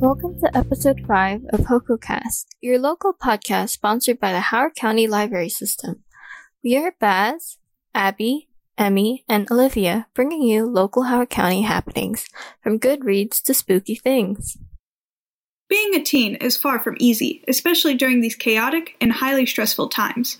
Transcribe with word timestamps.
Welcome 0.00 0.40
to 0.40 0.56
episode 0.56 1.02
5 1.06 1.42
of 1.52 1.60
HoCoCast, 1.60 2.46
your 2.62 2.78
local 2.78 3.12
podcast 3.12 3.68
sponsored 3.68 4.18
by 4.18 4.32
the 4.32 4.40
Howard 4.40 4.74
County 4.74 5.06
Library 5.06 5.50
System. 5.50 6.04
We 6.64 6.78
are 6.78 6.94
Baz, 6.98 7.58
Abby, 7.94 8.48
Emmy, 8.78 9.26
and 9.28 9.46
Olivia 9.52 10.06
bringing 10.14 10.40
you 10.40 10.64
local 10.64 11.02
Howard 11.02 11.28
County 11.28 11.60
happenings, 11.60 12.26
from 12.62 12.78
good 12.78 13.04
reads 13.04 13.42
to 13.42 13.52
spooky 13.52 13.94
things. 13.94 14.56
Being 15.68 15.94
a 15.94 16.02
teen 16.02 16.36
is 16.36 16.56
far 16.56 16.78
from 16.78 16.96
easy, 16.98 17.44
especially 17.46 17.92
during 17.92 18.22
these 18.22 18.34
chaotic 18.34 18.96
and 19.02 19.12
highly 19.12 19.44
stressful 19.44 19.90
times. 19.90 20.38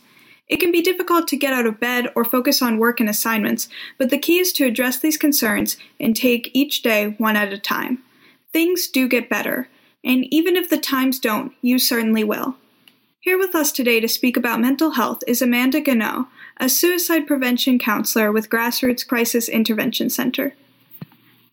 It 0.49 0.59
can 0.59 0.73
be 0.73 0.81
difficult 0.81 1.29
to 1.29 1.37
get 1.37 1.53
out 1.53 1.67
of 1.67 1.79
bed 1.79 2.07
or 2.17 2.25
focus 2.25 2.63
on 2.63 2.79
work 2.79 2.99
and 2.99 3.11
assignments, 3.11 3.69
but 3.99 4.09
the 4.09 4.17
key 4.17 4.39
is 4.39 4.55
to 4.55 4.65
address 4.65 4.99
these 4.99 5.19
concerns 5.19 5.77
and 6.01 6.17
take 6.17 6.51
each 6.55 6.81
day 6.81 7.15
one 7.19 7.37
at 7.37 7.53
a 7.53 7.59
time. 7.59 8.03
Things 8.53 8.89
do 8.89 9.09
get 9.09 9.29
better, 9.29 9.69
and 10.03 10.25
even 10.33 10.57
if 10.57 10.69
the 10.69 10.79
times 10.79 11.21
don't, 11.21 11.53
you 11.63 11.79
certainly 11.79 12.25
will. 12.25 12.57
Here 13.21 13.39
with 13.39 13.55
us 13.55 13.71
today 13.71 14.01
to 14.01 14.09
speak 14.09 14.37
about 14.37 14.61
mental 14.61 14.93
health 14.93 15.23
is 15.29 15.41
Amanda 15.41 15.81
Gano, 15.81 16.29
a 16.57 16.69
suicide 16.69 17.27
prevention 17.27 17.79
counselor 17.79 18.33
with 18.33 18.51
Grassroots 18.51 19.07
Crisis 19.07 19.49
Intervention 19.49 20.11
Center. 20.11 20.55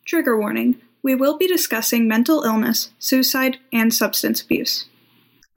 Trigger 0.05 0.39
warning 0.39 0.81
we 1.03 1.13
will 1.13 1.37
be 1.37 1.47
discussing 1.47 2.07
mental 2.07 2.41
illness, 2.41 2.89
suicide, 2.97 3.57
and 3.71 3.93
substance 3.93 4.41
abuse. 4.41 4.85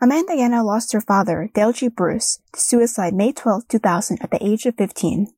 Amanda 0.01 0.37
Gano 0.37 0.63
lost 0.63 0.93
her 0.93 1.01
father, 1.01 1.51
Dale 1.55 1.73
G. 1.73 1.89
Bruce, 1.89 2.41
to 2.53 2.61
suicide 2.61 3.15
May 3.15 3.33
12, 3.33 3.67
2000 3.69 4.19
at 4.21 4.31
the 4.31 4.45
age 4.47 4.67
of 4.67 4.77
15. 4.77 5.33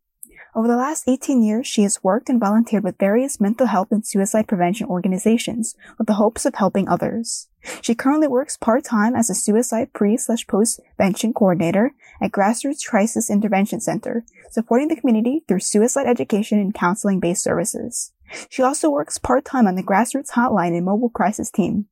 Over 0.54 0.68
the 0.68 0.76
last 0.76 1.08
18 1.08 1.42
years, 1.42 1.66
she 1.66 1.82
has 1.82 2.04
worked 2.04 2.28
and 2.28 2.38
volunteered 2.38 2.84
with 2.84 2.98
various 2.98 3.40
mental 3.40 3.66
health 3.66 3.88
and 3.90 4.06
suicide 4.06 4.46
prevention 4.46 4.86
organizations 4.86 5.74
with 5.96 6.06
the 6.06 6.14
hopes 6.14 6.44
of 6.44 6.54
helping 6.54 6.88
others. 6.88 7.48
She 7.80 7.94
currently 7.94 8.28
works 8.28 8.58
part-time 8.58 9.14
as 9.14 9.30
a 9.30 9.34
suicide 9.34 9.94
pre 9.94 10.18
slash 10.18 10.46
post-vention 10.46 11.32
coordinator 11.32 11.92
at 12.20 12.32
Grassroots 12.32 12.86
Crisis 12.86 13.30
Intervention 13.30 13.80
Center, 13.80 14.24
supporting 14.50 14.88
the 14.88 14.96
community 14.96 15.42
through 15.48 15.60
suicide 15.60 16.06
education 16.06 16.58
and 16.58 16.74
counseling-based 16.74 17.42
services. 17.42 18.12
She 18.50 18.62
also 18.62 18.90
works 18.90 19.16
part-time 19.16 19.66
on 19.66 19.76
the 19.76 19.82
Grassroots 19.82 20.32
Hotline 20.32 20.76
and 20.76 20.84
Mobile 20.84 21.10
Crisis 21.10 21.50
Team. 21.50 21.86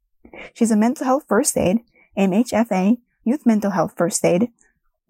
She's 0.52 0.70
a 0.70 0.76
mental 0.76 1.06
health 1.06 1.24
first 1.26 1.56
aid 1.56 1.80
MHFA, 2.18 2.98
Youth 3.24 3.46
Mental 3.46 3.70
Health 3.70 3.94
First 3.96 4.24
Aid, 4.24 4.48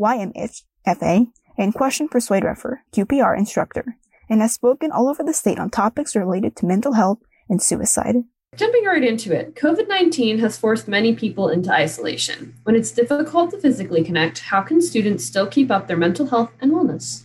YMHFA, 0.00 1.28
and 1.60 1.74
Question 1.74 2.08
Persuade 2.08 2.42
Refer, 2.42 2.80
QPR 2.92 3.36
instructor, 3.36 3.96
and 4.30 4.40
has 4.40 4.54
spoken 4.54 4.90
all 4.90 5.08
over 5.08 5.22
the 5.22 5.34
state 5.34 5.58
on 5.58 5.68
topics 5.68 6.16
related 6.16 6.56
to 6.56 6.66
mental 6.66 6.94
health 6.94 7.18
and 7.50 7.62
suicide. 7.62 8.16
Jumping 8.56 8.84
right 8.84 9.04
into 9.04 9.32
it, 9.32 9.54
COVID 9.54 9.86
19 9.86 10.38
has 10.38 10.56
forced 10.56 10.88
many 10.88 11.14
people 11.14 11.50
into 11.50 11.70
isolation. 11.70 12.54
When 12.64 12.74
it's 12.74 12.90
difficult 12.90 13.50
to 13.50 13.60
physically 13.60 14.02
connect, 14.02 14.38
how 14.40 14.62
can 14.62 14.80
students 14.80 15.24
still 15.24 15.46
keep 15.46 15.70
up 15.70 15.86
their 15.86 15.98
mental 15.98 16.26
health 16.26 16.50
and 16.60 16.72
wellness? 16.72 17.24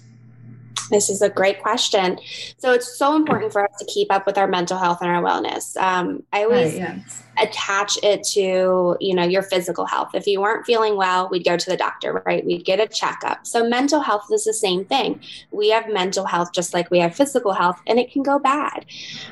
This 0.89 1.09
is 1.09 1.21
a 1.21 1.29
great 1.29 1.61
question. 1.61 2.19
So 2.57 2.71
it's 2.71 2.97
so 2.97 3.15
important 3.15 3.51
for 3.51 3.63
us 3.63 3.71
to 3.79 3.85
keep 3.85 4.11
up 4.11 4.25
with 4.25 4.37
our 4.37 4.47
mental 4.47 4.77
health 4.77 4.99
and 5.01 5.09
our 5.09 5.23
wellness. 5.23 5.75
Um, 5.77 6.23
I 6.31 6.43
always 6.43 6.73
right, 6.73 6.97
yes. 6.97 7.23
attach 7.37 7.97
it 8.03 8.23
to 8.33 8.95
you 8.99 9.15
know 9.15 9.23
your 9.23 9.41
physical 9.41 9.85
health. 9.85 10.11
If 10.13 10.27
you 10.27 10.41
weren't 10.41 10.65
feeling 10.65 10.95
well, 10.95 11.29
we'd 11.29 11.45
go 11.45 11.57
to 11.57 11.69
the 11.69 11.77
doctor, 11.77 12.21
right? 12.25 12.45
We'd 12.45 12.65
get 12.65 12.79
a 12.79 12.87
checkup. 12.87 13.47
So 13.47 13.67
mental 13.67 14.01
health 14.01 14.27
is 14.31 14.45
the 14.45 14.53
same 14.53 14.85
thing. 14.85 15.21
We 15.51 15.69
have 15.69 15.87
mental 15.89 16.25
health 16.25 16.53
just 16.53 16.73
like 16.73 16.91
we 16.91 16.99
have 16.99 17.15
physical 17.15 17.53
health, 17.53 17.81
and 17.87 17.99
it 17.99 18.11
can 18.11 18.23
go 18.23 18.39
bad. 18.39 18.85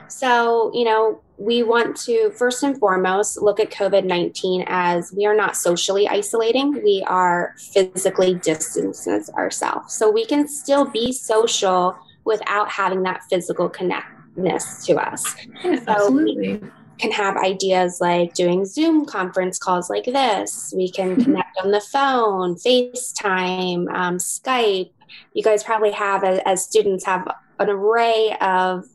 So 0.08 0.72
you 0.74 0.86
know 0.86 1.22
we 1.38 1.64
want 1.64 1.96
to 1.98 2.30
first 2.32 2.64
and 2.64 2.78
foremost 2.78 3.42
look 3.42 3.60
at 3.60 3.72
COVID 3.72 4.06
19 4.06 4.66
as 4.68 5.12
we 5.16 5.26
are 5.26 5.36
not 5.36 5.56
socially 5.58 6.08
isolating, 6.08 6.74
we 6.84 7.04
are 7.08 7.56
physically 7.74 8.36
distancing 8.36 9.24
ourselves. 9.36 9.94
So 9.94 10.12
we 10.12 10.26
can 10.26 10.48
still 10.48 10.86
be 10.86 11.12
social 11.12 11.96
without 12.24 12.70
having 12.70 13.04
that 13.04 13.22
physical 13.30 13.68
connectness 13.68 14.86
to 14.86 14.96
us. 14.96 15.36
So 15.64 15.84
absolutely. 15.88 16.62
can 17.00 17.12
have 17.12 17.36
ideas 17.38 18.00
like 18.00 18.34
doing 18.34 18.66
Zoom 18.66 19.06
conference 19.06 19.58
calls 19.58 19.90
like 19.90 20.06
this. 20.06 20.74
We 20.76 20.90
can 20.90 21.12
mm-hmm. 21.12 21.24
connect 21.24 21.58
on 21.64 21.72
the 21.72 21.82
phone, 21.82 22.56
FaceTime, 22.56 23.94
um, 23.94 24.18
Skype. 24.18 24.92
You 25.34 25.44
guys 25.44 25.64
probably 25.64 25.92
have, 25.92 26.24
as, 26.24 26.40
as 26.46 26.64
students, 26.64 27.06
have 27.06 27.28
an 27.60 27.70
array 27.70 28.36
of 28.42 28.86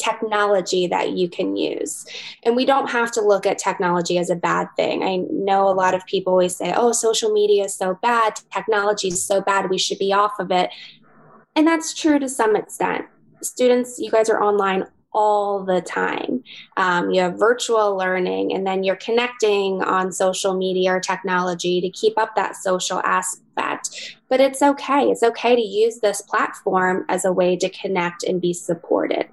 technology 0.00 0.86
that 0.86 1.10
you 1.12 1.28
can 1.28 1.56
use. 1.56 2.06
And 2.42 2.56
we 2.56 2.64
don't 2.64 2.90
have 2.90 3.10
to 3.12 3.20
look 3.20 3.46
at 3.46 3.58
technology 3.58 4.18
as 4.18 4.30
a 4.30 4.36
bad 4.36 4.68
thing. 4.76 5.02
I 5.02 5.16
know 5.30 5.68
a 5.68 5.74
lot 5.74 5.94
of 5.94 6.04
people 6.06 6.32
always 6.32 6.56
say, 6.56 6.72
oh, 6.74 6.92
social 6.92 7.32
media 7.32 7.64
is 7.64 7.74
so 7.74 7.98
bad, 8.02 8.40
technology 8.52 9.08
is 9.08 9.24
so 9.24 9.40
bad, 9.40 9.70
we 9.70 9.78
should 9.78 9.98
be 9.98 10.12
off 10.12 10.38
of 10.38 10.50
it. 10.50 10.70
And 11.54 11.66
that's 11.66 11.92
true 11.94 12.18
to 12.18 12.28
some 12.28 12.56
extent. 12.56 13.06
Students, 13.42 13.98
you 13.98 14.10
guys 14.10 14.28
are 14.28 14.42
online 14.42 14.84
all 15.12 15.64
the 15.64 15.80
time. 15.80 16.44
Um, 16.76 17.10
you 17.10 17.20
have 17.20 17.38
virtual 17.38 17.96
learning, 17.96 18.52
and 18.52 18.66
then 18.66 18.84
you're 18.84 18.96
connecting 18.96 19.82
on 19.82 20.12
social 20.12 20.54
media 20.54 20.92
or 20.92 21.00
technology 21.00 21.80
to 21.80 21.90
keep 21.90 22.18
up 22.18 22.36
that 22.36 22.56
social 22.56 23.00
aspect. 23.00 24.16
But 24.28 24.40
it's 24.40 24.62
okay. 24.62 25.10
It's 25.10 25.22
okay 25.22 25.56
to 25.56 25.62
use 25.62 25.98
this 26.00 26.22
platform 26.22 27.04
as 27.08 27.24
a 27.24 27.32
way 27.32 27.56
to 27.56 27.68
connect 27.70 28.22
and 28.22 28.40
be 28.40 28.52
supported. 28.52 29.28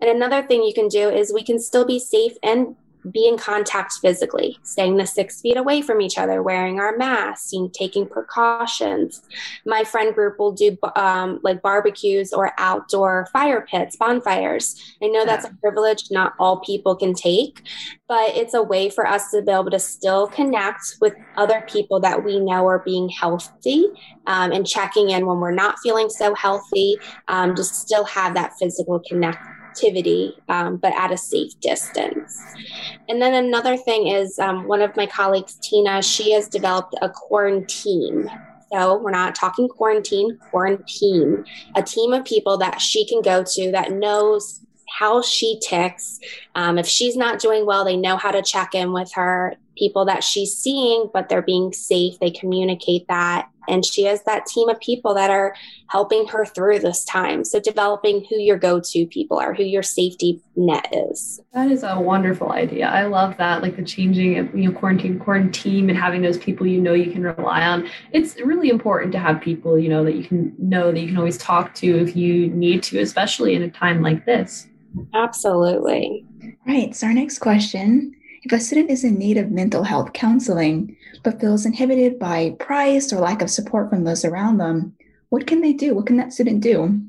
And 0.00 0.10
another 0.10 0.46
thing 0.46 0.62
you 0.62 0.72
can 0.72 0.88
do 0.88 1.08
is 1.08 1.32
we 1.32 1.42
can 1.42 1.58
still 1.58 1.84
be 1.84 1.98
safe 1.98 2.32
and 2.42 2.76
be 3.10 3.26
in 3.26 3.36
contact 3.38 3.94
physically, 4.00 4.58
staying 4.62 4.96
the 4.96 5.06
six 5.06 5.40
feet 5.40 5.56
away 5.56 5.82
from 5.82 6.00
each 6.00 6.18
other, 6.18 6.42
wearing 6.42 6.80
our 6.80 6.96
masks, 6.96 7.52
and 7.52 7.72
taking 7.72 8.06
precautions. 8.06 9.22
My 9.64 9.84
friend 9.84 10.14
group 10.14 10.38
will 10.38 10.52
do 10.52 10.76
um, 10.96 11.40
like 11.42 11.62
barbecues 11.62 12.32
or 12.32 12.52
outdoor 12.58 13.28
fire 13.32 13.66
pits, 13.70 13.96
bonfires. 13.96 14.96
I 15.02 15.06
know 15.06 15.24
that's 15.24 15.44
a 15.44 15.54
privilege 15.60 16.10
not 16.10 16.34
all 16.38 16.60
people 16.60 16.96
can 16.96 17.14
take, 17.14 17.62
but 18.08 18.36
it's 18.36 18.54
a 18.54 18.62
way 18.62 18.90
for 18.90 19.06
us 19.06 19.30
to 19.30 19.42
be 19.42 19.52
able 19.52 19.70
to 19.70 19.78
still 19.78 20.26
connect 20.26 20.96
with 21.00 21.14
other 21.36 21.64
people 21.68 22.00
that 22.00 22.24
we 22.24 22.40
know 22.40 22.66
are 22.66 22.80
being 22.80 23.08
healthy 23.08 23.86
um, 24.26 24.52
and 24.52 24.66
checking 24.66 25.10
in 25.10 25.26
when 25.26 25.38
we're 25.38 25.50
not 25.50 25.78
feeling 25.82 26.08
so 26.08 26.34
healthy, 26.34 26.96
um, 27.28 27.54
to 27.54 27.64
still 27.64 28.04
have 28.04 28.34
that 28.34 28.52
physical 28.58 29.00
connection 29.08 29.57
activity, 29.78 30.34
um, 30.48 30.76
but 30.76 30.92
at 30.94 31.12
a 31.12 31.16
safe 31.16 31.58
distance. 31.60 32.40
And 33.08 33.20
then 33.20 33.34
another 33.34 33.76
thing 33.76 34.08
is 34.08 34.38
um, 34.38 34.66
one 34.66 34.82
of 34.82 34.96
my 34.96 35.06
colleagues, 35.06 35.54
Tina, 35.62 36.02
she 36.02 36.32
has 36.32 36.48
developed 36.48 36.94
a 37.02 37.08
quarantine. 37.08 38.30
So 38.72 38.98
we're 38.98 39.10
not 39.10 39.34
talking 39.34 39.68
quarantine, 39.68 40.38
quarantine, 40.50 41.44
a 41.74 41.82
team 41.82 42.12
of 42.12 42.24
people 42.24 42.58
that 42.58 42.80
she 42.80 43.06
can 43.06 43.22
go 43.22 43.42
to 43.42 43.70
that 43.72 43.92
knows 43.92 44.60
how 44.98 45.22
she 45.22 45.58
ticks. 45.60 46.18
Um, 46.54 46.78
if 46.78 46.86
she's 46.86 47.16
not 47.16 47.38
doing 47.38 47.64
well, 47.64 47.84
they 47.84 47.96
know 47.96 48.16
how 48.16 48.30
to 48.30 48.42
check 48.42 48.74
in 48.74 48.92
with 48.92 49.12
her. 49.14 49.54
People 49.78 50.04
that 50.06 50.24
she's 50.24 50.54
seeing, 50.56 51.08
but 51.12 51.28
they're 51.28 51.42
being 51.42 51.72
safe, 51.72 52.18
they 52.18 52.30
communicate 52.30 53.06
that. 53.08 53.48
And 53.68 53.84
she 53.84 54.04
has 54.04 54.22
that 54.24 54.46
team 54.46 54.68
of 54.68 54.80
people 54.80 55.14
that 55.14 55.30
are 55.30 55.54
helping 55.88 56.26
her 56.28 56.44
through 56.46 56.78
this 56.78 57.04
time. 57.04 57.44
So 57.44 57.60
developing 57.60 58.24
who 58.28 58.36
your 58.36 58.56
go-to 58.56 59.06
people 59.06 59.38
are 59.38 59.52
who 59.54 59.62
your 59.62 59.82
safety 59.82 60.40
net 60.56 60.88
is. 60.92 61.40
That 61.52 61.70
is 61.70 61.82
a 61.82 62.00
wonderful 62.00 62.50
idea. 62.50 62.88
I 62.88 63.04
love 63.04 63.36
that 63.36 63.62
like 63.62 63.76
the 63.76 63.84
changing 63.84 64.38
of 64.38 64.54
you 64.54 64.70
know 64.70 64.78
quarantine 64.78 65.18
quarantine 65.18 65.90
and 65.90 65.98
having 65.98 66.22
those 66.22 66.38
people 66.38 66.66
you 66.66 66.80
know 66.80 66.94
you 66.94 67.12
can 67.12 67.22
rely 67.22 67.62
on. 67.62 67.88
It's 68.12 68.36
really 68.40 68.70
important 68.70 69.12
to 69.12 69.18
have 69.18 69.40
people 69.40 69.78
you 69.78 69.90
know 69.90 70.02
that 70.04 70.14
you 70.14 70.24
can 70.24 70.54
know 70.58 70.90
that 70.90 71.00
you 71.00 71.08
can 71.08 71.18
always 71.18 71.38
talk 71.38 71.74
to 71.74 71.98
if 71.98 72.16
you 72.16 72.48
need 72.48 72.82
to 72.84 73.00
especially 73.00 73.54
in 73.54 73.62
a 73.62 73.70
time 73.70 74.02
like 74.02 74.24
this. 74.24 74.66
Absolutely. 75.14 76.24
Right. 76.66 76.94
So 76.94 77.06
our 77.06 77.12
next 77.12 77.38
question 77.38 78.14
if 78.42 78.52
a 78.52 78.60
student 78.60 78.90
is 78.90 79.04
in 79.04 79.18
need 79.18 79.36
of 79.36 79.50
mental 79.50 79.82
health 79.82 80.12
counseling 80.12 80.96
but 81.22 81.40
feels 81.40 81.66
inhibited 81.66 82.18
by 82.18 82.56
price 82.58 83.12
or 83.12 83.20
lack 83.20 83.42
of 83.42 83.50
support 83.50 83.90
from 83.90 84.04
those 84.04 84.24
around 84.24 84.58
them, 84.58 84.94
what 85.30 85.46
can 85.46 85.60
they 85.60 85.72
do? 85.72 85.94
What 85.94 86.06
can 86.06 86.16
that 86.16 86.32
student 86.32 86.62
do? 86.62 87.00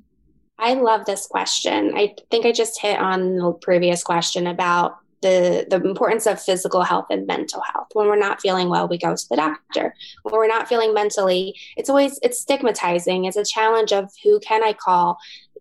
I 0.57 0.73
love 0.73 1.05
this 1.05 1.25
question. 1.27 1.93
I 1.95 2.15
think 2.29 2.45
I 2.45 2.51
just 2.51 2.81
hit 2.81 2.99
on 2.99 3.37
the 3.37 3.53
previous 3.53 4.03
question 4.03 4.47
about 4.47 4.97
the 5.21 5.67
the 5.69 5.75
importance 5.77 6.25
of 6.25 6.41
physical 6.41 6.83
health 6.83 7.07
and 7.09 7.27
mental 7.27 7.61
health. 7.73 7.87
When 7.93 8.07
we're 8.07 8.15
not 8.15 8.41
feeling 8.41 8.69
well, 8.69 8.87
we 8.87 8.97
go 8.97 9.15
to 9.15 9.29
the 9.29 9.35
doctor. 9.35 9.93
When 10.23 10.33
we're 10.33 10.47
not 10.47 10.67
feeling 10.67 10.93
mentally, 10.93 11.55
it's 11.77 11.89
always 11.89 12.19
it's 12.21 12.39
stigmatizing. 12.39 13.25
It's 13.25 13.37
a 13.37 13.45
challenge 13.45 13.91
of 13.91 14.09
who 14.23 14.39
can 14.39 14.63
I 14.63 14.73
call. 14.73 15.17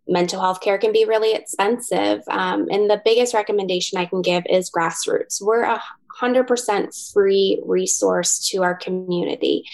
Mental 0.08 0.40
health 0.40 0.60
care 0.60 0.78
can 0.78 0.92
be 0.92 1.04
really 1.04 1.34
expensive, 1.34 2.22
um, 2.28 2.66
and 2.70 2.88
the 2.88 3.02
biggest 3.04 3.34
recommendation 3.34 3.98
I 3.98 4.06
can 4.06 4.22
give 4.22 4.44
is 4.48 4.70
grassroots. 4.70 5.40
We're 5.40 5.64
a 5.64 5.82
100% 6.20 7.12
free 7.12 7.62
resource 7.64 8.48
to 8.50 8.62
our 8.62 8.74
community. 8.74 9.64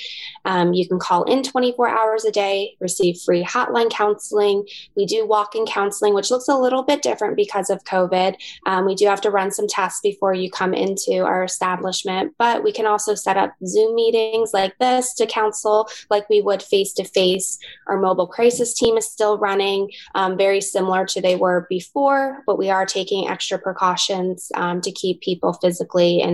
Um, 0.44 0.74
you 0.74 0.86
can 0.86 0.98
call 0.98 1.24
in 1.24 1.42
24 1.42 1.88
hours 1.88 2.24
a 2.24 2.30
day, 2.30 2.76
receive 2.80 3.18
free 3.24 3.42
hotline 3.42 3.90
counseling. 3.90 4.66
We 4.94 5.06
do 5.06 5.26
walk 5.26 5.54
in 5.54 5.66
counseling, 5.66 6.14
which 6.14 6.30
looks 6.30 6.48
a 6.48 6.56
little 6.56 6.82
bit 6.82 7.02
different 7.02 7.36
because 7.36 7.70
of 7.70 7.84
COVID. 7.84 8.36
Um, 8.66 8.84
we 8.84 8.94
do 8.94 9.06
have 9.06 9.20
to 9.22 9.30
run 9.30 9.50
some 9.50 9.66
tests 9.66 10.00
before 10.02 10.34
you 10.34 10.50
come 10.50 10.74
into 10.74 11.24
our 11.24 11.44
establishment, 11.44 12.34
but 12.38 12.62
we 12.62 12.72
can 12.72 12.86
also 12.86 13.14
set 13.14 13.36
up 13.36 13.54
Zoom 13.66 13.94
meetings 13.94 14.52
like 14.52 14.76
this 14.78 15.14
to 15.14 15.26
counsel 15.26 15.88
like 16.10 16.28
we 16.28 16.42
would 16.42 16.62
face 16.62 16.92
to 16.94 17.04
face. 17.04 17.58
Our 17.86 17.98
mobile 17.98 18.26
crisis 18.26 18.74
team 18.74 18.96
is 18.96 19.06
still 19.06 19.38
running, 19.38 19.90
um, 20.14 20.36
very 20.36 20.60
similar 20.60 21.06
to 21.06 21.20
they 21.20 21.36
were 21.36 21.66
before, 21.70 22.42
but 22.46 22.58
we 22.58 22.68
are 22.70 22.84
taking 22.84 23.28
extra 23.28 23.58
precautions 23.58 24.50
um, 24.54 24.80
to 24.82 24.92
keep 24.92 25.20
people 25.20 25.54
physically 25.54 26.20
and 26.20 26.33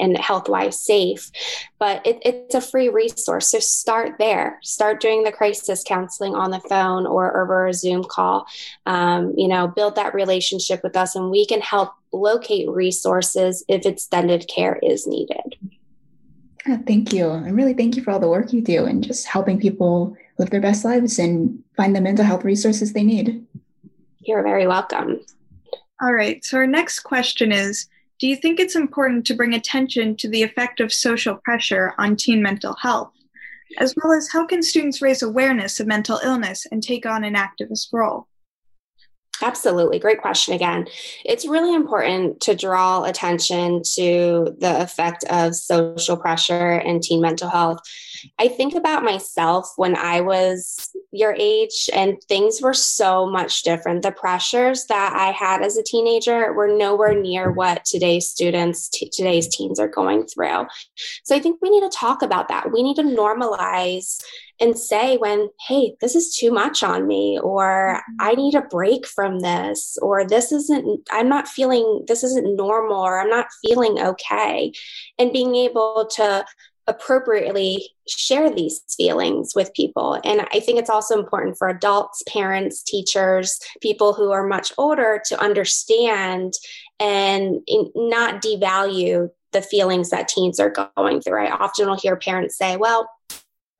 and 0.00 0.16
health 0.18 0.48
wise 0.48 0.80
safe. 0.80 1.30
But 1.78 2.06
it, 2.06 2.18
it's 2.24 2.54
a 2.54 2.60
free 2.60 2.88
resource. 2.88 3.48
So 3.48 3.58
start 3.58 4.16
there. 4.18 4.58
Start 4.62 5.00
doing 5.00 5.24
the 5.24 5.32
crisis 5.32 5.84
counseling 5.86 6.34
on 6.34 6.50
the 6.50 6.60
phone 6.60 7.06
or 7.06 7.40
over 7.40 7.66
a 7.66 7.74
Zoom 7.74 8.04
call. 8.04 8.46
Um, 8.86 9.34
you 9.36 9.48
know, 9.48 9.68
build 9.68 9.96
that 9.96 10.14
relationship 10.14 10.80
with 10.82 10.96
us, 10.96 11.14
and 11.14 11.30
we 11.30 11.46
can 11.46 11.60
help 11.60 11.92
locate 12.12 12.68
resources 12.68 13.64
if 13.68 13.84
extended 13.84 14.48
care 14.48 14.78
is 14.82 15.06
needed. 15.06 15.56
thank 16.86 17.12
you. 17.12 17.30
And 17.30 17.56
really 17.56 17.74
thank 17.74 17.96
you 17.96 18.02
for 18.02 18.10
all 18.10 18.20
the 18.20 18.28
work 18.28 18.52
you 18.52 18.60
do 18.60 18.84
and 18.84 19.02
just 19.02 19.26
helping 19.26 19.58
people 19.60 20.16
live 20.38 20.50
their 20.50 20.60
best 20.60 20.84
lives 20.84 21.18
and 21.18 21.62
find 21.76 21.94
the 21.94 22.00
mental 22.00 22.24
health 22.24 22.44
resources 22.44 22.92
they 22.92 23.02
need. 23.02 23.44
You're 24.20 24.42
very 24.42 24.66
welcome. 24.66 25.20
All 26.00 26.12
right. 26.12 26.44
So, 26.44 26.58
our 26.58 26.66
next 26.66 27.00
question 27.00 27.50
is 27.50 27.88
Do 28.18 28.26
you 28.26 28.34
think 28.34 28.58
it's 28.58 28.74
important 28.74 29.26
to 29.26 29.34
bring 29.34 29.54
attention 29.54 30.16
to 30.16 30.28
the 30.28 30.42
effect 30.42 30.80
of 30.80 30.92
social 30.92 31.36
pressure 31.36 31.94
on 31.98 32.16
teen 32.16 32.42
mental 32.42 32.74
health? 32.74 33.12
As 33.78 33.94
well 33.96 34.12
as 34.12 34.28
how 34.32 34.44
can 34.44 34.62
students 34.62 35.00
raise 35.00 35.22
awareness 35.22 35.78
of 35.78 35.86
mental 35.86 36.18
illness 36.24 36.66
and 36.72 36.82
take 36.82 37.06
on 37.06 37.22
an 37.22 37.34
activist 37.34 37.92
role? 37.92 38.26
Absolutely. 39.42 39.98
Great 39.98 40.20
question 40.20 40.54
again. 40.54 40.86
It's 41.24 41.46
really 41.46 41.74
important 41.74 42.40
to 42.42 42.54
draw 42.54 43.04
attention 43.04 43.82
to 43.94 44.56
the 44.58 44.80
effect 44.82 45.24
of 45.30 45.54
social 45.54 46.16
pressure 46.16 46.72
and 46.72 47.02
teen 47.02 47.20
mental 47.20 47.48
health. 47.48 47.78
I 48.38 48.48
think 48.48 48.74
about 48.74 49.04
myself 49.04 49.72
when 49.76 49.96
I 49.96 50.20
was 50.22 50.90
your 51.12 51.34
age 51.38 51.88
and 51.94 52.16
things 52.28 52.60
were 52.60 52.74
so 52.74 53.30
much 53.30 53.62
different. 53.62 54.02
The 54.02 54.10
pressures 54.10 54.86
that 54.86 55.14
I 55.14 55.30
had 55.30 55.62
as 55.62 55.76
a 55.76 55.84
teenager 55.84 56.52
were 56.52 56.68
nowhere 56.68 57.14
near 57.14 57.52
what 57.52 57.84
today's 57.84 58.28
students, 58.28 58.88
t- 58.88 59.08
today's 59.08 59.48
teens 59.48 59.78
are 59.78 59.88
going 59.88 60.26
through. 60.26 60.66
So 61.24 61.36
I 61.36 61.38
think 61.38 61.60
we 61.62 61.70
need 61.70 61.88
to 61.88 61.96
talk 61.96 62.22
about 62.22 62.48
that. 62.48 62.72
We 62.72 62.82
need 62.82 62.96
to 62.96 63.02
normalize 63.02 64.20
and 64.60 64.78
say 64.78 65.16
when, 65.16 65.48
hey, 65.66 65.94
this 66.00 66.14
is 66.14 66.36
too 66.36 66.50
much 66.50 66.82
on 66.82 67.06
me, 67.06 67.38
or 67.42 68.00
mm-hmm. 68.00 68.16
I 68.20 68.34
need 68.34 68.54
a 68.54 68.62
break 68.62 69.06
from 69.06 69.40
this, 69.40 69.96
or 70.02 70.26
this 70.26 70.52
isn't, 70.52 71.08
I'm 71.10 71.28
not 71.28 71.48
feeling, 71.48 72.04
this 72.08 72.24
isn't 72.24 72.56
normal, 72.56 72.98
or 72.98 73.20
I'm 73.20 73.30
not 73.30 73.46
feeling 73.64 73.98
okay. 74.00 74.72
And 75.18 75.32
being 75.32 75.54
able 75.54 76.08
to 76.16 76.44
appropriately 76.86 77.90
share 78.08 78.48
these 78.50 78.80
feelings 78.96 79.52
with 79.54 79.74
people. 79.74 80.18
And 80.24 80.46
I 80.52 80.60
think 80.60 80.78
it's 80.78 80.88
also 80.88 81.18
important 81.18 81.58
for 81.58 81.68
adults, 81.68 82.22
parents, 82.26 82.82
teachers, 82.82 83.60
people 83.82 84.14
who 84.14 84.30
are 84.30 84.46
much 84.46 84.72
older 84.78 85.20
to 85.26 85.38
understand 85.38 86.54
and 86.98 87.60
not 87.94 88.42
devalue 88.42 89.28
the 89.52 89.60
feelings 89.62 90.10
that 90.10 90.28
teens 90.28 90.58
are 90.58 90.74
going 90.96 91.20
through. 91.20 91.44
I 91.44 91.50
often 91.50 91.88
will 91.88 91.98
hear 91.98 92.16
parents 92.16 92.56
say, 92.56 92.78
well, 92.78 93.08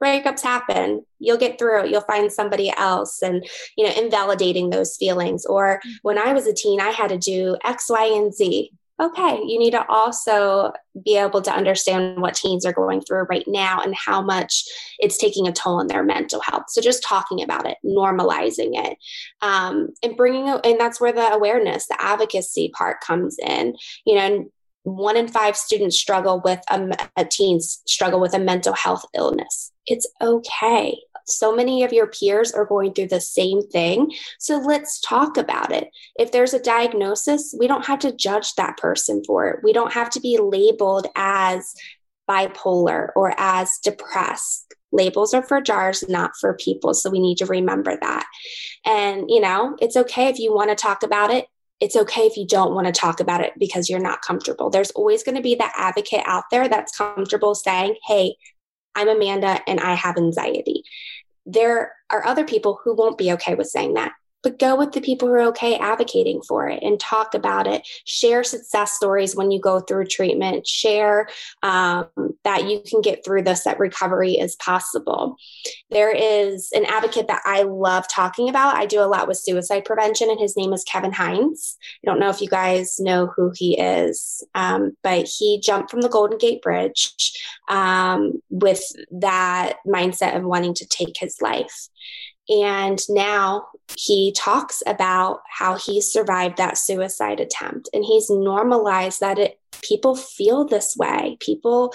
breakups 0.02 0.42
happen 0.42 1.04
you'll 1.18 1.36
get 1.36 1.58
through 1.58 1.84
it 1.84 1.90
you'll 1.90 2.00
find 2.02 2.32
somebody 2.32 2.72
else 2.76 3.22
and 3.22 3.46
you 3.76 3.84
know 3.84 3.92
invalidating 3.94 4.70
those 4.70 4.96
feelings 4.96 5.44
or 5.46 5.80
when 6.02 6.18
i 6.18 6.32
was 6.32 6.46
a 6.46 6.54
teen 6.54 6.80
i 6.80 6.90
had 6.90 7.08
to 7.08 7.18
do 7.18 7.56
x 7.64 7.86
y 7.88 8.04
and 8.04 8.34
z 8.34 8.70
okay, 9.00 9.38
you 9.46 9.58
need 9.58 9.70
to 9.70 9.86
also 9.88 10.72
be 11.04 11.16
able 11.16 11.40
to 11.40 11.52
understand 11.52 12.20
what 12.20 12.34
teens 12.34 12.66
are 12.66 12.72
going 12.72 13.00
through 13.00 13.22
right 13.24 13.46
now 13.46 13.80
and 13.80 13.94
how 13.94 14.20
much 14.20 14.64
it's 14.98 15.16
taking 15.16 15.46
a 15.46 15.52
toll 15.52 15.78
on 15.78 15.86
their 15.86 16.02
mental 16.02 16.40
health. 16.40 16.64
So 16.68 16.80
just 16.80 17.04
talking 17.04 17.42
about 17.42 17.66
it, 17.66 17.76
normalizing 17.84 18.70
it, 18.72 18.98
um, 19.40 19.90
and 20.02 20.16
bringing, 20.16 20.48
and 20.48 20.80
that's 20.80 21.00
where 21.00 21.12
the 21.12 21.32
awareness, 21.32 21.86
the 21.86 22.00
advocacy 22.02 22.72
part 22.76 23.00
comes 23.00 23.36
in. 23.38 23.76
You 24.04 24.16
know, 24.16 24.50
one 24.82 25.16
in 25.16 25.28
five 25.28 25.56
students 25.56 25.96
struggle 25.96 26.40
with 26.44 26.60
a, 26.68 26.90
a 27.16 27.24
teens 27.24 27.82
struggle 27.86 28.20
with 28.20 28.34
a 28.34 28.38
mental 28.38 28.72
health 28.72 29.04
illness. 29.14 29.72
It's 29.88 30.06
okay 30.20 30.98
so 31.28 31.54
many 31.54 31.82
of 31.82 31.92
your 31.92 32.06
peers 32.06 32.52
are 32.52 32.64
going 32.64 32.94
through 32.94 33.08
the 33.08 33.20
same 33.20 33.62
thing. 33.68 34.12
So 34.38 34.58
let's 34.58 35.00
talk 35.00 35.36
about 35.36 35.72
it. 35.72 35.88
If 36.18 36.32
there's 36.32 36.54
a 36.54 36.62
diagnosis, 36.62 37.54
we 37.58 37.66
don't 37.66 37.86
have 37.86 37.98
to 38.00 38.12
judge 38.12 38.54
that 38.54 38.78
person 38.78 39.22
for 39.26 39.48
it. 39.48 39.60
We 39.62 39.72
don't 39.72 39.92
have 39.92 40.10
to 40.10 40.20
be 40.20 40.38
labeled 40.38 41.06
as 41.14 41.74
bipolar 42.28 43.08
or 43.14 43.34
as 43.38 43.78
depressed. 43.82 44.74
Labels 44.90 45.34
are 45.34 45.42
for 45.42 45.60
jars, 45.60 46.08
not 46.08 46.30
for 46.40 46.54
people. 46.54 46.94
So 46.94 47.10
we 47.10 47.20
need 47.20 47.38
to 47.38 47.46
remember 47.46 47.96
that. 48.00 48.26
And, 48.86 49.26
you 49.28 49.40
know, 49.40 49.76
it's 49.80 49.96
okay 49.96 50.28
if 50.28 50.38
you 50.38 50.54
want 50.54 50.70
to 50.70 50.76
talk 50.76 51.02
about 51.02 51.30
it. 51.30 51.46
It's 51.80 51.94
okay 51.94 52.22
if 52.22 52.36
you 52.36 52.46
don't 52.46 52.74
want 52.74 52.86
to 52.86 52.92
talk 52.92 53.20
about 53.20 53.42
it 53.42 53.52
because 53.58 53.88
you're 53.88 54.00
not 54.00 54.22
comfortable. 54.22 54.70
There's 54.70 54.90
always 54.92 55.22
going 55.22 55.36
to 55.36 55.42
be 55.42 55.54
that 55.56 55.74
advocate 55.76 56.22
out 56.24 56.44
there 56.50 56.68
that's 56.68 56.96
comfortable 56.96 57.54
saying, 57.54 57.96
Hey, 58.04 58.34
I'm 58.98 59.08
Amanda 59.08 59.60
and 59.68 59.78
I 59.78 59.94
have 59.94 60.16
anxiety. 60.16 60.82
There 61.46 61.92
are 62.10 62.26
other 62.26 62.44
people 62.44 62.80
who 62.82 62.96
won't 62.96 63.16
be 63.16 63.32
okay 63.32 63.54
with 63.54 63.68
saying 63.68 63.94
that 63.94 64.12
but 64.42 64.58
go 64.58 64.76
with 64.76 64.92
the 64.92 65.00
people 65.00 65.28
who 65.28 65.34
are 65.34 65.48
okay 65.48 65.76
advocating 65.76 66.40
for 66.46 66.68
it 66.68 66.82
and 66.82 67.00
talk 67.00 67.34
about 67.34 67.66
it. 67.66 67.86
Share 68.04 68.44
success 68.44 68.92
stories 68.92 69.34
when 69.34 69.50
you 69.50 69.60
go 69.60 69.80
through 69.80 70.06
treatment. 70.06 70.66
Share 70.66 71.28
um, 71.62 72.06
that 72.44 72.68
you 72.68 72.80
can 72.86 73.00
get 73.00 73.24
through 73.24 73.42
this, 73.42 73.64
that 73.64 73.78
recovery 73.78 74.32
is 74.32 74.56
possible. 74.56 75.36
There 75.90 76.14
is 76.14 76.70
an 76.72 76.84
advocate 76.84 77.28
that 77.28 77.42
I 77.44 77.62
love 77.62 78.06
talking 78.08 78.48
about. 78.48 78.76
I 78.76 78.86
do 78.86 79.00
a 79.00 79.06
lot 79.06 79.28
with 79.28 79.38
suicide 79.38 79.84
prevention, 79.84 80.30
and 80.30 80.40
his 80.40 80.56
name 80.56 80.72
is 80.72 80.84
Kevin 80.84 81.12
Hines. 81.12 81.76
I 82.04 82.10
don't 82.10 82.20
know 82.20 82.30
if 82.30 82.40
you 82.40 82.48
guys 82.48 83.00
know 83.00 83.26
who 83.26 83.52
he 83.54 83.78
is, 83.78 84.44
um, 84.54 84.96
but 85.02 85.28
he 85.28 85.60
jumped 85.60 85.90
from 85.90 86.00
the 86.00 86.08
Golden 86.08 86.38
Gate 86.38 86.62
Bridge 86.62 87.14
um, 87.68 88.40
with 88.50 88.82
that 89.10 89.78
mindset 89.86 90.36
of 90.36 90.44
wanting 90.44 90.74
to 90.74 90.86
take 90.86 91.16
his 91.18 91.40
life. 91.40 91.88
And 92.48 93.00
now 93.08 93.66
he 93.96 94.32
talks 94.32 94.82
about 94.86 95.40
how 95.50 95.76
he 95.76 96.00
survived 96.00 96.56
that 96.56 96.78
suicide 96.78 97.40
attempt 97.40 97.90
and 97.92 98.04
he's 98.04 98.30
normalized 98.30 99.20
that 99.20 99.38
it 99.38 99.58
people 99.82 100.16
feel 100.16 100.64
this 100.64 100.96
way. 100.96 101.36
People 101.40 101.94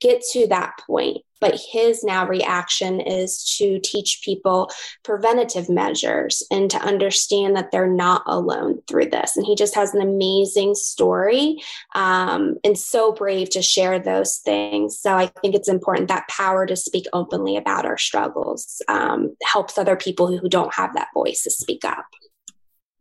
get 0.00 0.22
to 0.32 0.46
that 0.48 0.72
point. 0.86 1.18
But 1.44 1.60
his 1.60 2.02
now 2.02 2.26
reaction 2.26 3.02
is 3.02 3.44
to 3.58 3.78
teach 3.80 4.22
people 4.24 4.70
preventative 5.02 5.68
measures 5.68 6.42
and 6.50 6.70
to 6.70 6.78
understand 6.78 7.54
that 7.54 7.70
they're 7.70 7.86
not 7.86 8.22
alone 8.24 8.80
through 8.88 9.10
this. 9.10 9.36
And 9.36 9.44
he 9.44 9.54
just 9.54 9.74
has 9.74 9.92
an 9.92 10.00
amazing 10.00 10.74
story 10.74 11.62
um, 11.94 12.56
and 12.64 12.78
so 12.78 13.12
brave 13.12 13.50
to 13.50 13.60
share 13.60 13.98
those 13.98 14.38
things. 14.38 14.98
So 14.98 15.12
I 15.12 15.26
think 15.26 15.54
it's 15.54 15.68
important 15.68 16.08
that 16.08 16.26
power 16.28 16.64
to 16.64 16.76
speak 16.76 17.04
openly 17.12 17.58
about 17.58 17.84
our 17.84 17.98
struggles 17.98 18.80
um, 18.88 19.36
helps 19.42 19.76
other 19.76 19.96
people 19.96 20.28
who, 20.28 20.38
who 20.38 20.48
don't 20.48 20.72
have 20.72 20.94
that 20.94 21.08
voice 21.12 21.42
to 21.42 21.50
speak 21.50 21.84
up. 21.84 22.06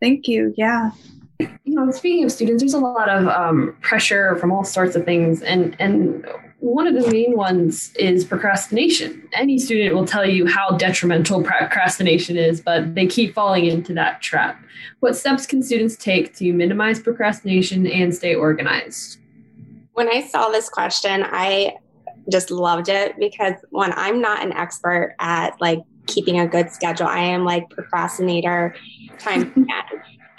Thank 0.01 0.27
you. 0.27 0.53
Yeah 0.57 0.91
you 1.39 1.75
know, 1.75 1.91
speaking 1.91 2.23
of 2.23 2.31
students, 2.31 2.61
there's 2.61 2.73
a 2.73 2.79
lot 2.79 3.09
of 3.09 3.27
um, 3.27 3.75
pressure 3.81 4.35
from 4.35 4.51
all 4.51 4.63
sorts 4.63 4.95
of 4.95 5.05
things, 5.05 5.41
and 5.41 5.75
and 5.79 6.25
one 6.63 6.87
of 6.87 6.93
the 6.93 7.11
main 7.11 7.35
ones 7.35 7.93
is 7.95 8.23
procrastination. 8.23 9.27
Any 9.33 9.59
student 9.59 9.93
will 9.93 10.05
tell 10.05 10.25
you 10.25 10.47
how 10.47 10.77
detrimental 10.77 11.43
procrastination 11.43 12.37
is, 12.37 12.61
but 12.61 12.95
they 12.95 13.05
keep 13.05 13.33
falling 13.33 13.65
into 13.65 13.93
that 13.95 14.21
trap. 14.21 14.63
What 15.01 15.17
steps 15.17 15.45
can 15.45 15.61
students 15.61 15.97
take 15.97 16.33
to 16.37 16.53
minimize 16.53 17.01
procrastination 17.01 17.85
and 17.85 18.15
stay 18.15 18.33
organized? 18.33 19.19
When 19.91 20.07
I 20.07 20.21
saw 20.21 20.47
this 20.47 20.69
question, 20.69 21.25
I 21.25 21.75
just 22.31 22.49
loved 22.49 22.87
it 22.87 23.19
because 23.19 23.55
when 23.71 23.91
I'm 23.97 24.21
not 24.21 24.41
an 24.41 24.53
expert 24.53 25.17
at 25.19 25.59
like 25.59 25.79
keeping 26.07 26.39
a 26.39 26.47
good 26.47 26.71
schedule, 26.71 27.07
I 27.07 27.19
am 27.19 27.43
like 27.43 27.69
procrastinator 27.71 28.73
time 29.19 29.67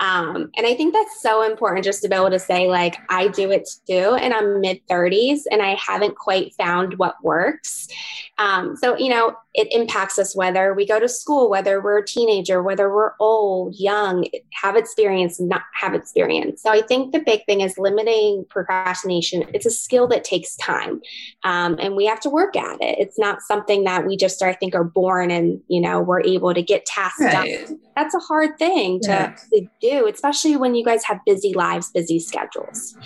Um, 0.04 0.50
and 0.56 0.66
I 0.66 0.75
think 0.75 0.92
that's 0.92 1.23
so 1.23 1.42
important 1.42 1.84
just 1.84 2.02
to 2.02 2.08
be 2.08 2.14
able 2.14 2.30
to 2.30 2.38
say, 2.38 2.68
like, 2.68 2.96
I 3.08 3.28
do 3.28 3.50
it 3.50 3.68
too, 3.87 4.18
and 4.20 4.34
I'm 4.34 4.61
mid 4.61 4.87
30s 4.87 5.42
and 5.50 5.62
I 5.62 5.76
haven't 5.76 6.16
quite 6.16 6.54
found 6.54 6.99
what 6.99 7.14
works. 7.23 7.88
Um, 8.37 8.76
so, 8.76 8.99
you 8.99 9.08
know, 9.08 9.34
it 9.54 9.68
impacts 9.70 10.18
us 10.18 10.34
whether 10.34 10.75
we 10.75 10.84
go 10.84 10.99
to 10.99 11.08
school, 11.08 11.49
whether 11.49 11.80
we're 11.80 11.99
a 11.99 12.04
teenager, 12.04 12.61
whether 12.61 12.92
we're 12.92 13.12
old, 13.20 13.75
young, 13.78 14.26
have 14.52 14.75
experience, 14.75 15.40
not 15.40 15.62
have 15.80 15.94
experience. 15.94 16.61
So 16.61 16.70
I 16.70 16.82
think 16.82 17.12
the 17.12 17.20
big 17.20 17.44
thing 17.46 17.61
is 17.61 17.78
limiting 17.78 18.44
procrastination. 18.50 19.44
It's 19.54 19.64
a 19.64 19.70
skill 19.70 20.08
that 20.08 20.25
takes 20.25 20.56
time, 20.56 21.00
um, 21.44 21.76
and 21.78 21.94
we 21.94 22.04
have 22.06 22.20
to 22.20 22.30
work 22.30 22.56
at 22.56 22.80
it. 22.80 22.96
It's 22.99 23.18
not 23.18 23.42
something 23.42 23.84
that 23.84 24.06
we 24.06 24.16
just, 24.16 24.42
I 24.42 24.54
think, 24.54 24.75
are 24.75 24.84
born 24.84 25.30
and 25.30 25.61
you 25.68 25.80
know 25.80 26.00
we're 26.00 26.23
able 26.23 26.52
to 26.52 26.62
get 26.62 26.84
tasks 26.84 27.20
right. 27.20 27.66
done. 27.66 27.78
That's 27.94 28.14
a 28.14 28.18
hard 28.18 28.58
thing 28.58 28.99
to, 29.02 29.08
yeah. 29.08 29.37
to 29.52 29.68
do, 29.80 30.08
especially 30.08 30.56
when 30.56 30.75
you 30.75 30.84
guys 30.84 31.04
have 31.04 31.20
busy 31.25 31.54
lives, 31.54 31.90
busy 31.90 32.18
schedules. 32.18 32.96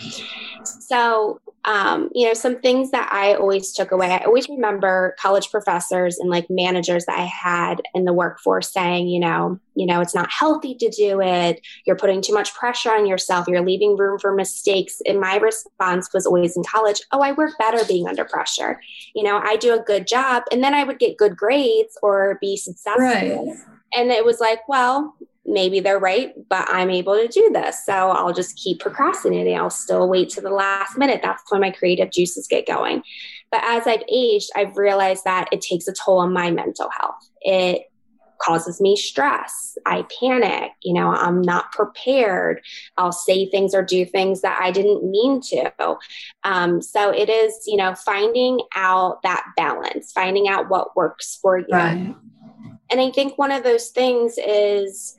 So 0.64 1.40
um, 1.68 2.08
you 2.14 2.26
know, 2.26 2.32
some 2.32 2.58
things 2.60 2.92
that 2.92 3.10
I 3.12 3.34
always 3.34 3.72
took 3.72 3.92
away. 3.92 4.10
I 4.10 4.24
always 4.24 4.48
remember 4.48 5.14
college 5.20 5.50
professors 5.50 6.18
and 6.18 6.30
like 6.30 6.46
managers 6.48 7.04
that 7.04 7.18
I 7.18 7.26
had 7.26 7.82
in 7.94 8.06
the 8.06 8.14
workforce 8.14 8.72
saying, 8.72 9.08
you 9.08 9.20
know, 9.20 9.60
you 9.74 9.84
know, 9.84 10.00
it's 10.00 10.14
not 10.14 10.30
healthy 10.30 10.74
to 10.76 10.88
do 10.88 11.20
it. 11.20 11.60
You're 11.84 11.94
putting 11.94 12.22
too 12.22 12.32
much 12.32 12.54
pressure 12.54 12.90
on 12.90 13.04
yourself. 13.04 13.46
You're 13.46 13.60
leaving 13.60 13.98
room 13.98 14.18
for 14.18 14.34
mistakes. 14.34 15.02
And 15.04 15.20
my 15.20 15.36
response 15.36 16.08
was 16.14 16.24
always 16.24 16.56
in 16.56 16.64
college, 16.64 17.02
oh, 17.12 17.20
I 17.20 17.32
work 17.32 17.52
better 17.58 17.84
being 17.84 18.08
under 18.08 18.24
pressure. 18.24 18.80
You 19.14 19.22
know, 19.22 19.36
I 19.36 19.56
do 19.56 19.78
a 19.78 19.82
good 19.82 20.06
job, 20.06 20.44
and 20.50 20.64
then 20.64 20.72
I 20.72 20.84
would 20.84 20.98
get 20.98 21.18
good 21.18 21.36
grades 21.36 21.98
or 22.02 22.38
be 22.40 22.56
successful. 22.56 23.04
Right. 23.04 23.56
And 23.94 24.10
it 24.10 24.24
was 24.24 24.40
like, 24.40 24.66
well, 24.68 25.14
maybe 25.48 25.80
they're 25.80 25.98
right, 25.98 26.32
but 26.48 26.68
I'm 26.68 26.90
able 26.90 27.14
to 27.14 27.26
do 27.26 27.50
this. 27.52 27.84
So 27.84 27.92
I'll 27.92 28.34
just 28.34 28.56
keep 28.56 28.80
procrastinating. 28.80 29.56
I'll 29.56 29.70
still 29.70 30.08
wait 30.08 30.28
to 30.30 30.40
the 30.40 30.50
last 30.50 30.98
minute. 30.98 31.20
That's 31.22 31.42
when 31.48 31.60
my 31.60 31.70
creative 31.70 32.12
juices 32.12 32.46
get 32.46 32.66
going. 32.66 33.02
But 33.50 33.62
as 33.64 33.86
I've 33.86 34.02
aged, 34.12 34.50
I've 34.54 34.76
realized 34.76 35.24
that 35.24 35.48
it 35.50 35.62
takes 35.62 35.88
a 35.88 35.92
toll 35.92 36.18
on 36.18 36.32
my 36.32 36.50
mental 36.50 36.90
health. 36.90 37.30
It 37.40 37.84
causes 38.38 38.80
me 38.80 38.94
stress. 38.96 39.76
I 39.84 40.06
panic. 40.20 40.72
You 40.82 40.94
know, 40.94 41.08
I'm 41.08 41.42
not 41.42 41.72
prepared. 41.72 42.60
I'll 42.96 43.12
say 43.12 43.50
things 43.50 43.74
or 43.74 43.82
do 43.82 44.04
things 44.04 44.42
that 44.42 44.58
I 44.60 44.70
didn't 44.70 45.10
mean 45.10 45.40
to. 45.48 45.96
Um, 46.44 46.80
so 46.80 47.10
it 47.10 47.28
is, 47.28 47.54
you 47.66 47.76
know, 47.76 47.94
finding 47.94 48.60
out 48.76 49.22
that 49.22 49.44
balance, 49.56 50.12
finding 50.12 50.46
out 50.46 50.68
what 50.68 50.94
works 50.94 51.38
for 51.40 51.58
you. 51.58 51.66
Right. 51.72 52.14
And 52.90 53.00
I 53.00 53.10
think 53.10 53.36
one 53.36 53.52
of 53.52 53.62
those 53.62 53.88
things 53.88 54.36
is 54.38 55.16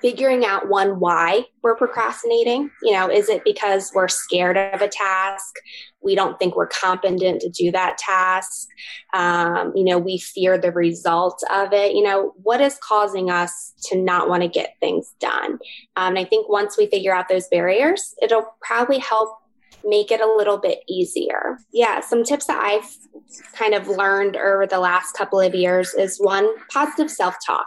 figuring 0.00 0.44
out 0.44 0.68
one 0.68 0.98
why 0.98 1.44
we're 1.62 1.76
procrastinating. 1.76 2.70
You 2.82 2.92
know, 2.92 3.10
is 3.10 3.28
it 3.28 3.42
because 3.44 3.92
we're 3.94 4.08
scared 4.08 4.56
of 4.56 4.80
a 4.80 4.88
task? 4.88 5.54
We 6.02 6.14
don't 6.14 6.38
think 6.38 6.56
we're 6.56 6.68
competent 6.68 7.42
to 7.42 7.50
do 7.50 7.70
that 7.72 7.98
task. 7.98 8.68
Um, 9.12 9.72
you 9.76 9.84
know, 9.84 9.98
we 9.98 10.18
fear 10.18 10.56
the 10.56 10.72
result 10.72 11.42
of 11.50 11.72
it. 11.72 11.94
You 11.94 12.02
know, 12.02 12.32
what 12.42 12.60
is 12.60 12.78
causing 12.82 13.30
us 13.30 13.74
to 13.84 13.98
not 13.98 14.28
want 14.28 14.42
to 14.42 14.48
get 14.48 14.76
things 14.80 15.12
done? 15.20 15.58
Um, 15.96 16.16
and 16.16 16.18
I 16.18 16.24
think 16.24 16.48
once 16.48 16.78
we 16.78 16.86
figure 16.86 17.14
out 17.14 17.28
those 17.28 17.48
barriers, 17.48 18.14
it'll 18.22 18.54
probably 18.62 18.98
help 18.98 19.39
make 19.84 20.10
it 20.10 20.20
a 20.20 20.34
little 20.36 20.58
bit 20.58 20.80
easier. 20.88 21.58
Yeah, 21.72 22.00
some 22.00 22.24
tips 22.24 22.46
that 22.46 22.62
I've 22.62 22.96
kind 23.54 23.74
of 23.74 23.88
learned 23.88 24.36
over 24.36 24.66
the 24.66 24.80
last 24.80 25.12
couple 25.12 25.40
of 25.40 25.54
years 25.54 25.94
is 25.94 26.18
one, 26.18 26.48
positive 26.68 27.10
self 27.10 27.36
talk. 27.44 27.66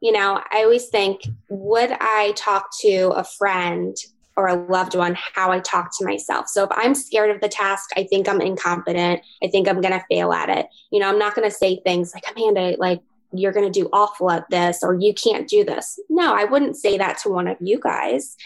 You 0.00 0.12
know, 0.12 0.40
I 0.50 0.64
always 0.64 0.88
think, 0.88 1.22
would 1.48 1.92
I 1.92 2.32
talk 2.36 2.70
to 2.80 3.10
a 3.10 3.24
friend 3.24 3.96
or 4.36 4.48
a 4.48 4.54
loved 4.54 4.94
one 4.94 5.16
how 5.34 5.50
I 5.50 5.60
talk 5.60 5.90
to 5.98 6.04
myself. 6.04 6.48
So 6.48 6.64
if 6.64 6.70
I'm 6.72 6.94
scared 6.94 7.30
of 7.30 7.40
the 7.40 7.48
task, 7.48 7.90
I 7.96 8.04
think 8.04 8.28
I'm 8.28 8.40
incompetent. 8.40 9.20
I 9.42 9.48
think 9.48 9.68
I'm 9.68 9.80
going 9.80 9.92
to 9.92 10.04
fail 10.10 10.32
at 10.32 10.48
it. 10.48 10.68
You 10.90 11.00
know, 11.00 11.08
I'm 11.08 11.18
not 11.18 11.34
going 11.34 11.48
to 11.48 11.54
say 11.54 11.80
things 11.84 12.12
like, 12.14 12.24
Amanda, 12.34 12.76
like, 12.78 13.00
you're 13.34 13.52
going 13.52 13.70
to 13.70 13.80
do 13.80 13.88
awful 13.92 14.30
at 14.30 14.48
this 14.50 14.82
or 14.82 14.94
you 14.94 15.14
can't 15.14 15.48
do 15.48 15.64
this. 15.64 15.98
No, 16.10 16.34
I 16.34 16.44
wouldn't 16.44 16.76
say 16.76 16.98
that 16.98 17.18
to 17.18 17.30
one 17.30 17.48
of 17.48 17.56
you 17.60 17.80
guys. 17.80 18.36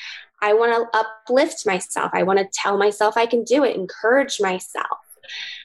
I 0.42 0.52
want 0.54 0.72
to 0.72 0.98
uplift 0.98 1.66
myself. 1.66 2.10
I 2.14 2.22
want 2.22 2.38
to 2.38 2.48
tell 2.52 2.76
myself 2.76 3.16
I 3.16 3.26
can 3.26 3.44
do 3.44 3.64
it, 3.64 3.76
encourage 3.76 4.38
myself. 4.40 4.98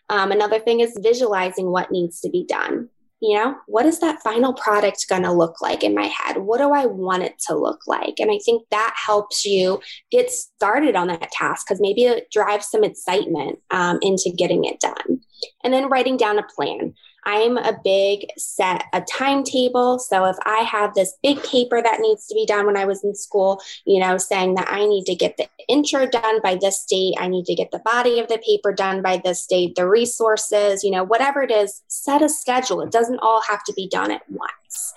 Um, 0.10 0.32
another 0.32 0.60
thing 0.60 0.80
is 0.80 0.98
visualizing 1.02 1.72
what 1.72 1.92
needs 1.92 2.20
to 2.22 2.30
be 2.30 2.46
done. 2.46 2.90
You 3.24 3.38
know, 3.38 3.56
what 3.68 3.86
is 3.86 4.00
that 4.00 4.24
final 4.24 4.54
product 4.54 5.06
going 5.08 5.22
to 5.22 5.32
look 5.32 5.62
like 5.62 5.84
in 5.84 5.94
my 5.94 6.08
head? 6.08 6.38
What 6.38 6.58
do 6.58 6.72
I 6.72 6.88
want 6.88 7.22
it 7.22 7.38
to 7.48 7.56
look 7.56 7.82
like? 7.86 8.16
And 8.18 8.32
I 8.32 8.40
think 8.44 8.64
that 8.72 8.96
helps 8.96 9.46
you 9.46 9.80
get 10.10 10.32
started 10.32 10.96
on 10.96 11.08
that 11.08 11.32
task 11.32 11.68
because 11.68 11.80
maybe 11.80 12.06
it 12.06 12.32
drives 12.32 12.68
some 12.68 12.84
excitement 12.84 13.60
um, 13.70 14.00
into 14.02 14.34
getting 14.36 14.66
it 14.66 14.80
done. 14.80 15.22
And 15.64 15.72
then 15.72 15.88
writing 15.88 16.18
down 16.18 16.40
a 16.40 16.44
plan. 16.56 16.96
I'm 17.24 17.58
a 17.58 17.80
big 17.84 18.28
set 18.38 18.86
a 18.94 19.02
timetable. 19.02 20.00
So 20.00 20.26
if 20.26 20.36
I 20.46 20.60
have 20.60 20.94
this 20.94 21.14
big 21.22 21.42
paper 21.44 21.82
that 21.82 22.00
needs 22.00 22.28
to 22.28 22.36
be 22.36 22.46
done 22.46 22.66
when 22.66 22.78
I 22.78 22.86
was 22.86 23.04
in 23.04 23.16
school, 23.16 23.62
you 23.86 24.00
know, 24.00 24.18
saying 24.18 24.56
that 24.56 24.68
I 24.72 24.86
need 24.88 25.06
to 25.06 25.16
get 25.16 25.38
the 25.38 25.48
intro 25.68 26.06
done 26.08 26.42
by 26.42 26.56
this 26.56 26.86
date, 26.86 27.16
I 27.20 27.28
need 27.28 27.46
to 27.46 27.56
get 27.56 27.72
the 27.72 27.80
body 27.80 28.20
of 28.20 28.28
the 28.28 28.40
paper 28.40 28.74
done 28.74 29.02
by 29.02 29.22
this 29.24 29.46
date, 29.46 29.76
the 29.76 29.88
resources, 29.88 30.84
you 30.84 30.92
know, 30.92 31.04
whatever 31.04 31.42
it 31.42 31.52
is, 31.52 31.84
set 31.88 32.22
a 32.22 32.30
schedule. 32.30 32.82
It 32.82 32.92
doesn't 32.92 33.20
all 33.20 33.42
have 33.48 33.64
to 33.66 33.74
be 33.74 33.88
done 33.88 34.12
at 34.12 34.24
once. 34.30 34.94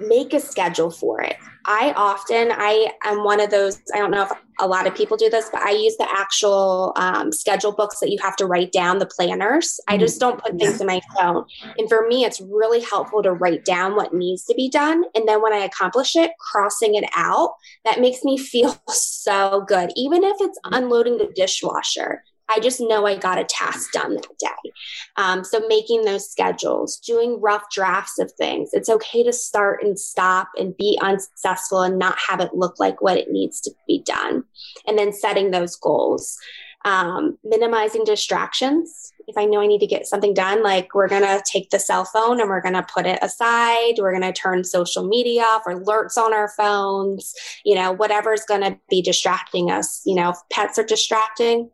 Make 0.00 0.32
a 0.32 0.40
schedule 0.40 0.90
for 0.90 1.20
it. 1.20 1.36
I 1.64 1.92
often, 1.96 2.50
I 2.52 2.92
am 3.04 3.24
one 3.24 3.40
of 3.40 3.50
those, 3.50 3.80
I 3.94 3.98
don't 3.98 4.10
know 4.10 4.22
if 4.22 4.32
a 4.60 4.66
lot 4.66 4.86
of 4.86 4.94
people 4.94 5.16
do 5.16 5.30
this, 5.30 5.48
but 5.50 5.62
I 5.62 5.70
use 5.70 5.96
the 5.96 6.08
actual 6.10 6.92
um, 6.96 7.32
schedule 7.32 7.72
books 7.72 8.00
that 8.00 8.10
you 8.10 8.18
have 8.22 8.36
to 8.36 8.46
write 8.46 8.72
down, 8.72 8.98
the 8.98 9.06
planners. 9.06 9.80
I 9.88 9.94
mm-hmm. 9.94 10.00
just 10.00 10.20
don't 10.20 10.42
put 10.42 10.58
things 10.58 10.80
in 10.80 10.86
my 10.86 11.00
phone. 11.18 11.44
And 11.78 11.88
for 11.88 12.06
me, 12.06 12.24
it's 12.24 12.40
really 12.40 12.80
helpful 12.80 13.22
to 13.22 13.32
write 13.32 13.64
down 13.64 13.96
what 13.96 14.14
needs 14.14 14.44
to 14.46 14.54
be 14.54 14.68
done. 14.68 15.04
And 15.14 15.26
then 15.28 15.42
when 15.42 15.52
I 15.52 15.58
accomplish 15.58 16.16
it, 16.16 16.32
crossing 16.38 16.94
it 16.94 17.08
out, 17.14 17.54
that 17.84 18.00
makes 18.00 18.22
me 18.22 18.36
feel 18.36 18.76
so 18.88 19.64
good. 19.66 19.90
Even 19.96 20.24
if 20.24 20.36
it's 20.40 20.58
unloading 20.64 21.18
the 21.18 21.32
dishwasher, 21.34 22.22
I 22.50 22.60
just 22.60 22.80
know 22.80 23.06
I 23.06 23.16
got 23.16 23.38
a 23.38 23.44
task 23.44 23.92
done 23.92 24.14
that 24.14 24.38
day. 24.38 24.72
Um, 25.16 25.44
so 25.44 25.66
making 25.68 26.04
those 26.04 26.30
schedules, 26.30 26.98
doing 26.98 27.40
rough 27.40 27.64
drafts 27.70 28.18
of 28.18 28.32
things. 28.32 28.70
It's 28.72 28.88
okay 28.88 29.22
to 29.22 29.32
start 29.32 29.82
and 29.82 29.98
stop 29.98 30.48
and 30.58 30.76
be 30.76 30.98
unsuccessful 31.00 31.82
and 31.82 31.98
not 31.98 32.18
have 32.28 32.40
it 32.40 32.54
look 32.54 32.80
like 32.80 33.00
what 33.00 33.16
it 33.16 33.30
needs 33.30 33.60
to 33.62 33.70
be 33.86 34.02
done. 34.02 34.44
And 34.86 34.98
then 34.98 35.12
setting 35.12 35.50
those 35.50 35.76
goals. 35.76 36.38
Um, 36.86 37.36
minimizing 37.44 38.04
distractions. 38.04 39.12
If 39.28 39.36
I 39.36 39.44
know 39.44 39.60
I 39.60 39.66
need 39.66 39.80
to 39.80 39.86
get 39.86 40.06
something 40.06 40.32
done, 40.32 40.62
like 40.62 40.94
we're 40.94 41.08
going 41.08 41.22
to 41.22 41.42
take 41.46 41.68
the 41.68 41.78
cell 41.78 42.06
phone 42.06 42.40
and 42.40 42.48
we're 42.48 42.62
going 42.62 42.74
to 42.74 42.82
put 42.82 43.04
it 43.04 43.18
aside. 43.20 43.96
We're 43.98 44.18
going 44.18 44.32
to 44.32 44.32
turn 44.32 44.64
social 44.64 45.06
media 45.06 45.42
off 45.42 45.64
alerts 45.66 46.16
on 46.16 46.32
our 46.32 46.48
phones, 46.48 47.34
you 47.66 47.74
know, 47.74 47.92
whatever's 47.92 48.44
going 48.44 48.62
to 48.62 48.78
be 48.88 49.02
distracting 49.02 49.70
us. 49.70 50.00
You 50.06 50.14
know, 50.14 50.30
if 50.30 50.38
pets 50.50 50.78
are 50.78 50.84
distracting, 50.84 51.70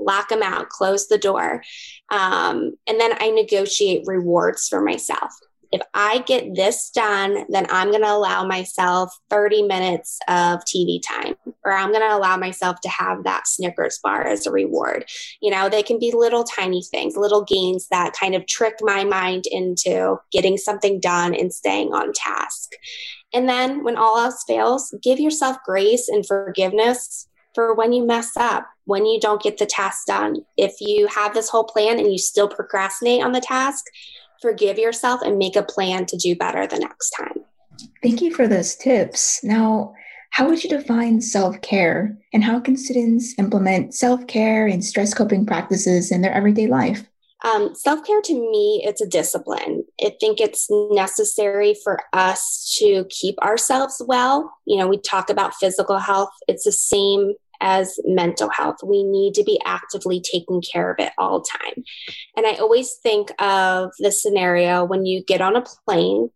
lock 0.00 0.28
them 0.28 0.42
out, 0.42 0.68
close 0.68 1.08
the 1.08 1.18
door. 1.18 1.62
Um, 2.10 2.72
and 2.86 3.00
then 3.00 3.12
I 3.20 3.30
negotiate 3.30 4.06
rewards 4.06 4.68
for 4.68 4.80
myself. 4.80 5.32
If 5.72 5.82
I 5.94 6.18
get 6.26 6.56
this 6.56 6.90
done, 6.90 7.44
then 7.48 7.66
I'm 7.70 7.90
going 7.90 8.02
to 8.02 8.12
allow 8.12 8.44
myself 8.44 9.16
30 9.30 9.62
minutes 9.62 10.18
of 10.26 10.60
TV 10.64 11.00
time, 11.00 11.36
or 11.64 11.72
I'm 11.72 11.90
going 11.90 12.00
to 12.00 12.16
allow 12.16 12.36
myself 12.36 12.80
to 12.80 12.88
have 12.88 13.22
that 13.22 13.46
Snickers 13.46 14.00
bar 14.02 14.26
as 14.26 14.46
a 14.46 14.50
reward. 14.50 15.04
You 15.40 15.52
know, 15.52 15.68
they 15.68 15.84
can 15.84 16.00
be 16.00 16.10
little 16.12 16.42
tiny 16.42 16.82
things, 16.82 17.16
little 17.16 17.44
gains 17.44 17.86
that 17.88 18.14
kind 18.18 18.34
of 18.34 18.46
trick 18.46 18.74
my 18.80 19.04
mind 19.04 19.44
into 19.48 20.16
getting 20.32 20.56
something 20.56 20.98
done 20.98 21.36
and 21.36 21.54
staying 21.54 21.92
on 21.92 22.12
task. 22.14 22.72
And 23.32 23.48
then 23.48 23.84
when 23.84 23.96
all 23.96 24.18
else 24.18 24.42
fails, 24.48 24.92
give 25.04 25.20
yourself 25.20 25.56
grace 25.64 26.08
and 26.08 26.26
forgiveness 26.26 27.28
for 27.54 27.74
when 27.74 27.92
you 27.92 28.06
mess 28.06 28.36
up, 28.36 28.66
when 28.84 29.06
you 29.06 29.20
don't 29.20 29.42
get 29.42 29.58
the 29.58 29.66
task 29.66 30.06
done. 30.06 30.44
If 30.56 30.80
you 30.80 31.06
have 31.08 31.34
this 31.34 31.48
whole 31.48 31.64
plan 31.64 31.98
and 31.98 32.10
you 32.10 32.18
still 32.18 32.48
procrastinate 32.48 33.22
on 33.22 33.32
the 33.32 33.40
task, 33.40 33.84
forgive 34.40 34.78
yourself 34.78 35.20
and 35.22 35.38
make 35.38 35.56
a 35.56 35.62
plan 35.62 36.06
to 36.06 36.16
do 36.16 36.34
better 36.34 36.66
the 36.66 36.78
next 36.78 37.10
time. 37.10 37.44
Thank 38.02 38.20
you 38.20 38.34
for 38.34 38.46
those 38.46 38.76
tips. 38.76 39.42
Now, 39.42 39.94
how 40.30 40.48
would 40.48 40.62
you 40.62 40.70
define 40.70 41.20
self 41.20 41.60
care 41.60 42.16
and 42.32 42.44
how 42.44 42.60
can 42.60 42.76
students 42.76 43.34
implement 43.38 43.94
self 43.94 44.26
care 44.26 44.66
and 44.66 44.84
stress 44.84 45.12
coping 45.12 45.44
practices 45.44 46.12
in 46.12 46.22
their 46.22 46.32
everyday 46.32 46.66
life? 46.66 47.04
Um, 47.42 47.74
Self 47.74 48.04
care 48.04 48.20
to 48.22 48.34
me, 48.34 48.82
it's 48.84 49.00
a 49.00 49.06
discipline. 49.06 49.84
I 50.02 50.14
think 50.20 50.40
it's 50.40 50.68
necessary 50.70 51.74
for 51.82 52.00
us 52.12 52.76
to 52.78 53.06
keep 53.08 53.38
ourselves 53.38 54.02
well. 54.06 54.52
You 54.66 54.78
know, 54.78 54.88
we 54.88 54.98
talk 54.98 55.30
about 55.30 55.54
physical 55.54 55.98
health, 55.98 56.30
it's 56.48 56.64
the 56.64 56.72
same 56.72 57.34
as 57.60 57.98
mental 58.04 58.48
health. 58.48 58.76
We 58.84 59.04
need 59.04 59.34
to 59.34 59.44
be 59.44 59.60
actively 59.64 60.20
taking 60.20 60.62
care 60.62 60.90
of 60.90 60.98
it 60.98 61.12
all 61.18 61.42
time. 61.42 61.84
And 62.36 62.46
I 62.46 62.54
always 62.54 62.94
think 63.02 63.30
of 63.38 63.90
the 63.98 64.10
scenario 64.10 64.84
when 64.84 65.04
you 65.04 65.22
get 65.22 65.40
on 65.40 65.56
a 65.56 65.64
plane 65.86 66.30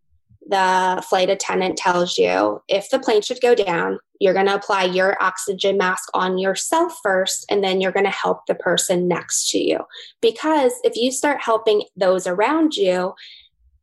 the 0.47 1.03
flight 1.09 1.29
attendant 1.29 1.77
tells 1.77 2.17
you 2.17 2.61
if 2.67 2.89
the 2.89 2.99
plane 2.99 3.21
should 3.21 3.41
go 3.41 3.55
down, 3.55 3.99
You're 4.19 4.33
going 4.33 4.45
to 4.45 4.55
apply 4.55 4.83
your 4.85 5.21
oxygen 5.21 5.77
mask 5.77 6.09
on 6.13 6.37
yourself 6.37 6.97
first, 7.03 7.45
and 7.49 7.63
then 7.63 7.81
you're 7.81 7.91
going 7.91 8.05
to 8.05 8.11
help 8.11 8.45
the 8.45 8.55
person 8.55 9.07
next 9.07 9.49
to 9.51 9.57
you. 9.57 9.79
Because 10.21 10.73
if 10.83 10.95
you 10.95 11.11
start 11.11 11.41
helping 11.41 11.83
those 11.97 12.27
around 12.27 12.75
you, 12.75 13.13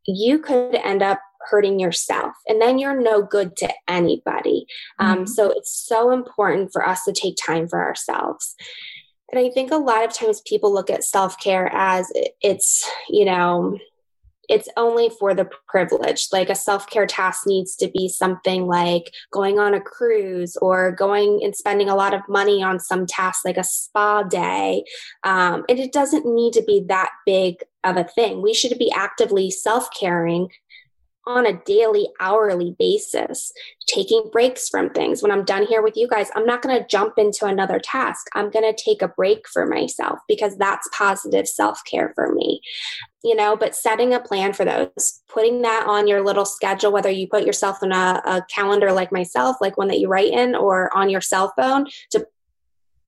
you 0.07 0.38
could 0.38 0.75
end 0.76 1.02
up 1.02 1.21
hurting 1.50 1.81
yourself 1.81 2.33
and 2.47 2.61
then 2.61 2.78
you're 2.78 3.00
no 3.00 3.23
good 3.23 3.57
to 3.57 3.69
anybody 3.88 4.64
um, 4.99 5.09
mm-hmm. 5.09 5.21
um, 5.21 5.26
so 5.26 5.50
it's 5.50 5.75
so 5.75 6.12
important 6.12 6.71
for 6.73 6.87
us 6.87 7.02
to 7.04 7.12
take 7.12 7.37
time 7.37 7.66
for 7.66 7.83
ourselves 7.83 8.54
and 9.31 9.45
i 9.45 9.50
think 9.50 9.73
a 9.73 9.76
lot 9.76 10.04
of 10.04 10.12
times 10.12 10.40
people 10.47 10.73
look 10.73 10.88
at 10.88 11.02
self-care 11.02 11.69
as 11.73 12.12
it's 12.40 12.88
you 13.09 13.25
know 13.25 13.76
it's 14.49 14.69
only 14.77 15.11
for 15.19 15.35
the 15.35 15.49
privileged. 15.69 16.33
Like 16.33 16.51
a 16.51 16.55
self 16.55 16.89
care 16.89 17.07
task 17.07 17.47
needs 17.47 17.77
to 17.77 17.89
be 17.89 18.09
something 18.09 18.67
like 18.67 19.13
going 19.33 19.59
on 19.59 19.75
a 19.75 19.81
cruise 19.81 20.57
or 20.57 20.93
going 20.93 21.41
and 21.43 21.55
spending 21.55 21.89
a 21.89 21.97
lot 21.97 22.15
of 22.15 22.29
money 22.29 22.63
on 22.63 22.79
some 22.79 23.07
task 23.07 23.45
like 23.45 23.57
a 23.57 23.65
spa 23.65 24.23
day. 24.23 24.85
Um, 25.25 25.65
and 25.69 25.79
it 25.79 25.93
doesn't 25.93 26.27
need 26.27 26.53
to 26.55 26.63
be 26.63 26.85
that 26.89 27.11
big 27.27 27.57
of 27.85 27.97
a 27.97 28.05
thing. 28.05 28.43
We 28.43 28.55
should 28.55 28.79
be 28.79 28.93
actively 28.93 29.51
self 29.51 29.89
caring 29.99 30.49
on 31.26 31.47
a 31.47 31.61
daily, 31.64 32.09
hourly 32.21 32.75
basis, 32.79 33.52
taking 33.87 34.29
breaks 34.33 34.69
from 34.69 34.91
things. 34.91 35.23
When 35.23 35.31
I'm 35.31 35.45
done 35.45 35.67
here 35.67 35.83
with 35.83 35.97
you 35.97 36.09
guys, 36.09 36.31
I'm 36.35 36.47
not 36.47 36.62
going 36.62 36.76
to 36.76 36.87
jump 36.87 37.14
into 37.17 37.47
another 37.47 37.79
task. 37.79 38.26
I'm 38.35 38.50
going 38.50 38.71
to 38.71 38.83
take 38.83 39.02
a 39.02 39.09
break 39.09 39.49
for 39.49 39.67
myself 39.67 40.19
because 40.29 40.57
that's 40.57 40.88
positive 40.93 41.47
self 41.47 41.81
care 41.85 42.12
for 42.14 42.33
me. 42.33 42.61
You 43.25 43.37
know, 43.37 43.57
but 43.57 43.76
setting 43.76 44.12
a 44.12 44.21
plan 44.21 44.52
for 44.52 44.64
those, 44.64 45.21
putting 45.29 45.62
that 45.62 45.87
on 45.87 46.09
your 46.09 46.25
little 46.25 46.45
schedule, 46.45 46.91
whether 46.91 47.11
you 47.11 47.29
put 47.29 47.47
yourself 47.47 47.83
in 47.83 47.93
a, 47.93 48.21
a 48.25 48.45
calendar 48.52 48.93
like 48.93 49.12
myself, 49.12 49.59
like 49.61 49.76
one 49.76 49.88
that 49.88 50.00
you 50.00 50.09
write 50.09 50.33
in, 50.33 50.57
or 50.57 50.95
on 50.97 51.09
your 51.09 51.21
cell 51.21 51.52
phone 51.57 51.87
to 52.11 52.26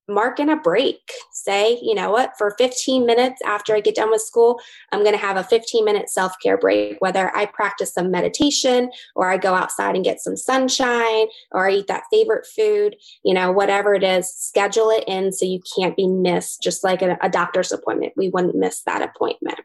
mark 0.08 0.38
in 0.38 0.50
a 0.50 0.56
break. 0.56 1.00
Say, 1.32 1.78
you 1.82 1.94
know 1.94 2.10
what, 2.10 2.36
for 2.36 2.54
15 2.58 3.06
minutes 3.06 3.40
after 3.44 3.74
I 3.74 3.80
get 3.80 3.94
done 3.94 4.10
with 4.10 4.22
school, 4.22 4.60
I'm 4.92 5.00
going 5.00 5.14
to 5.14 5.18
have 5.18 5.36
a 5.36 5.44
15 5.44 5.84
minute 5.84 6.10
self 6.10 6.34
care 6.42 6.58
break, 6.58 6.96
whether 7.00 7.34
I 7.36 7.46
practice 7.46 7.92
some 7.92 8.10
meditation 8.10 8.90
or 9.14 9.30
I 9.30 9.36
go 9.36 9.54
outside 9.54 9.94
and 9.94 10.04
get 10.04 10.20
some 10.20 10.36
sunshine 10.36 11.26
or 11.52 11.68
I 11.68 11.72
eat 11.72 11.86
that 11.88 12.04
favorite 12.10 12.46
food, 12.46 12.96
you 13.24 13.34
know, 13.34 13.52
whatever 13.52 13.94
it 13.94 14.02
is, 14.02 14.32
schedule 14.32 14.90
it 14.90 15.04
in 15.06 15.32
so 15.32 15.46
you 15.46 15.60
can't 15.76 15.96
be 15.96 16.06
missed, 16.06 16.62
just 16.62 16.84
like 16.84 17.02
a, 17.02 17.18
a 17.22 17.28
doctor's 17.28 17.72
appointment. 17.72 18.12
We 18.16 18.28
wouldn't 18.28 18.56
miss 18.56 18.82
that 18.82 19.02
appointment. 19.02 19.60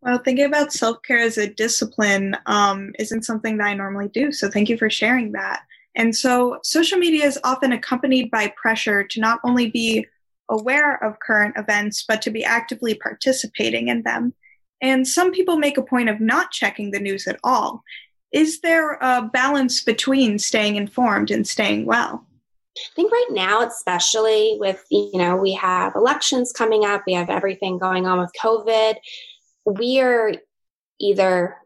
Well, 0.00 0.18
thinking 0.18 0.44
about 0.44 0.72
self 0.72 1.02
care 1.02 1.18
as 1.18 1.38
a 1.38 1.52
discipline 1.52 2.36
um, 2.46 2.92
isn't 2.98 3.24
something 3.24 3.56
that 3.58 3.66
I 3.66 3.74
normally 3.74 4.08
do. 4.08 4.30
So 4.30 4.48
thank 4.48 4.68
you 4.68 4.78
for 4.78 4.88
sharing 4.88 5.32
that. 5.32 5.62
And 5.94 6.14
so 6.14 6.58
social 6.62 6.98
media 6.98 7.24
is 7.24 7.38
often 7.44 7.72
accompanied 7.72 8.30
by 8.30 8.52
pressure 8.56 9.04
to 9.04 9.20
not 9.20 9.40
only 9.44 9.70
be 9.70 10.06
aware 10.48 11.02
of 11.02 11.20
current 11.20 11.54
events, 11.56 12.04
but 12.06 12.22
to 12.22 12.30
be 12.30 12.44
actively 12.44 12.94
participating 12.94 13.88
in 13.88 14.02
them. 14.02 14.34
And 14.80 15.06
some 15.06 15.32
people 15.32 15.58
make 15.58 15.76
a 15.76 15.82
point 15.82 16.08
of 16.08 16.20
not 16.20 16.50
checking 16.52 16.90
the 16.90 17.00
news 17.00 17.26
at 17.26 17.40
all. 17.42 17.82
Is 18.32 18.60
there 18.60 18.92
a 19.00 19.22
balance 19.32 19.82
between 19.82 20.38
staying 20.38 20.76
informed 20.76 21.30
and 21.30 21.46
staying 21.46 21.86
well? 21.86 22.24
I 22.76 22.94
think 22.94 23.10
right 23.10 23.28
now, 23.30 23.66
especially 23.66 24.56
with, 24.60 24.84
you 24.90 25.18
know, 25.18 25.36
we 25.36 25.52
have 25.54 25.96
elections 25.96 26.52
coming 26.52 26.84
up, 26.84 27.02
we 27.06 27.14
have 27.14 27.30
everything 27.30 27.78
going 27.78 28.06
on 28.06 28.20
with 28.20 28.30
COVID. 28.40 28.96
We 29.64 30.00
are 30.00 30.34
either 31.00 31.56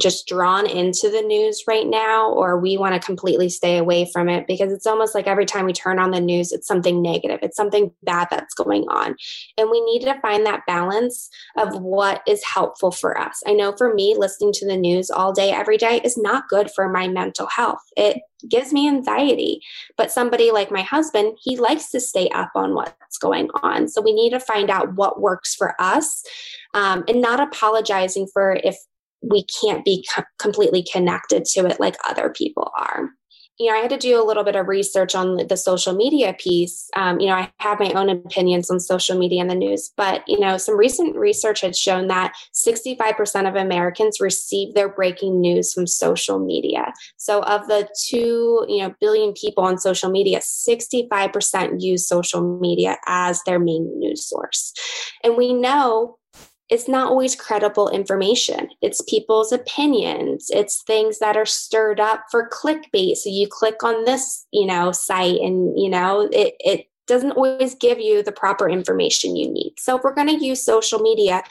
just 0.00 0.26
drawn 0.26 0.66
into 0.66 1.10
the 1.10 1.22
news 1.22 1.64
right 1.66 1.86
now 1.86 2.30
or 2.30 2.58
we 2.58 2.76
want 2.76 2.94
to 2.94 3.06
completely 3.06 3.48
stay 3.48 3.78
away 3.78 4.08
from 4.12 4.28
it? 4.28 4.46
Because 4.46 4.72
it's 4.72 4.86
almost 4.86 5.14
like 5.14 5.26
every 5.26 5.46
time 5.46 5.66
we 5.66 5.72
turn 5.72 5.98
on 5.98 6.10
the 6.10 6.20
news 6.20 6.52
it's 6.52 6.66
something 6.66 7.02
negative. 7.02 7.40
It's 7.42 7.56
something 7.56 7.90
bad 8.02 8.28
that's 8.30 8.54
going 8.54 8.84
on. 8.88 9.16
And 9.56 9.70
we 9.70 9.80
need 9.84 10.02
to 10.02 10.20
find 10.20 10.44
that 10.46 10.66
balance 10.66 11.28
of 11.56 11.80
what 11.80 12.22
is 12.26 12.44
helpful 12.44 12.90
for 12.90 13.18
us. 13.18 13.42
I 13.46 13.52
know 13.52 13.74
for 13.76 13.94
me 13.94 14.14
listening 14.16 14.52
to 14.54 14.66
the 14.66 14.76
news 14.76 15.10
all 15.10 15.32
day 15.32 15.50
every 15.50 15.76
day 15.76 16.00
is 16.04 16.18
not 16.18 16.48
good 16.48 16.70
for 16.70 16.88
my 16.88 17.08
mental 17.08 17.46
health. 17.46 17.82
It 17.96 18.18
gives 18.48 18.72
me 18.72 18.88
anxiety. 18.88 19.60
But 19.96 20.12
somebody 20.12 20.50
like 20.50 20.70
my 20.70 20.82
husband 20.82 21.38
he 21.42 21.56
likes 21.56 21.90
to 21.90 22.00
stay 22.00 22.28
up 22.30 22.50
on 22.54 22.74
what's 22.74 23.18
going 23.18 23.48
on. 23.62 23.88
So 23.88 24.00
we 24.00 24.12
need 24.12 24.30
to 24.30 24.40
find 24.40 24.70
out 24.70 24.94
what 24.94 25.20
works 25.20 25.54
for 25.54 25.74
us 25.80 26.22
um, 26.74 27.04
and 27.08 27.20
not 27.20 27.40
apologizing 27.40 28.28
for 28.32 28.58
if 28.62 28.76
we 29.22 29.44
can't 29.60 29.84
be 29.84 30.06
co- 30.14 30.24
completely 30.38 30.84
connected 30.90 31.44
to 31.44 31.66
it 31.66 31.80
like 31.80 31.96
other 32.08 32.30
people 32.30 32.70
are 32.78 33.10
you 33.58 33.70
know, 33.70 33.78
I 33.78 33.80
had 33.80 33.90
to 33.90 33.96
do 33.96 34.20
a 34.20 34.24
little 34.24 34.44
bit 34.44 34.56
of 34.56 34.68
research 34.68 35.14
on 35.14 35.46
the 35.48 35.56
social 35.56 35.94
media 35.94 36.34
piece. 36.38 36.90
Um, 36.94 37.18
you 37.20 37.26
know, 37.26 37.34
I 37.34 37.50
have 37.60 37.80
my 37.80 37.90
own 37.92 38.10
opinions 38.10 38.70
on 38.70 38.80
social 38.80 39.18
media 39.18 39.40
and 39.40 39.50
the 39.50 39.54
news, 39.54 39.90
but, 39.96 40.22
you 40.26 40.38
know, 40.38 40.58
some 40.58 40.76
recent 40.76 41.16
research 41.16 41.62
had 41.62 41.74
shown 41.74 42.08
that 42.08 42.34
65% 42.54 43.48
of 43.48 43.56
Americans 43.56 44.20
receive 44.20 44.74
their 44.74 44.90
breaking 44.90 45.40
news 45.40 45.72
from 45.72 45.86
social 45.86 46.38
media. 46.38 46.92
So, 47.16 47.42
of 47.44 47.66
the 47.68 47.88
two, 48.06 48.66
you 48.68 48.82
know, 48.82 48.94
billion 49.00 49.32
people 49.32 49.64
on 49.64 49.78
social 49.78 50.10
media, 50.10 50.40
65% 50.40 51.80
use 51.80 52.06
social 52.06 52.58
media 52.60 52.98
as 53.06 53.40
their 53.44 53.58
main 53.58 53.90
news 53.98 54.28
source. 54.28 54.74
And 55.24 55.36
we 55.36 55.54
know 55.54 56.18
it's 56.68 56.88
not 56.88 57.08
always 57.08 57.36
credible 57.36 57.88
information. 57.88 58.70
It's 58.82 59.00
people's 59.02 59.52
opinions. 59.52 60.50
It's 60.50 60.82
things 60.82 61.18
that 61.20 61.36
are 61.36 61.46
stirred 61.46 62.00
up 62.00 62.24
for 62.30 62.50
clickbait. 62.50 63.16
So 63.16 63.30
you 63.30 63.46
click 63.48 63.82
on 63.84 64.04
this, 64.04 64.46
you 64.52 64.66
know, 64.66 64.90
site 64.92 65.40
and, 65.40 65.78
you 65.78 65.88
know, 65.88 66.28
it, 66.32 66.54
it 66.58 66.88
doesn't 67.06 67.32
always 67.32 67.76
give 67.76 68.00
you 68.00 68.22
the 68.22 68.32
proper 68.32 68.68
information 68.68 69.36
you 69.36 69.48
need. 69.48 69.74
So 69.78 69.96
if 69.96 70.02
we're 70.02 70.14
going 70.14 70.38
to 70.38 70.44
use 70.44 70.64
social 70.64 70.98
media 70.98 71.44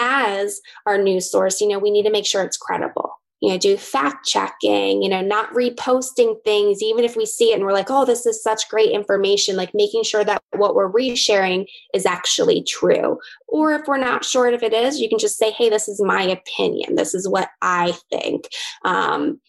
as 0.00 0.60
our 0.86 0.98
news 0.98 1.30
source, 1.30 1.60
you 1.60 1.68
know, 1.68 1.78
we 1.78 1.92
need 1.92 2.04
to 2.04 2.10
make 2.10 2.26
sure 2.26 2.42
it's 2.42 2.56
credible 2.56 3.17
you 3.40 3.50
know, 3.50 3.58
do 3.58 3.76
fact 3.76 4.26
checking, 4.26 5.02
you 5.02 5.08
know, 5.08 5.20
not 5.20 5.52
reposting 5.52 6.34
things, 6.44 6.82
even 6.82 7.04
if 7.04 7.16
we 7.16 7.24
see 7.24 7.52
it 7.52 7.54
and 7.54 7.64
we're 7.64 7.72
like, 7.72 7.90
oh, 7.90 8.04
this 8.04 8.26
is 8.26 8.42
such 8.42 8.68
great 8.68 8.90
information, 8.90 9.56
like 9.56 9.74
making 9.74 10.02
sure 10.02 10.24
that 10.24 10.42
what 10.56 10.74
we're 10.74 10.90
resharing 10.90 11.66
is 11.94 12.04
actually 12.04 12.62
true. 12.64 13.18
Or 13.46 13.72
if 13.72 13.86
we're 13.86 13.96
not 13.96 14.24
sure 14.24 14.48
if 14.48 14.62
it 14.62 14.72
is, 14.72 15.00
you 15.00 15.08
can 15.08 15.18
just 15.18 15.38
say, 15.38 15.52
hey, 15.52 15.70
this 15.70 15.88
is 15.88 16.02
my 16.02 16.22
opinion. 16.22 16.96
This 16.96 17.14
is 17.14 17.28
what 17.28 17.48
I 17.62 17.94
think. 18.10 18.48
Um, 18.84 19.40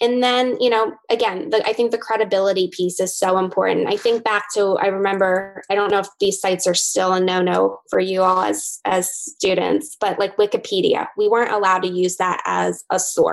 and 0.00 0.22
then, 0.22 0.60
you 0.60 0.68
know, 0.68 0.92
again, 1.10 1.50
the, 1.50 1.66
I 1.66 1.72
think 1.72 1.90
the 1.90 1.98
credibility 1.98 2.68
piece 2.72 3.00
is 3.00 3.16
so 3.16 3.38
important. 3.38 3.88
I 3.88 3.96
think 3.96 4.24
back 4.24 4.44
to, 4.54 4.76
I 4.80 4.86
remember, 4.86 5.62
I 5.70 5.74
don't 5.74 5.90
know 5.90 6.00
if 6.00 6.08
these 6.18 6.40
sites 6.40 6.66
are 6.66 6.74
still 6.74 7.12
a 7.12 7.20
no-no 7.20 7.80
for 7.88 8.00
you 8.00 8.22
all 8.22 8.42
as 8.42 8.80
as 8.84 9.12
students, 9.12 9.96
but 10.00 10.18
like 10.18 10.36
Wikipedia, 10.36 11.06
we 11.16 11.28
weren't 11.28 11.52
allowed 11.52 11.82
to 11.82 11.88
use 11.88 12.16
that 12.16 12.42
as 12.44 12.84
a 12.90 12.98
source. 12.98 13.31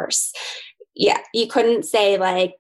Yeah, 0.96 1.20
you 1.34 1.48
couldn't 1.48 1.84
say 1.84 2.18
like 2.18 2.56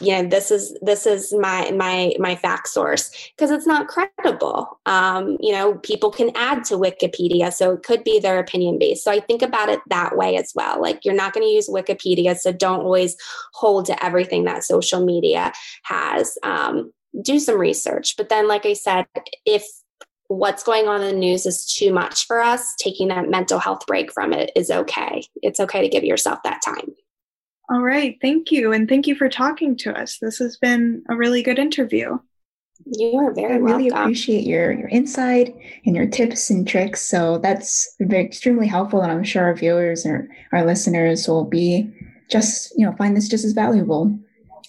you 0.00 0.10
know 0.10 0.28
this 0.28 0.50
is 0.50 0.76
this 0.82 1.06
is 1.06 1.32
my 1.32 1.70
my 1.70 2.12
my 2.18 2.34
fact 2.34 2.66
source 2.66 3.30
because 3.36 3.50
it's 3.50 3.66
not 3.66 3.86
credible. 3.86 4.80
Um, 4.86 5.36
you 5.40 5.52
know 5.52 5.74
people 5.76 6.10
can 6.10 6.30
add 6.34 6.64
to 6.64 6.74
wikipedia 6.74 7.52
so 7.52 7.72
it 7.72 7.84
could 7.84 8.02
be 8.02 8.18
their 8.18 8.40
opinion 8.40 8.78
based 8.78 9.04
so 9.04 9.12
i 9.12 9.20
think 9.20 9.42
about 9.42 9.68
it 9.68 9.80
that 9.88 10.16
way 10.16 10.36
as 10.36 10.52
well. 10.54 10.80
Like 10.80 11.04
you're 11.04 11.14
not 11.14 11.32
going 11.32 11.46
to 11.46 11.52
use 11.52 11.68
wikipedia 11.68 12.36
so 12.36 12.52
don't 12.52 12.80
always 12.80 13.16
hold 13.52 13.86
to 13.86 14.04
everything 14.04 14.44
that 14.44 14.64
social 14.64 15.04
media 15.04 15.52
has. 15.84 16.36
Um, 16.42 16.92
do 17.22 17.38
some 17.38 17.56
research 17.56 18.16
but 18.16 18.28
then 18.28 18.48
like 18.48 18.66
i 18.66 18.72
said 18.72 19.06
if 19.46 19.64
what's 20.34 20.62
going 20.62 20.88
on 20.88 21.02
in 21.02 21.14
the 21.14 21.18
news 21.18 21.46
is 21.46 21.66
too 21.66 21.92
much 21.92 22.26
for 22.26 22.40
us 22.40 22.74
taking 22.76 23.08
that 23.08 23.28
mental 23.28 23.58
health 23.58 23.86
break 23.86 24.12
from 24.12 24.32
it 24.32 24.50
is 24.56 24.70
okay 24.70 25.22
it's 25.42 25.60
okay 25.60 25.80
to 25.80 25.88
give 25.88 26.04
yourself 26.04 26.38
that 26.44 26.60
time 26.62 26.92
all 27.70 27.80
right. 27.80 28.18
Thank 28.20 28.52
you. 28.52 28.72
And 28.72 28.88
thank 28.88 29.06
you 29.06 29.14
for 29.14 29.28
talking 29.28 29.76
to 29.78 29.98
us. 29.98 30.18
This 30.20 30.38
has 30.38 30.56
been 30.56 31.02
a 31.08 31.16
really 31.16 31.42
good 31.42 31.58
interview. 31.58 32.18
You 32.84 33.16
are 33.16 33.32
very 33.32 33.54
I 33.54 33.56
really 33.56 33.84
welcome. 33.84 34.02
appreciate 34.02 34.44
your 34.44 34.72
your 34.72 34.88
insight 34.88 35.56
and 35.86 35.96
your 35.96 36.06
tips 36.06 36.50
and 36.50 36.68
tricks. 36.68 37.00
So 37.00 37.38
that's 37.38 37.94
very 38.00 38.24
extremely 38.24 38.66
helpful, 38.66 39.00
and 39.00 39.10
I'm 39.10 39.24
sure 39.24 39.44
our 39.44 39.54
viewers 39.54 40.04
or 40.04 40.28
our 40.52 40.66
listeners 40.66 41.26
will 41.26 41.44
be 41.44 41.90
just 42.28 42.76
you 42.76 42.84
know 42.84 42.94
find 42.96 43.16
this 43.16 43.28
just 43.28 43.44
as 43.44 43.52
valuable. 43.52 44.18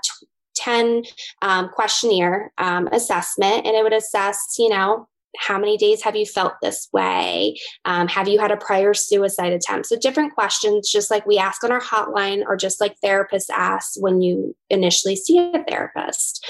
10 0.55 1.03
um, 1.41 1.69
questionnaire 1.71 2.53
um, 2.59 2.87
assessment 2.89 3.67
and 3.67 3.75
it 3.75 3.83
would 3.83 3.93
assess 3.95 4.57
you 4.59 4.69
know 4.69 5.09
how 5.39 5.59
many 5.59 5.77
days 5.77 6.03
have 6.03 6.17
you 6.17 6.27
felt 6.27 6.55
this 6.63 6.89
way? 6.93 7.57
Um, 7.85 8.09
have 8.09 8.29
you 8.29 8.39
had 8.39 8.51
a 8.51 8.57
prior 8.57 8.95
suicide 8.95 9.53
attempt? 9.53 9.87
So, 9.87 9.97
different 9.97 10.35
questions, 10.35 10.91
just 10.91 11.11
like 11.11 11.27
we 11.27 11.39
ask 11.39 11.65
on 11.65 11.73
our 11.73 11.81
hotline, 11.81 12.43
or 12.47 12.57
just 12.57 12.81
like 12.81 12.97
therapists 13.05 13.51
ask 13.51 13.93
when 14.01 14.21
you 14.21 14.55
initially 14.71 15.17
see 15.17 15.39
a 15.39 15.65
therapist. 15.69 16.47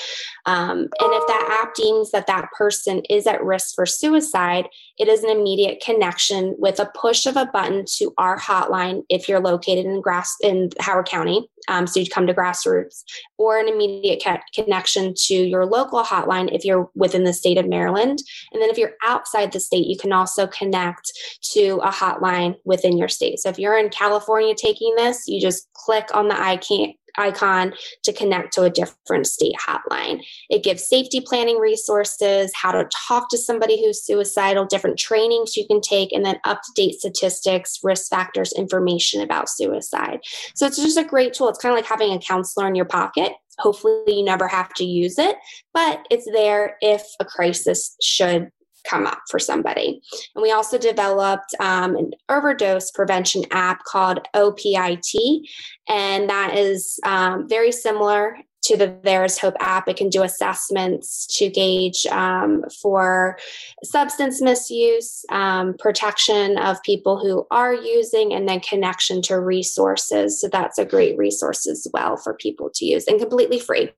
Um, 0.46 0.78
and 0.78 0.90
if 1.00 1.26
that 1.28 1.60
app 1.62 1.74
deems 1.74 2.10
that 2.10 2.26
that 2.26 2.48
person 2.56 3.02
is 3.08 3.26
at 3.26 3.44
risk 3.44 3.74
for 3.74 3.86
suicide, 3.86 4.68
it 4.98 5.08
is 5.08 5.22
an 5.22 5.30
immediate 5.30 5.82
connection 5.84 6.56
with 6.58 6.80
a 6.80 6.90
push 6.96 7.26
of 7.26 7.36
a 7.36 7.46
button 7.46 7.84
to 7.96 8.12
our 8.18 8.38
hotline 8.38 9.02
if 9.08 9.28
you're 9.28 9.40
located 9.40 9.86
in 9.86 10.00
Grass 10.00 10.34
in 10.42 10.70
Howard 10.80 11.06
County. 11.06 11.48
Um, 11.68 11.86
so 11.86 12.00
you'd 12.00 12.10
come 12.10 12.26
to 12.26 12.34
grassroots, 12.34 13.04
or 13.38 13.58
an 13.58 13.68
immediate 13.68 14.22
ca- 14.22 14.42
connection 14.52 15.14
to 15.26 15.34
your 15.34 15.64
local 15.64 16.02
hotline 16.02 16.52
if 16.52 16.64
you're 16.64 16.90
within 16.96 17.22
the 17.22 17.32
state 17.32 17.58
of 17.58 17.68
Maryland. 17.68 18.18
And 18.52 18.60
then 18.60 18.70
if 18.72 18.78
you're 18.78 18.94
outside 19.04 19.52
the 19.52 19.60
state, 19.60 19.86
you 19.86 19.96
can 19.96 20.12
also 20.12 20.46
connect 20.46 21.12
to 21.52 21.80
a 21.82 21.90
hotline 21.90 22.56
within 22.64 22.96
your 22.96 23.08
state. 23.08 23.38
So 23.38 23.48
if 23.48 23.58
you're 23.58 23.78
in 23.78 23.90
California 23.90 24.54
taking 24.54 24.94
this, 24.96 25.28
you 25.28 25.40
just 25.40 25.72
click 25.74 26.08
on 26.14 26.28
the 26.28 26.40
icon 26.40 26.94
icon 27.18 27.72
to 28.04 28.12
connect 28.12 28.52
to 28.54 28.62
a 28.62 28.70
different 28.70 29.26
state 29.26 29.54
hotline. 29.66 30.22
It 30.48 30.62
gives 30.62 30.88
safety 30.88 31.20
planning 31.20 31.58
resources, 31.58 32.52
how 32.54 32.72
to 32.72 32.88
talk 33.06 33.28
to 33.30 33.38
somebody 33.38 33.82
who's 33.82 34.02
suicidal, 34.04 34.64
different 34.64 34.98
trainings 34.98 35.56
you 35.56 35.66
can 35.66 35.80
take, 35.80 36.12
and 36.12 36.24
then 36.24 36.38
up 36.44 36.60
to 36.62 36.72
date 36.74 36.94
statistics, 36.94 37.78
risk 37.82 38.10
factors, 38.10 38.52
information 38.52 39.20
about 39.20 39.48
suicide. 39.48 40.20
So 40.54 40.66
it's 40.66 40.76
just 40.76 40.98
a 40.98 41.04
great 41.04 41.34
tool. 41.34 41.48
It's 41.48 41.58
kind 41.58 41.72
of 41.72 41.76
like 41.76 41.86
having 41.86 42.12
a 42.12 42.18
counselor 42.18 42.66
in 42.66 42.74
your 42.74 42.84
pocket. 42.84 43.32
Hopefully, 43.58 44.02
you 44.06 44.24
never 44.24 44.48
have 44.48 44.72
to 44.74 44.84
use 44.84 45.18
it, 45.18 45.36
but 45.74 46.06
it's 46.10 46.26
there 46.32 46.76
if 46.80 47.02
a 47.20 47.24
crisis 47.24 47.94
should 48.00 48.50
come 48.84 49.06
up 49.06 49.20
for 49.30 49.38
somebody. 49.38 50.02
And 50.34 50.42
we 50.42 50.52
also 50.52 50.78
developed 50.78 51.54
um, 51.60 51.96
an 51.96 52.12
overdose 52.28 52.90
prevention 52.90 53.44
app 53.50 53.84
called 53.84 54.26
OPIT, 54.34 55.46
and 55.88 56.28
that 56.28 56.56
is 56.56 56.98
um, 57.04 57.48
very 57.48 57.72
similar 57.72 58.38
to 58.62 58.76
the 58.76 58.96
There 59.02 59.24
Is 59.24 59.38
Hope 59.38 59.56
app. 59.58 59.88
It 59.88 59.96
can 59.96 60.08
do 60.08 60.22
assessments 60.22 61.26
to 61.38 61.48
gauge 61.48 62.06
um, 62.06 62.64
for 62.80 63.36
substance 63.82 64.40
misuse, 64.40 65.24
um, 65.30 65.74
protection 65.78 66.58
of 66.58 66.82
people 66.82 67.18
who 67.18 67.46
are 67.50 67.74
using, 67.74 68.32
and 68.32 68.48
then 68.48 68.60
connection 68.60 69.20
to 69.22 69.40
resources. 69.40 70.40
So 70.40 70.48
that's 70.48 70.78
a 70.78 70.84
great 70.84 71.18
resource 71.18 71.66
as 71.66 71.86
well 71.92 72.16
for 72.16 72.34
people 72.34 72.70
to 72.74 72.84
use 72.84 73.06
and 73.06 73.18
completely 73.18 73.58
free. 73.58 73.90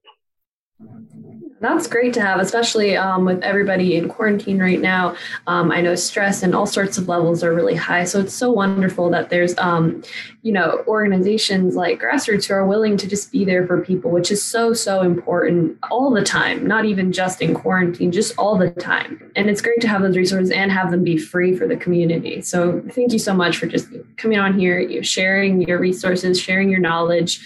That's 1.61 1.87
great 1.87 2.13
to 2.15 2.21
have, 2.21 2.41
especially 2.41 2.97
um, 2.97 3.23
with 3.23 3.41
everybody 3.41 3.95
in 3.95 4.09
quarantine 4.09 4.59
right 4.59 4.79
now. 4.79 5.15
Um, 5.47 5.71
I 5.71 5.79
know 5.79 5.95
stress 5.95 6.43
and 6.43 6.53
all 6.53 6.65
sorts 6.65 6.97
of 6.97 7.07
levels 7.07 7.45
are 7.45 7.53
really 7.53 7.75
high, 7.75 8.03
so 8.03 8.19
it's 8.19 8.33
so 8.33 8.51
wonderful 8.51 9.09
that 9.11 9.29
there's, 9.29 9.57
um, 9.57 10.03
you 10.41 10.51
know, 10.51 10.83
organizations 10.85 11.77
like 11.77 12.01
Grassroots 12.01 12.45
who 12.45 12.55
are 12.55 12.67
willing 12.67 12.97
to 12.97 13.07
just 13.07 13.31
be 13.31 13.45
there 13.45 13.65
for 13.65 13.81
people, 13.81 14.11
which 14.11 14.31
is 14.31 14.43
so 14.43 14.73
so 14.73 15.01
important 15.01 15.77
all 15.89 16.11
the 16.11 16.23
time. 16.23 16.67
Not 16.67 16.83
even 16.83 17.13
just 17.13 17.41
in 17.41 17.53
quarantine, 17.53 18.11
just 18.11 18.37
all 18.37 18.57
the 18.57 18.71
time. 18.71 19.31
And 19.37 19.49
it's 19.49 19.61
great 19.61 19.79
to 19.79 19.87
have 19.87 20.01
those 20.01 20.17
resources 20.17 20.51
and 20.51 20.73
have 20.73 20.91
them 20.91 21.05
be 21.05 21.17
free 21.17 21.55
for 21.55 21.67
the 21.67 21.77
community. 21.77 22.41
So 22.41 22.83
thank 22.91 23.13
you 23.13 23.19
so 23.19 23.33
much 23.33 23.57
for 23.57 23.67
just 23.67 23.87
coming 24.17 24.39
on 24.39 24.59
here, 24.59 25.01
sharing 25.03 25.61
your 25.61 25.79
resources, 25.79 26.37
sharing 26.37 26.69
your 26.69 26.81
knowledge 26.81 27.39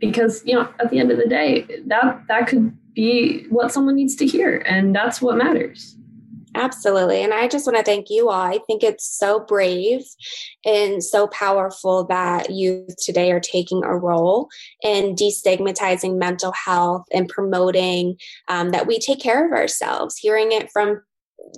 because 0.00 0.44
you 0.44 0.54
know 0.54 0.68
at 0.80 0.90
the 0.90 0.98
end 0.98 1.12
of 1.12 1.18
the 1.18 1.26
day 1.26 1.66
that 1.86 2.20
that 2.26 2.48
could 2.48 2.76
be 2.94 3.46
what 3.48 3.72
someone 3.72 3.96
needs 3.96 4.16
to 4.16 4.26
hear. 4.26 4.58
And 4.66 4.94
that's 4.94 5.20
what 5.20 5.36
matters. 5.36 5.96
Absolutely. 6.56 7.22
And 7.22 7.34
I 7.34 7.48
just 7.48 7.66
want 7.66 7.78
to 7.78 7.82
thank 7.82 8.10
you 8.10 8.30
all. 8.30 8.40
I 8.40 8.58
think 8.66 8.84
it's 8.84 9.06
so 9.06 9.40
brave 9.40 10.02
and 10.64 11.02
so 11.02 11.26
powerful 11.26 12.04
that 12.04 12.50
youth 12.50 12.94
today 12.96 13.32
are 13.32 13.40
taking 13.40 13.82
a 13.82 13.96
role 13.96 14.48
in 14.82 15.16
destigmatizing 15.16 16.16
mental 16.16 16.52
health 16.52 17.04
and 17.12 17.28
promoting 17.28 18.18
um, 18.48 18.70
that 18.70 18.86
we 18.86 19.00
take 19.00 19.20
care 19.20 19.46
of 19.46 19.52
ourselves. 19.52 20.16
Hearing 20.16 20.52
it 20.52 20.70
from 20.72 21.02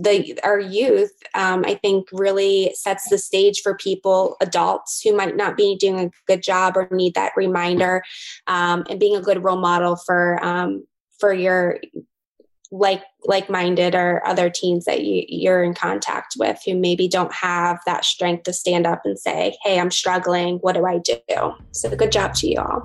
the 0.01 0.37
our 0.43 0.59
youth 0.59 1.13
um, 1.35 1.65
i 1.65 1.75
think 1.75 2.09
really 2.13 2.73
sets 2.75 3.09
the 3.09 3.17
stage 3.17 3.61
for 3.61 3.77
people 3.77 4.37
adults 4.41 5.01
who 5.01 5.15
might 5.15 5.37
not 5.37 5.57
be 5.57 5.77
doing 5.77 5.99
a 6.01 6.11
good 6.27 6.43
job 6.43 6.77
or 6.77 6.89
need 6.91 7.15
that 7.15 7.33
reminder 7.37 8.03
um, 8.49 8.85
and 8.91 8.99
being 8.99 9.15
a 9.15 9.23
good 9.23 9.45
role 9.45 9.61
model 9.61 9.95
for 9.95 10.45
um, 10.45 10.85
for 11.19 11.33
your 11.33 11.79
like 12.73 13.03
like-minded 13.25 13.95
or 13.95 14.27
other 14.27 14.51
teens 14.51 14.87
that 14.87 15.05
you, 15.05 15.25
you're 15.29 15.63
in 15.63 15.73
contact 15.73 16.35
with 16.37 16.61
who 16.67 16.75
maybe 16.75 17.07
don't 17.07 17.33
have 17.33 17.79
that 17.87 18.05
strength 18.05 18.43
to 18.43 18.53
stand 18.53 18.87
up 18.87 19.03
and 19.05 19.17
say 19.19 19.57
hey 19.63 19.79
i'm 19.79 19.91
struggling 19.91 20.57
what 20.57 20.75
do 20.75 20.85
i 20.85 20.99
do 20.99 21.17
so 21.71 21.89
good 21.95 22.11
job 22.11 22.35
to 22.35 22.49
you 22.49 22.59
all 22.59 22.83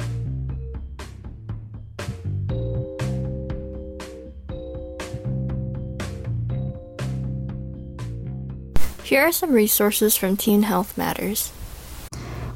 Here 9.11 9.23
are 9.23 9.33
some 9.33 9.51
resources 9.51 10.15
from 10.15 10.37
Teen 10.37 10.63
Health 10.63 10.97
Matters. 10.97 11.51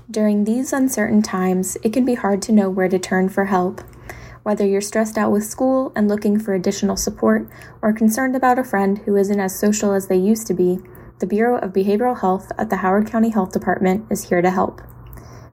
During 0.10 0.46
these 0.46 0.72
uncertain 0.72 1.22
times, 1.22 1.76
it 1.84 1.92
can 1.92 2.06
be 2.06 2.14
hard 2.14 2.42
to 2.44 2.54
know 2.54 2.70
where 2.70 2.88
to 2.88 2.98
turn 2.98 3.28
for 3.28 3.44
help. 3.44 3.82
Whether 4.46 4.64
you're 4.64 4.80
stressed 4.80 5.18
out 5.18 5.32
with 5.32 5.44
school 5.44 5.92
and 5.96 6.08
looking 6.08 6.38
for 6.38 6.54
additional 6.54 6.98
support, 6.98 7.50
or 7.82 7.92
concerned 7.92 8.36
about 8.36 8.60
a 8.60 8.64
friend 8.64 9.00
who 9.00 9.16
isn't 9.16 9.40
as 9.40 9.58
social 9.58 9.92
as 9.92 10.08
they 10.08 10.18
used 10.18 10.46
to 10.46 10.54
be, 10.54 10.78
the 11.18 11.26
Bureau 11.26 11.58
of 11.58 11.74
Behavioral 11.74 12.22
Health 12.22 12.52
at 12.56 12.70
the 12.70 12.76
Howard 12.76 13.08
County 13.08 13.30
Health 13.30 13.52
Department 13.52 14.06
is 14.12 14.30
here 14.30 14.44
to 14.44 14.52
help. 14.52 14.84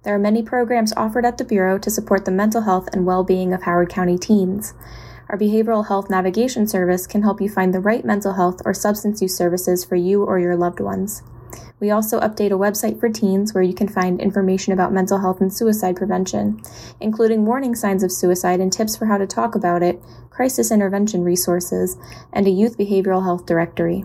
There 0.02 0.14
are 0.14 0.18
many 0.18 0.42
programs 0.42 0.92
offered 0.92 1.24
at 1.24 1.38
the 1.38 1.44
Bureau 1.44 1.78
to 1.78 1.90
support 1.90 2.26
the 2.26 2.30
mental 2.30 2.60
health 2.60 2.90
and 2.92 3.06
well 3.06 3.24
being 3.24 3.54
of 3.54 3.62
Howard 3.62 3.88
County 3.88 4.18
teens. 4.18 4.74
Our 5.30 5.38
behavioral 5.38 5.88
health 5.88 6.10
navigation 6.10 6.66
service 6.66 7.06
can 7.06 7.22
help 7.22 7.40
you 7.40 7.48
find 7.48 7.72
the 7.72 7.80
right 7.80 8.04
mental 8.04 8.34
health 8.34 8.60
or 8.66 8.74
substance 8.74 9.22
use 9.22 9.34
services 9.34 9.86
for 9.86 9.96
you 9.96 10.22
or 10.22 10.38
your 10.38 10.54
loved 10.54 10.80
ones. 10.80 11.22
We 11.80 11.90
also 11.90 12.20
update 12.20 12.52
a 12.52 12.58
website 12.58 13.00
for 13.00 13.08
teens 13.08 13.52
where 13.52 13.64
you 13.64 13.74
can 13.74 13.88
find 13.88 14.20
information 14.20 14.72
about 14.72 14.92
mental 14.92 15.20
health 15.20 15.40
and 15.40 15.52
suicide 15.52 15.96
prevention, 15.96 16.62
including 17.00 17.44
warning 17.44 17.74
signs 17.74 18.02
of 18.02 18.12
suicide 18.12 18.60
and 18.60 18.72
tips 18.72 18.96
for 18.96 19.06
how 19.06 19.18
to 19.18 19.26
talk 19.26 19.54
about 19.54 19.82
it, 19.82 20.02
crisis 20.30 20.70
intervention 20.70 21.24
resources, 21.24 21.96
and 22.32 22.46
a 22.46 22.50
youth 22.50 22.78
behavioral 22.78 23.24
health 23.24 23.44
directory. 23.46 24.04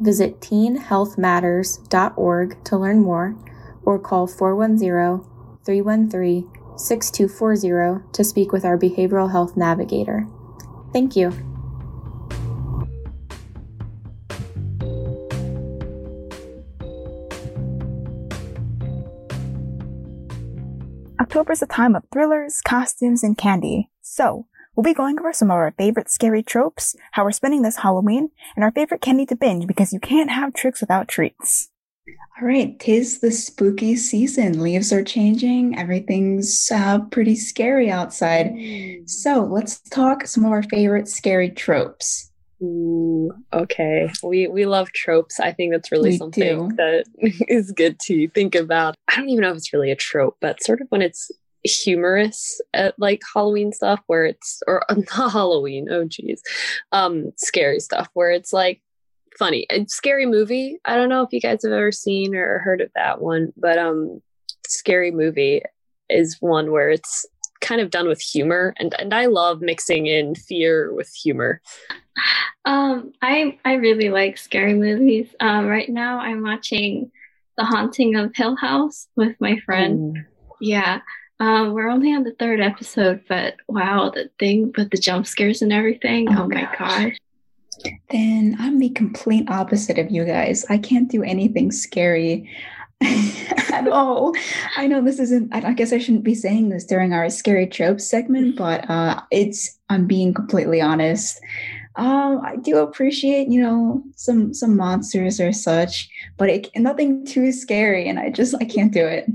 Visit 0.00 0.40
teenhealthmatters.org 0.40 2.64
to 2.64 2.78
learn 2.78 3.00
more 3.00 3.36
or 3.84 3.98
call 3.98 4.26
410 4.26 5.22
313 5.64 6.50
6240 6.76 8.04
to 8.12 8.24
speak 8.24 8.52
with 8.52 8.64
our 8.64 8.78
behavioral 8.78 9.30
health 9.30 9.56
navigator. 9.56 10.26
Thank 10.92 11.14
you. 11.16 11.51
October 21.32 21.54
is 21.54 21.62
a 21.62 21.66
time 21.66 21.96
of 21.96 22.04
thrillers, 22.12 22.60
costumes, 22.60 23.24
and 23.24 23.38
candy. 23.38 23.88
So, 24.02 24.48
we'll 24.76 24.84
be 24.84 24.92
going 24.92 25.18
over 25.18 25.32
some 25.32 25.50
of 25.50 25.54
our 25.54 25.72
favorite 25.78 26.10
scary 26.10 26.42
tropes, 26.42 26.94
how 27.12 27.24
we're 27.24 27.32
spending 27.32 27.62
this 27.62 27.76
Halloween, 27.76 28.28
and 28.54 28.62
our 28.62 28.70
favorite 28.70 29.00
candy 29.00 29.24
to 29.24 29.34
binge 29.34 29.66
because 29.66 29.94
you 29.94 29.98
can't 29.98 30.28
have 30.28 30.52
tricks 30.52 30.82
without 30.82 31.08
treats. 31.08 31.70
All 32.38 32.46
right, 32.46 32.78
tis 32.78 33.20
the 33.20 33.30
spooky 33.30 33.96
season. 33.96 34.62
Leaves 34.62 34.92
are 34.92 35.02
changing. 35.02 35.78
Everything's 35.78 36.70
uh, 36.70 36.98
pretty 37.10 37.36
scary 37.36 37.90
outside. 37.90 38.48
Mm. 38.48 39.08
So 39.08 39.42
let's 39.42 39.80
talk 39.88 40.26
some 40.26 40.44
of 40.44 40.52
our 40.52 40.64
favorite 40.64 41.08
scary 41.08 41.48
tropes. 41.48 42.30
Ooh, 42.62 43.32
okay. 43.52 44.10
We 44.22 44.46
we 44.46 44.66
love 44.66 44.92
tropes. 44.92 45.40
I 45.40 45.52
think 45.52 45.72
that's 45.72 45.90
really 45.90 46.10
we 46.10 46.16
something 46.16 46.68
do. 46.68 46.76
that 46.76 47.04
is 47.48 47.72
good 47.72 47.98
to 48.00 48.28
think 48.28 48.54
about. 48.54 48.94
I 49.08 49.16
don't 49.16 49.28
even 49.28 49.42
know 49.42 49.50
if 49.50 49.56
it's 49.56 49.72
really 49.72 49.90
a 49.90 49.96
trope, 49.96 50.36
but 50.40 50.62
sort 50.62 50.80
of 50.80 50.86
when 50.90 51.02
it's 51.02 51.30
humorous 51.64 52.60
at 52.74 52.94
like 52.98 53.22
Halloween 53.34 53.72
stuff 53.72 54.00
where 54.06 54.24
it's 54.24 54.62
or 54.66 54.84
not 54.90 55.32
Halloween, 55.32 55.88
oh 55.90 56.04
geez. 56.04 56.40
Um 56.92 57.32
scary 57.36 57.80
stuff 57.80 58.08
where 58.14 58.30
it's 58.30 58.52
like 58.52 58.80
funny. 59.38 59.66
A 59.70 59.84
scary 59.88 60.26
movie. 60.26 60.78
I 60.84 60.94
don't 60.94 61.08
know 61.08 61.22
if 61.22 61.32
you 61.32 61.40
guys 61.40 61.64
have 61.64 61.72
ever 61.72 61.90
seen 61.90 62.36
or 62.36 62.60
heard 62.60 62.80
of 62.80 62.90
that 62.94 63.20
one, 63.20 63.52
but 63.56 63.78
um 63.78 64.22
scary 64.66 65.10
movie 65.10 65.62
is 66.08 66.36
one 66.40 66.70
where 66.70 66.90
it's 66.90 67.26
kind 67.62 67.80
of 67.80 67.90
done 67.90 68.08
with 68.08 68.20
humor 68.20 68.74
and 68.78 68.94
and 68.98 69.14
I 69.14 69.26
love 69.26 69.62
mixing 69.62 70.06
in 70.06 70.34
fear 70.34 70.92
with 70.92 71.12
humor. 71.14 71.62
Um 72.66 73.12
I 73.22 73.58
I 73.64 73.74
really 73.74 74.10
like 74.10 74.36
scary 74.36 74.74
movies. 74.74 75.34
Um 75.40 75.66
right 75.66 75.88
now 75.88 76.18
I'm 76.18 76.42
watching 76.42 77.10
The 77.56 77.64
Haunting 77.64 78.16
of 78.16 78.36
Hill 78.36 78.56
House 78.56 79.08
with 79.16 79.34
my 79.40 79.58
friend. 79.64 80.18
Oh. 80.18 80.56
Yeah. 80.60 81.00
Um, 81.40 81.72
we're 81.72 81.88
only 81.88 82.14
on 82.14 82.22
the 82.22 82.36
third 82.38 82.60
episode, 82.60 83.24
but 83.28 83.56
wow, 83.66 84.12
the 84.14 84.30
thing 84.38 84.72
with 84.76 84.90
the 84.90 84.96
jump 84.96 85.26
scares 85.26 85.60
and 85.60 85.72
everything. 85.72 86.28
Oh, 86.30 86.44
oh 86.44 86.48
my 86.48 86.68
gosh. 86.78 87.16
Then 88.10 88.56
I'm 88.60 88.78
the 88.78 88.90
complete 88.90 89.50
opposite 89.50 89.98
of 89.98 90.08
you 90.08 90.24
guys. 90.24 90.64
I 90.70 90.78
can't 90.78 91.10
do 91.10 91.24
anything 91.24 91.72
scary 91.72 92.48
at 93.72 93.88
all. 93.88 94.34
I 94.76 94.86
know 94.86 95.02
this 95.02 95.18
isn't, 95.18 95.54
I 95.54 95.72
guess 95.72 95.92
I 95.92 95.98
shouldn't 95.98 96.24
be 96.24 96.34
saying 96.34 96.68
this 96.68 96.84
during 96.84 97.12
our 97.12 97.28
scary 97.30 97.66
tropes 97.66 98.06
segment, 98.06 98.56
but 98.56 98.88
uh, 98.88 99.20
it's, 99.30 99.78
I'm 99.88 100.06
being 100.06 100.34
completely 100.34 100.80
honest. 100.80 101.40
Um, 101.96 102.40
I 102.42 102.56
do 102.56 102.78
appreciate, 102.78 103.48
you 103.48 103.60
know, 103.60 104.02
some 104.16 104.54
some 104.54 104.76
monsters 104.76 105.38
or 105.38 105.52
such, 105.52 106.08
but 106.38 106.48
it, 106.48 106.68
nothing 106.74 107.26
too 107.26 107.52
scary, 107.52 108.08
and 108.08 108.18
I 108.18 108.30
just 108.30 108.54
I 108.60 108.64
can't 108.64 108.92
do 108.92 109.04
it. 109.04 109.26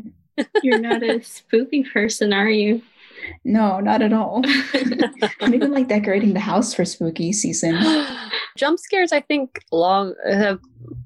You're 0.63 0.80
not 0.80 1.03
a 1.03 1.21
spooky 1.21 1.84
person, 1.84 2.34
are 2.34 2.49
you? 2.49 2.82
No, 3.43 3.80
not 3.80 4.01
at 4.01 4.13
all. 4.13 4.41
I'm 5.41 5.53
even 5.53 5.71
like 5.71 5.88
decorating 5.88 6.34
the 6.34 6.39
house 6.39 6.73
for 6.73 6.86
spooky 6.86 7.34
season. 7.34 7.77
Jump 8.58 8.80
scares, 8.80 9.12
I 9.12 9.21
think, 9.21 9.60
long 9.71 10.15
have 10.27 10.60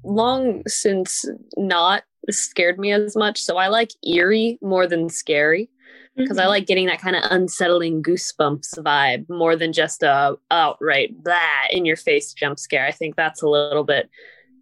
long 0.04 0.62
since 0.66 1.24
not 1.56 2.04
scared 2.30 2.78
me 2.78 2.92
as 2.92 3.16
much. 3.16 3.40
So 3.40 3.56
I 3.56 3.68
like 3.68 3.90
eerie 4.04 4.58
more 4.62 4.86
than 4.86 5.08
scary 5.08 5.68
because 6.16 6.36
mm-hmm. 6.36 6.46
I 6.46 6.48
like 6.48 6.66
getting 6.66 6.86
that 6.86 7.00
kind 7.00 7.16
of 7.16 7.24
unsettling 7.30 8.02
goosebumps 8.02 8.78
vibe 8.78 9.28
more 9.28 9.56
than 9.56 9.72
just 9.72 10.02
a 10.02 10.36
outright 10.50 11.22
blah 11.22 11.38
in 11.70 11.84
your 11.84 11.96
face 11.96 12.32
jump 12.32 12.58
scare. 12.58 12.86
I 12.86 12.92
think 12.92 13.16
that's 13.16 13.42
a 13.42 13.48
little 13.48 13.84
bit, 13.84 14.10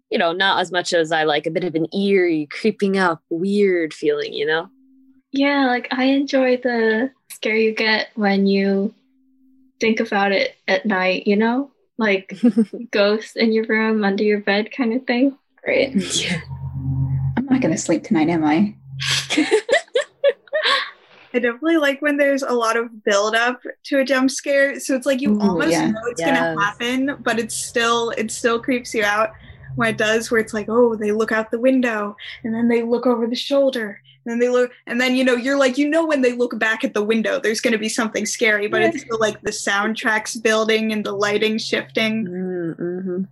you 0.09 0.17
know, 0.17 0.31
not 0.31 0.61
as 0.61 0.71
much 0.71 0.93
as 0.93 1.11
I 1.11 1.23
like 1.23 1.45
a 1.45 1.51
bit 1.51 1.63
of 1.63 1.75
an 1.75 1.87
eerie, 1.93 2.47
creeping 2.49 2.97
up, 2.97 3.21
weird 3.29 3.93
feeling, 3.93 4.33
you 4.33 4.45
know? 4.45 4.69
Yeah, 5.31 5.67
like 5.67 5.87
I 5.91 6.05
enjoy 6.05 6.57
the 6.57 7.11
scare 7.31 7.55
you 7.55 7.73
get 7.73 8.09
when 8.15 8.47
you 8.47 8.93
think 9.79 9.99
about 9.99 10.31
it 10.31 10.55
at 10.67 10.85
night, 10.85 11.27
you 11.27 11.35
know? 11.35 11.71
Like 11.97 12.39
ghosts 12.91 13.35
in 13.35 13.51
your 13.51 13.65
room, 13.65 14.03
under 14.03 14.23
your 14.23 14.39
bed 14.39 14.71
kind 14.71 14.93
of 14.93 15.05
thing. 15.05 15.37
Great. 15.63 15.95
Yeah. 16.21 16.41
I'm 17.51 17.55
not 17.55 17.63
going 17.63 17.75
to 17.75 17.81
sleep 17.81 18.05
tonight, 18.05 18.29
am 18.29 18.45
I? 18.45 18.73
I 21.33 21.39
definitely 21.39 21.75
like 21.75 22.01
when 22.01 22.15
there's 22.15 22.43
a 22.43 22.53
lot 22.53 22.77
of 22.77 23.03
build 23.03 23.35
up 23.35 23.59
to 23.83 23.99
a 23.99 24.05
jump 24.05 24.31
scare. 24.31 24.79
So 24.79 24.95
it's 24.95 25.05
like 25.05 25.19
you 25.19 25.33
Ooh, 25.33 25.41
almost 25.41 25.71
yeah. 25.71 25.91
know 25.91 25.99
it's 26.05 26.21
yes. 26.21 26.29
gonna 26.29 26.61
happen, 26.61 27.17
but 27.23 27.39
it's 27.39 27.55
still 27.55 28.11
it 28.11 28.31
still 28.31 28.57
creeps 28.57 28.93
you 28.93 29.03
out 29.03 29.31
when 29.75 29.89
it 29.89 29.97
does, 29.97 30.31
where 30.31 30.39
it's 30.39 30.53
like, 30.53 30.67
oh, 30.69 30.95
they 30.95 31.11
look 31.11 31.33
out 31.33 31.51
the 31.51 31.59
window 31.59 32.15
and 32.45 32.55
then 32.55 32.69
they 32.69 32.83
look 32.83 33.05
over 33.05 33.27
the 33.27 33.35
shoulder 33.35 34.01
and 34.23 34.31
then 34.31 34.39
they 34.39 34.49
look 34.49 34.71
and 34.87 35.01
then 35.01 35.17
you 35.17 35.25
know 35.25 35.35
you're 35.35 35.57
like 35.57 35.77
you 35.77 35.89
know 35.89 36.05
when 36.05 36.21
they 36.21 36.31
look 36.31 36.57
back 36.57 36.85
at 36.85 36.93
the 36.93 37.03
window 37.03 37.39
there's 37.39 37.59
going 37.59 37.73
to 37.73 37.79
be 37.79 37.89
something 37.89 38.25
scary 38.25 38.67
but 38.67 38.81
it's 38.81 39.01
still 39.01 39.19
like 39.19 39.41
the 39.41 39.51
soundtracks 39.51 40.41
building 40.41 40.91
and 40.91 41.03
the 41.03 41.11
lighting 41.11 41.57
shifting 41.57 42.25
mm-hmm. 42.27 43.23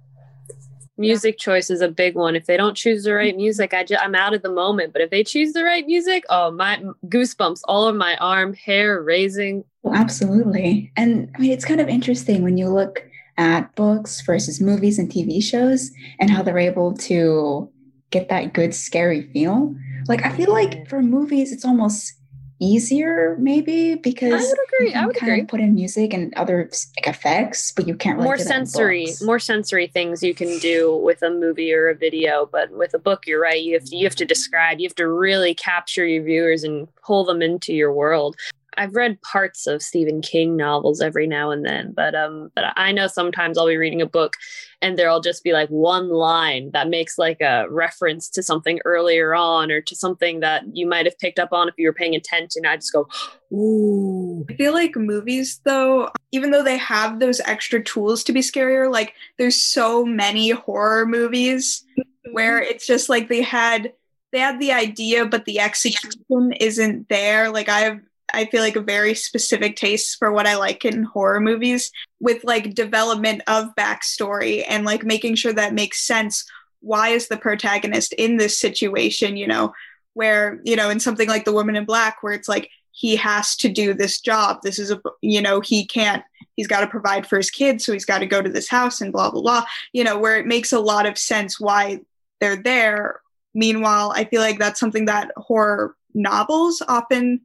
Music 1.00 1.36
yeah. 1.40 1.44
choice 1.44 1.70
is 1.70 1.82
a 1.82 1.88
big 1.88 2.16
one. 2.16 2.36
If 2.36 2.46
they 2.46 2.58
don't 2.58 2.76
choose 2.76 3.04
the 3.04 3.14
right 3.14 3.36
music 3.36 3.74
I 3.74 3.84
just, 3.84 4.04
i'm 4.04 4.16
out 4.16 4.34
of 4.34 4.42
the 4.42 4.52
moment. 4.52 4.94
But 4.94 5.02
if 5.02 5.10
they 5.10 5.24
choose 5.24 5.54
the 5.54 5.64
right 5.64 5.86
music 5.86 6.26
oh 6.30 6.52
my 6.52 6.84
goosebumps 7.08 7.62
all 7.66 7.88
of 7.88 7.96
my 7.96 8.16
arm 8.18 8.54
hair 8.54 9.02
raising. 9.02 9.64
Absolutely. 9.92 10.92
And 10.96 11.32
i 11.36 11.40
mean 11.40 11.52
it's 11.52 11.66
kind 11.66 11.82
of 11.82 11.88
interesting 11.88 12.44
when 12.44 12.58
you 12.58 12.70
look 12.70 13.04
at 13.38 13.74
books 13.76 14.22
versus 14.22 14.60
movies 14.60 15.00
and 15.00 15.10
tv 15.10 15.42
shows 15.42 15.92
and 16.20 16.30
how 16.30 16.44
they're 16.44 16.60
able 16.60 16.94
to 16.94 17.72
get 18.12 18.30
that 18.30 18.54
good 18.54 18.74
scary 18.74 19.22
feel. 19.32 19.76
Like 20.08 20.26
I 20.26 20.32
feel 20.32 20.52
like 20.52 20.88
for 20.88 21.02
movies, 21.02 21.52
it's 21.52 21.66
almost 21.66 22.14
easier 22.60 23.38
maybe 23.40 23.96
because 23.96 24.34
I 24.34 24.46
would 24.46 24.58
agree. 24.68 24.94
I 24.94 25.06
would 25.06 25.18
agree. 25.18 25.46
Put 25.46 25.62
in 25.62 25.76
music 25.76 26.14
and 26.14 26.34
other 26.36 26.70
like 26.98 27.08
effects, 27.08 27.72
but 27.72 27.88
you 27.88 27.96
can't 27.96 28.18
really 28.18 28.26
more 28.26 28.38
sensory, 28.38 29.08
more 29.24 29.40
sensory 29.40 29.88
things 29.88 30.22
you 30.22 30.34
can 30.34 30.58
do 30.60 30.96
with 30.98 31.22
a 31.24 31.30
movie 31.30 31.74
or 31.74 31.90
a 31.90 31.96
video. 31.96 32.50
But 32.52 32.72
with 32.72 32.94
a 32.94 33.00
book, 33.00 33.26
you're 33.26 33.42
right. 33.42 33.62
You 33.62 33.74
have 33.76 33.86
to, 33.86 33.96
you 33.96 34.06
have 34.06 34.16
to 34.16 34.26
describe. 34.26 34.80
You 34.80 34.88
have 34.88 34.96
to 34.96 35.08
really 35.08 35.54
capture 35.54 36.06
your 36.06 36.24
viewers 36.24 36.64
and 36.64 36.88
pull 37.04 37.24
them 37.24 37.42
into 37.42 37.74
your 37.74 37.94
world. 37.94 38.36
I've 38.80 38.96
read 38.96 39.22
parts 39.22 39.68
of 39.68 39.82
Stephen 39.82 40.22
King 40.22 40.56
novels 40.56 41.02
every 41.02 41.28
now 41.28 41.52
and 41.52 41.66
then, 41.66 41.92
but 41.92 42.16
um, 42.16 42.50
but 42.56 42.74
I 42.78 42.94
know 42.94 43.08
sometimes 43.08 43.58
I'll 43.58 43.68
be 43.68 43.76
reading 43.76 44.02
a 44.02 44.06
book 44.06 44.38
and 44.82 44.98
there'll 44.98 45.20
just 45.20 45.44
be 45.44 45.52
like 45.52 45.68
one 45.68 46.08
line 46.08 46.72
that 46.72 46.88
makes 46.88 47.18
like 47.18 47.42
a 47.42 47.66
reference 47.70 48.30
to 48.30 48.42
something 48.42 48.80
earlier 48.86 49.36
on 49.36 49.70
or 49.70 49.82
to 49.82 49.96
something 49.98 50.40
that 50.40 50.64
you 50.72 50.88
might 50.88 51.06
have 51.06 51.20
picked 51.20 51.40
up 51.40 51.52
on 51.52 51.68
if 51.68 51.74
you 51.78 51.88
were 51.88 51.94
paying 51.94 52.16
attention. 52.16 52.66
I 52.66 52.78
just 52.78 52.94
go, 52.94 53.10
ooh. 53.52 54.46
I 54.50 54.54
feel 54.54 54.72
like 54.72 54.96
movies 54.96 55.60
though, 55.66 56.10
even 56.32 56.52
though 56.52 56.64
they 56.64 56.78
have 56.78 57.20
those 57.20 57.42
extra 57.42 57.84
tools 57.84 58.24
to 58.24 58.32
be 58.32 58.40
scarier, 58.40 58.90
like 58.90 59.14
there's 59.38 59.62
so 59.62 60.06
many 60.06 60.52
horror 60.52 61.06
movies 61.06 61.84
where 62.32 62.62
it's 62.62 62.88
just 62.88 63.10
like 63.10 63.28
they 63.28 63.42
had 63.42 63.92
they 64.32 64.40
had 64.40 64.60
the 64.60 64.72
idea 64.72 65.26
but 65.26 65.44
the 65.44 65.60
execution 65.60 66.54
isn't 66.62 67.10
there. 67.10 67.52
Like 67.52 67.68
I've 67.68 68.00
I 68.34 68.46
feel 68.46 68.62
like 68.62 68.76
a 68.76 68.82
very 68.82 69.14
specific 69.14 69.76
taste 69.76 70.18
for 70.18 70.32
what 70.32 70.48
I 70.48 70.56
like 70.56 70.86
in 70.86 71.04
horror 71.04 71.40
movies 71.40 71.92
with 72.20 72.44
like 72.44 72.74
development 72.74 73.42
of 73.48 73.76
backstory 73.76 74.64
and 74.68 74.86
like 74.86 75.04
making 75.04 75.36
sure 75.36 75.54
that 75.54 75.74
makes 75.74 76.06
sense. 76.06 76.46
Why 76.82 77.10
is 77.10 77.28
the 77.28 77.38
protagonist 77.38 78.14
in 78.14 78.38
this 78.38 78.58
situation? 78.58 79.38
You 79.38 79.48
know, 79.48 79.74
where, 80.14 80.60
you 80.64 80.76
know, 80.76 80.90
in 80.90 81.00
something 81.00 81.28
like 81.28 81.46
The 81.46 81.54
Woman 81.54 81.76
in 81.76 81.86
Black, 81.86 82.22
where 82.22 82.34
it's 82.34 82.50
like 82.50 82.70
he 82.92 83.16
has 83.16 83.56
to 83.58 83.70
do 83.70 83.94
this 83.94 84.20
job. 84.20 84.60
This 84.64 84.80
is 84.80 84.92
a, 84.92 85.02
you 85.22 85.42
know, 85.42 85.62
he 85.62 85.86
can't, 85.86 86.24
he's 86.56 86.68
got 86.68 86.82
to 86.82 86.88
provide 86.88 87.26
for 87.26 87.38
his 87.38 87.50
kids. 87.50 87.86
So 87.86 87.94
he's 87.94 88.06
got 88.06 88.20
to 88.20 88.26
go 88.26 88.42
to 88.42 88.50
this 88.50 88.68
house 88.68 89.00
and 89.00 89.14
blah, 89.14 89.32
blah, 89.32 89.42
blah, 89.42 89.66
you 89.94 90.04
know, 90.04 90.20
where 90.20 90.38
it 90.38 90.46
makes 90.46 90.74
a 90.74 90.80
lot 90.80 91.06
of 91.06 91.18
sense 91.18 91.60
why 91.60 92.02
they're 92.42 92.62
there. 92.62 93.22
Meanwhile, 93.54 94.14
I 94.16 94.26
feel 94.26 94.42
like 94.42 94.60
that's 94.60 94.80
something 94.80 95.06
that 95.06 95.32
horror 95.38 95.96
novels 96.14 96.82
often 96.88 97.42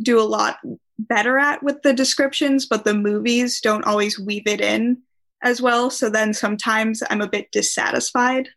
do 0.00 0.20
a 0.20 0.22
lot 0.22 0.58
better 0.98 1.38
at 1.38 1.62
with 1.62 1.82
the 1.82 1.92
descriptions, 1.92 2.66
but 2.66 2.84
the 2.84 2.94
movies 2.94 3.60
don't 3.60 3.84
always 3.84 4.18
weave 4.18 4.46
it 4.46 4.60
in 4.60 4.98
as 5.42 5.60
well. 5.60 5.90
So 5.90 6.08
then 6.08 6.32
sometimes 6.32 7.02
I'm 7.10 7.20
a 7.20 7.28
bit 7.28 7.50
dissatisfied. 7.50 8.48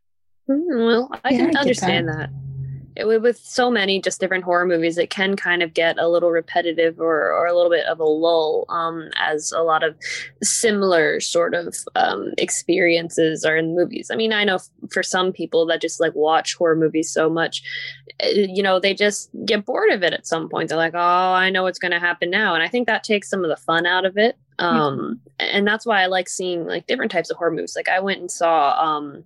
Mm, 0.50 0.86
well, 0.86 1.10
I 1.24 1.32
yeah, 1.32 1.38
can 1.38 1.58
I 1.58 1.60
understand 1.62 2.08
that. 2.08 2.18
that 2.18 2.55
it, 2.96 3.06
with 3.06 3.38
so 3.38 3.70
many 3.70 4.02
just 4.02 4.20
different 4.20 4.44
horror 4.44 4.66
movies, 4.66 4.98
it 4.98 5.10
can 5.10 5.36
kind 5.36 5.62
of 5.62 5.74
get 5.74 5.98
a 5.98 6.08
little 6.08 6.32
repetitive 6.32 7.00
or, 7.00 7.32
or 7.34 7.46
a 7.46 7.54
little 7.54 7.70
bit 7.70 7.86
of 7.86 8.00
a 8.00 8.04
lull, 8.04 8.66
um, 8.70 9.10
as 9.18 9.52
a 9.52 9.62
lot 9.62 9.84
of 9.84 9.96
similar 10.42 11.20
sort 11.20 11.54
of 11.54 11.76
um, 11.96 12.34
experiences 12.38 13.44
are 13.44 13.58
in 13.58 13.76
movies. 13.76 14.10
I 14.12 14.16
mean, 14.16 14.34
I 14.34 14.44
know 14.44 14.56
f- 14.56 14.70
for 14.92 15.04
some 15.04 15.32
people 15.32 15.66
that 15.68 15.82
just 15.82 16.00
like 16.00 16.16
watch 16.16 16.56
horror 16.56 16.76
movies 16.76 17.12
so 17.12 17.30
much, 17.30 17.64
eh, 18.20 18.48
you 18.50 18.64
know, 18.64 18.80
they 18.80 18.94
just 18.94 19.30
get 19.46 19.66
bored 19.66 19.92
of 19.92 20.04
it 20.04 20.14
at 20.14 20.28
some 20.28 20.50
point. 20.50 20.70
They're 20.70 20.78
like, 20.78 20.96
oh, 20.96 21.00
I 21.00 21.50
know 21.50 21.64
what's 21.64 21.80
going 21.80 21.92
to 21.92 22.00
happen 22.00 22.30
now. 22.30 22.54
And 22.54 22.64
I 22.64 22.68
think 22.68 22.88
that 22.88 23.04
takes 23.04 23.30
some 23.30 23.44
of 23.44 23.50
the 23.50 23.58
fun 23.58 23.86
out 23.86 24.06
of 24.06 24.18
it 24.18 24.38
um 24.60 25.20
and 25.40 25.68
that's 25.68 25.86
why 25.86 26.02
i 26.02 26.06
like 26.06 26.30
seeing 26.30 26.66
like 26.66 26.88
different 26.88 27.12
types 27.12 27.30
of 27.30 27.38
horror 27.38 27.52
movies 27.52 27.76
like 27.76 27.90
i 27.90 28.00
went 28.00 28.22
and 28.22 28.32
saw 28.32 28.72
um 28.80 29.24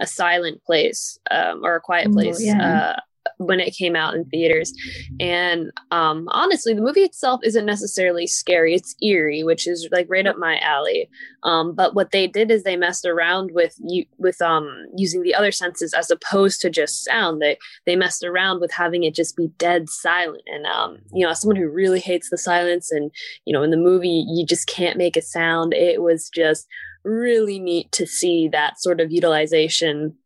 a 0.00 0.06
silent 0.06 0.62
place 0.64 1.18
um 1.30 1.64
or 1.64 1.76
a 1.76 1.80
quiet 1.80 2.10
place 2.12 2.40
Ooh, 2.40 2.46
yeah. 2.46 2.94
uh 2.96 3.00
when 3.46 3.60
it 3.60 3.76
came 3.76 3.96
out 3.96 4.14
in 4.14 4.24
theaters. 4.26 4.72
And 5.20 5.70
um, 5.90 6.28
honestly, 6.30 6.74
the 6.74 6.80
movie 6.80 7.00
itself 7.00 7.40
isn't 7.44 7.66
necessarily 7.66 8.26
scary. 8.26 8.74
It's 8.74 8.94
eerie, 9.02 9.42
which 9.42 9.66
is 9.66 9.88
like 9.92 10.06
right 10.08 10.26
up 10.26 10.36
my 10.38 10.58
alley. 10.60 11.08
Um, 11.44 11.74
but 11.74 11.94
what 11.94 12.12
they 12.12 12.26
did 12.26 12.50
is 12.50 12.62
they 12.62 12.76
messed 12.76 13.04
around 13.04 13.50
with 13.52 13.74
you 13.84 14.04
with 14.18 14.40
um, 14.40 14.86
using 14.96 15.22
the 15.22 15.34
other 15.34 15.52
senses 15.52 15.92
as 15.94 16.10
opposed 16.10 16.60
to 16.60 16.70
just 16.70 17.04
sound. 17.04 17.40
They 17.42 17.58
they 17.86 17.96
messed 17.96 18.22
around 18.22 18.60
with 18.60 18.72
having 18.72 19.04
it 19.04 19.14
just 19.14 19.36
be 19.36 19.48
dead 19.58 19.88
silent. 19.88 20.42
And 20.46 20.66
um, 20.66 20.98
you 21.12 21.26
know, 21.26 21.32
someone 21.32 21.56
who 21.56 21.68
really 21.68 22.00
hates 22.00 22.30
the 22.30 22.38
silence, 22.38 22.90
and 22.90 23.10
you 23.44 23.52
know, 23.52 23.62
in 23.62 23.70
the 23.70 23.76
movie 23.76 24.24
you 24.28 24.46
just 24.46 24.66
can't 24.68 24.98
make 24.98 25.16
a 25.16 25.22
sound. 25.22 25.74
It 25.74 26.02
was 26.02 26.28
just 26.28 26.66
really 27.04 27.58
neat 27.58 27.90
to 27.92 28.06
see 28.06 28.48
that 28.48 28.80
sort 28.80 29.00
of 29.00 29.10
utilization 29.10 30.16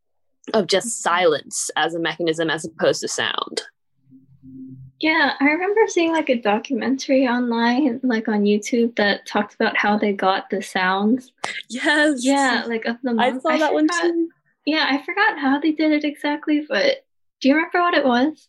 of 0.54 0.66
just 0.66 1.02
silence 1.02 1.70
as 1.76 1.94
a 1.94 1.98
mechanism 1.98 2.50
as 2.50 2.64
opposed 2.64 3.00
to 3.00 3.09
sound. 3.09 3.62
Yeah, 5.00 5.35
I 5.40 5.44
remember 5.44 5.80
seeing 5.88 6.12
like 6.12 6.30
a 6.30 6.40
documentary 6.40 7.26
online, 7.28 8.00
like 8.02 8.28
on 8.28 8.44
YouTube, 8.44 8.96
that 8.96 9.26
talked 9.26 9.54
about 9.54 9.76
how 9.76 9.98
they 9.98 10.12
got 10.12 10.48
the 10.48 10.62
sounds. 10.62 11.32
Yes. 11.68 12.24
Yeah, 12.24 12.64
like 12.66 12.87
of 12.87 12.96
the 13.02 13.12
month. 13.12 13.37
I 13.37 13.38
saw 13.40 13.48
I 13.50 13.59
that 13.59 13.72
forgot, 13.72 13.74
one 13.74 13.88
too. 13.88 14.28
Yeah, 14.64 14.87
I 14.88 15.02
forgot 15.04 15.38
how 15.38 15.61
they 15.61 15.72
did 15.72 15.92
it 15.92 16.04
exactly, 16.04 16.64
but 16.66 17.04
do 17.40 17.48
you 17.48 17.54
remember 17.56 17.80
what 17.80 17.94
it 17.94 18.04
was? 18.06 18.48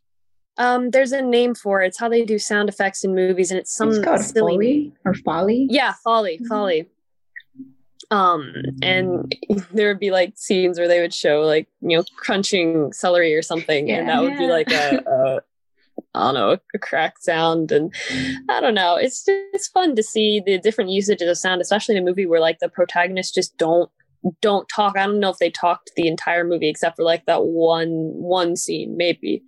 Um, 0.57 0.89
there's 0.89 1.12
a 1.12 1.21
name 1.21 1.53
for 1.53 1.81
it. 1.83 1.88
It's 1.88 1.99
how 1.99 2.07
they 2.10 2.23
do 2.23 2.39
sound 2.39 2.69
effects 2.69 3.03
in 3.03 3.13
movies, 3.13 3.51
and 3.51 3.60
it's 3.60 3.75
some 3.75 3.89
it's 3.89 3.99
called 3.99 4.21
silly 4.21 4.53
Foley 4.55 4.93
or 5.05 5.13
Folly. 5.15 5.67
Yeah, 5.69 5.93
Folly, 6.03 6.39
Mhm. 6.39 6.47
Folly. 6.47 6.89
Um, 8.09 8.53
and 8.81 9.35
there 9.71 9.89
would 9.89 9.99
be 9.99 10.11
like 10.11 10.33
scenes 10.35 10.79
where 10.79 10.87
they 10.87 11.01
would 11.01 11.13
show 11.13 11.41
like 11.41 11.67
you 11.81 11.97
know 11.97 12.03
crunching 12.15 12.93
celery 12.93 13.35
or 13.35 13.41
something, 13.41 13.91
and 13.91 14.07
that 14.07 14.21
would 14.21 14.37
be 14.37 14.47
like 14.47 14.71
a, 14.71 15.01
a 15.05 15.41
I 16.15 16.23
don't 16.25 16.33
know 16.33 16.57
a 16.73 16.79
crack 16.79 17.19
sound, 17.19 17.71
and 17.71 17.93
I 18.49 18.61
don't 18.61 18.75
know. 18.75 18.95
It's 18.95 19.23
it's 19.27 19.67
fun 19.67 19.95
to 19.95 20.03
see 20.03 20.41
the 20.45 20.57
different 20.57 20.91
usages 20.91 21.29
of 21.29 21.37
sound, 21.37 21.61
especially 21.61 21.95
in 21.95 22.03
a 22.03 22.05
movie 22.05 22.25
where 22.25 22.39
like 22.39 22.59
the 22.59 22.69
protagonists 22.69 23.33
just 23.33 23.57
don't 23.57 23.89
don't 24.41 24.67
talk. 24.69 24.97
I 24.97 25.05
don't 25.05 25.19
know 25.19 25.29
if 25.29 25.37
they 25.37 25.49
talked 25.49 25.91
the 25.95 26.07
entire 26.07 26.43
movie 26.43 26.69
except 26.69 26.95
for 26.95 27.03
like 27.03 27.25
that 27.25 27.43
one 27.43 28.11
one 28.13 28.55
scene 28.55 28.97
maybe. 28.97 29.43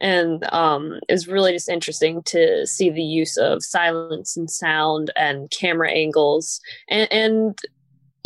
And 0.00 0.44
um 0.52 1.00
it 1.08 1.12
was 1.12 1.28
really 1.28 1.52
just 1.52 1.68
interesting 1.68 2.22
to 2.24 2.66
see 2.66 2.90
the 2.90 3.02
use 3.02 3.36
of 3.36 3.64
silence 3.64 4.36
and 4.36 4.50
sound 4.50 5.10
and 5.16 5.50
camera 5.50 5.90
angles 5.90 6.60
and 6.88 7.12
and 7.12 7.58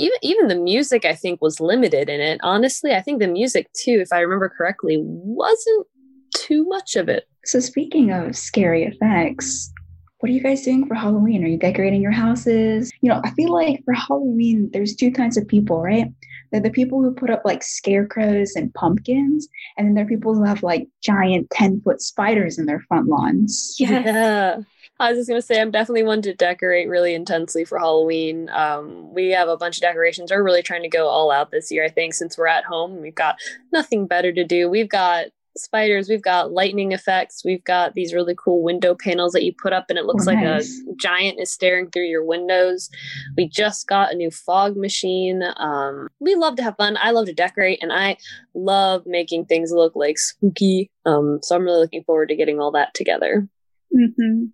even 0.00 0.18
even 0.22 0.48
the 0.48 0.56
music 0.56 1.04
I 1.04 1.14
think 1.14 1.40
was 1.40 1.60
limited 1.60 2.08
in 2.08 2.20
it. 2.20 2.40
Honestly, 2.42 2.92
I 2.92 3.00
think 3.00 3.20
the 3.20 3.28
music 3.28 3.72
too, 3.72 3.98
if 4.00 4.12
I 4.12 4.20
remember 4.20 4.48
correctly, 4.48 4.98
wasn't 5.02 5.86
too 6.34 6.64
much 6.64 6.96
of 6.96 7.08
it. 7.08 7.28
So 7.44 7.60
speaking 7.60 8.10
of 8.12 8.36
scary 8.36 8.84
effects, 8.84 9.72
what 10.18 10.28
are 10.28 10.32
you 10.32 10.42
guys 10.42 10.62
doing 10.62 10.86
for 10.86 10.94
Halloween? 10.94 11.42
Are 11.44 11.48
you 11.48 11.56
decorating 11.56 12.02
your 12.02 12.12
houses? 12.12 12.90
You 13.00 13.10
know, 13.10 13.20
I 13.24 13.30
feel 13.30 13.52
like 13.52 13.82
for 13.84 13.94
Halloween, 13.94 14.68
there's 14.72 14.94
two 14.94 15.10
kinds 15.10 15.38
of 15.38 15.48
people, 15.48 15.80
right? 15.80 16.08
They're 16.52 16.60
the 16.60 16.70
people 16.70 17.00
who 17.00 17.14
put 17.14 17.30
up 17.30 17.42
like 17.44 17.62
scarecrows 17.62 18.54
and 18.54 18.74
pumpkins, 18.74 19.48
and 19.78 19.86
then 19.86 19.94
there 19.94 20.04
are 20.04 20.08
people 20.08 20.34
who 20.34 20.44
have 20.44 20.62
like 20.62 20.88
giant 21.02 21.48
10 21.50 21.80
foot 21.80 22.02
spiders 22.02 22.58
in 22.58 22.66
their 22.66 22.80
front 22.80 23.06
lawns. 23.06 23.76
Yeah. 23.78 24.58
I 25.00 25.10
was 25.10 25.18
just 25.18 25.28
gonna 25.28 25.42
say 25.42 25.60
I'm 25.60 25.70
definitely 25.70 26.02
one 26.02 26.22
to 26.22 26.34
decorate 26.34 26.88
really 26.88 27.14
intensely 27.14 27.64
for 27.64 27.78
Halloween. 27.78 28.50
Um, 28.50 29.12
we 29.14 29.30
have 29.30 29.48
a 29.48 29.56
bunch 29.56 29.78
of 29.78 29.82
decorations. 29.82 30.30
We're 30.30 30.44
really 30.44 30.62
trying 30.62 30.82
to 30.82 30.88
go 30.88 31.08
all 31.08 31.30
out 31.30 31.50
this 31.50 31.72
year. 31.72 31.84
I 31.84 31.88
think 31.88 32.14
since 32.14 32.36
we're 32.36 32.46
at 32.46 32.64
home, 32.64 33.00
we've 33.00 33.14
got 33.14 33.36
nothing 33.72 34.06
better 34.06 34.30
to 34.32 34.44
do. 34.44 34.68
We've 34.68 34.88
got 34.88 35.26
spiders, 35.56 36.08
we've 36.08 36.22
got 36.22 36.52
lightning 36.52 36.92
effects, 36.92 37.44
we've 37.44 37.64
got 37.64 37.94
these 37.94 38.14
really 38.14 38.36
cool 38.36 38.62
window 38.62 38.94
panels 38.94 39.32
that 39.32 39.42
you 39.42 39.52
put 39.52 39.72
up, 39.72 39.86
and 39.88 39.98
it 39.98 40.04
looks 40.04 40.26
like 40.26 40.38
a 40.38 40.62
giant 40.96 41.40
is 41.40 41.50
staring 41.50 41.90
through 41.90 42.04
your 42.06 42.24
windows. 42.24 42.88
We 43.36 43.48
just 43.48 43.88
got 43.88 44.12
a 44.12 44.16
new 44.16 44.30
fog 44.30 44.76
machine. 44.76 45.42
Um, 45.56 46.08
we 46.20 46.36
love 46.36 46.56
to 46.56 46.62
have 46.62 46.76
fun. 46.76 46.96
I 47.00 47.10
love 47.10 47.26
to 47.26 47.32
decorate, 47.32 47.80
and 47.82 47.92
I 47.92 48.16
love 48.54 49.06
making 49.06 49.46
things 49.46 49.72
look 49.72 49.96
like 49.96 50.18
spooky. 50.18 50.90
Um, 51.04 51.40
so 51.42 51.56
I'm 51.56 51.64
really 51.64 51.80
looking 51.80 52.04
forward 52.04 52.28
to 52.28 52.36
getting 52.36 52.60
all 52.60 52.70
that 52.72 52.94
together. 52.94 53.48
hmm 53.92 54.44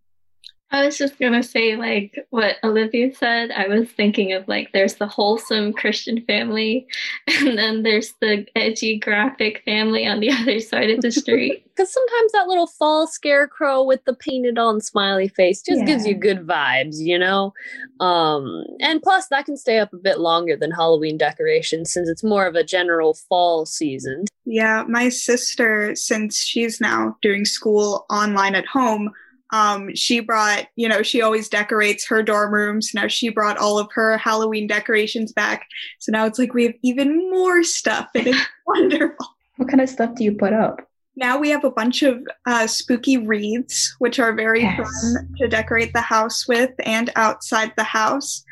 I 0.72 0.84
was 0.84 0.98
just 0.98 1.18
gonna 1.20 1.44
say, 1.44 1.76
like 1.76 2.26
what 2.30 2.56
Olivia 2.64 3.14
said. 3.14 3.52
I 3.52 3.68
was 3.68 3.88
thinking 3.88 4.32
of 4.32 4.48
like 4.48 4.72
there's 4.72 4.96
the 4.96 5.06
wholesome 5.06 5.72
Christian 5.72 6.22
family, 6.22 6.86
and 7.28 7.56
then 7.56 7.82
there's 7.82 8.14
the 8.20 8.44
edgy 8.56 8.98
graphic 8.98 9.62
family 9.64 10.06
on 10.06 10.20
the 10.20 10.30
other 10.32 10.58
side 10.60 10.90
of 10.90 11.00
the 11.02 11.12
street. 11.12 11.62
Because 11.76 11.92
sometimes 11.92 12.32
that 12.32 12.48
little 12.48 12.68
fall 12.68 13.06
scarecrow 13.06 13.84
with 13.84 14.02
the 14.06 14.14
painted 14.14 14.56
on 14.56 14.80
smiley 14.80 15.28
face 15.28 15.60
just 15.60 15.84
gives 15.84 16.06
you 16.06 16.14
good 16.14 16.46
vibes, 16.46 16.96
you 16.96 17.18
know? 17.18 17.52
Um, 18.00 18.64
and 18.80 19.02
plus, 19.02 19.28
that 19.28 19.44
can 19.44 19.58
stay 19.58 19.78
up 19.78 19.92
a 19.92 19.98
bit 19.98 20.18
longer 20.18 20.56
than 20.56 20.70
Halloween 20.70 21.18
decorations 21.18 21.92
since 21.92 22.08
it's 22.08 22.24
more 22.24 22.46
of 22.46 22.54
a 22.54 22.64
general 22.64 23.12
fall 23.12 23.66
season. 23.66 24.24
Yeah, 24.46 24.84
my 24.88 25.10
sister, 25.10 25.94
since 25.94 26.42
she's 26.42 26.80
now 26.80 27.18
doing 27.20 27.44
school 27.44 28.06
online 28.08 28.54
at 28.54 28.64
home, 28.64 29.12
um, 29.52 29.94
she 29.94 30.20
brought, 30.20 30.66
you 30.76 30.88
know, 30.88 31.02
she 31.02 31.22
always 31.22 31.48
decorates 31.48 32.06
her 32.08 32.22
dorm 32.22 32.52
rooms. 32.52 32.90
Now 32.94 33.06
she 33.06 33.28
brought 33.28 33.58
all 33.58 33.78
of 33.78 33.88
her 33.94 34.16
Halloween 34.18 34.66
decorations 34.66 35.32
back. 35.32 35.66
So 36.00 36.10
now 36.12 36.26
it's 36.26 36.38
like 36.38 36.52
we 36.52 36.64
have 36.64 36.74
even 36.82 37.30
more 37.30 37.62
stuff 37.62 38.08
and 38.14 38.26
it's 38.28 38.46
wonderful. 38.66 39.26
What 39.56 39.68
kind 39.68 39.80
of 39.80 39.88
stuff 39.88 40.14
do 40.16 40.24
you 40.24 40.32
put 40.32 40.52
up? 40.52 40.80
Now 41.14 41.38
we 41.38 41.48
have 41.50 41.64
a 41.64 41.70
bunch 41.70 42.02
of 42.02 42.20
uh, 42.46 42.66
spooky 42.66 43.16
wreaths, 43.18 43.94
which 44.00 44.18
are 44.18 44.34
very 44.34 44.62
Yes. 44.62 44.76
fun 44.76 45.32
to 45.38 45.48
decorate 45.48 45.92
the 45.94 46.00
house 46.02 46.46
with 46.46 46.72
and 46.84 47.10
outside 47.16 47.72
the 47.76 47.84
house. 47.84 48.44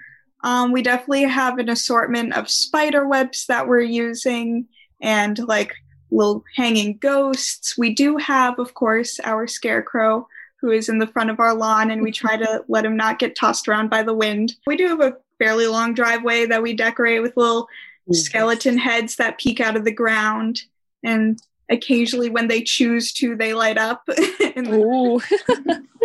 Um, 0.44 0.72
we 0.72 0.80
definitely 0.82 1.24
have 1.24 1.58
an 1.58 1.68
assortment 1.68 2.34
of 2.34 2.48
spider 2.48 3.06
webs 3.06 3.46
that 3.48 3.66
we're 3.66 3.80
using 3.80 4.66
and 5.02 5.38
like 5.40 5.74
little 6.10 6.44
hanging 6.56 6.96
ghosts. 6.98 7.76
We 7.76 7.94
do 7.94 8.16
have, 8.18 8.58
of 8.58 8.74
course, 8.74 9.18
our 9.24 9.46
scarecrow 9.46 10.26
who 10.64 10.70
is 10.70 10.88
in 10.88 10.98
the 10.98 11.06
front 11.06 11.28
of 11.28 11.40
our 11.40 11.52
lawn 11.52 11.90
and 11.90 12.00
we 12.00 12.10
try 12.22 12.38
to 12.38 12.64
let 12.68 12.86
him 12.86 12.96
not 12.96 13.18
get 13.18 13.36
tossed 13.36 13.68
around 13.68 13.90
by 13.90 14.02
the 14.02 14.14
wind. 14.14 14.54
We 14.66 14.78
do 14.78 14.88
have 14.88 15.02
a 15.02 15.18
fairly 15.38 15.66
long 15.66 15.92
driveway 15.92 16.46
that 16.46 16.62
we 16.62 16.72
decorate 16.72 17.20
with 17.20 17.36
little 17.36 17.68
skeleton 18.12 18.78
heads 18.78 19.16
that 19.16 19.38
peek 19.38 19.60
out 19.60 19.76
of 19.76 19.84
the 19.84 19.92
ground 19.92 20.62
and 21.02 21.38
occasionally 21.70 22.30
when 22.30 22.48
they 22.48 22.62
choose 22.62 23.12
to 23.12 23.36
they 23.36 23.54
light 23.54 23.78
up 23.78 24.02
in 24.54 24.64
the- 24.64 24.78
Ooh. 24.78 25.20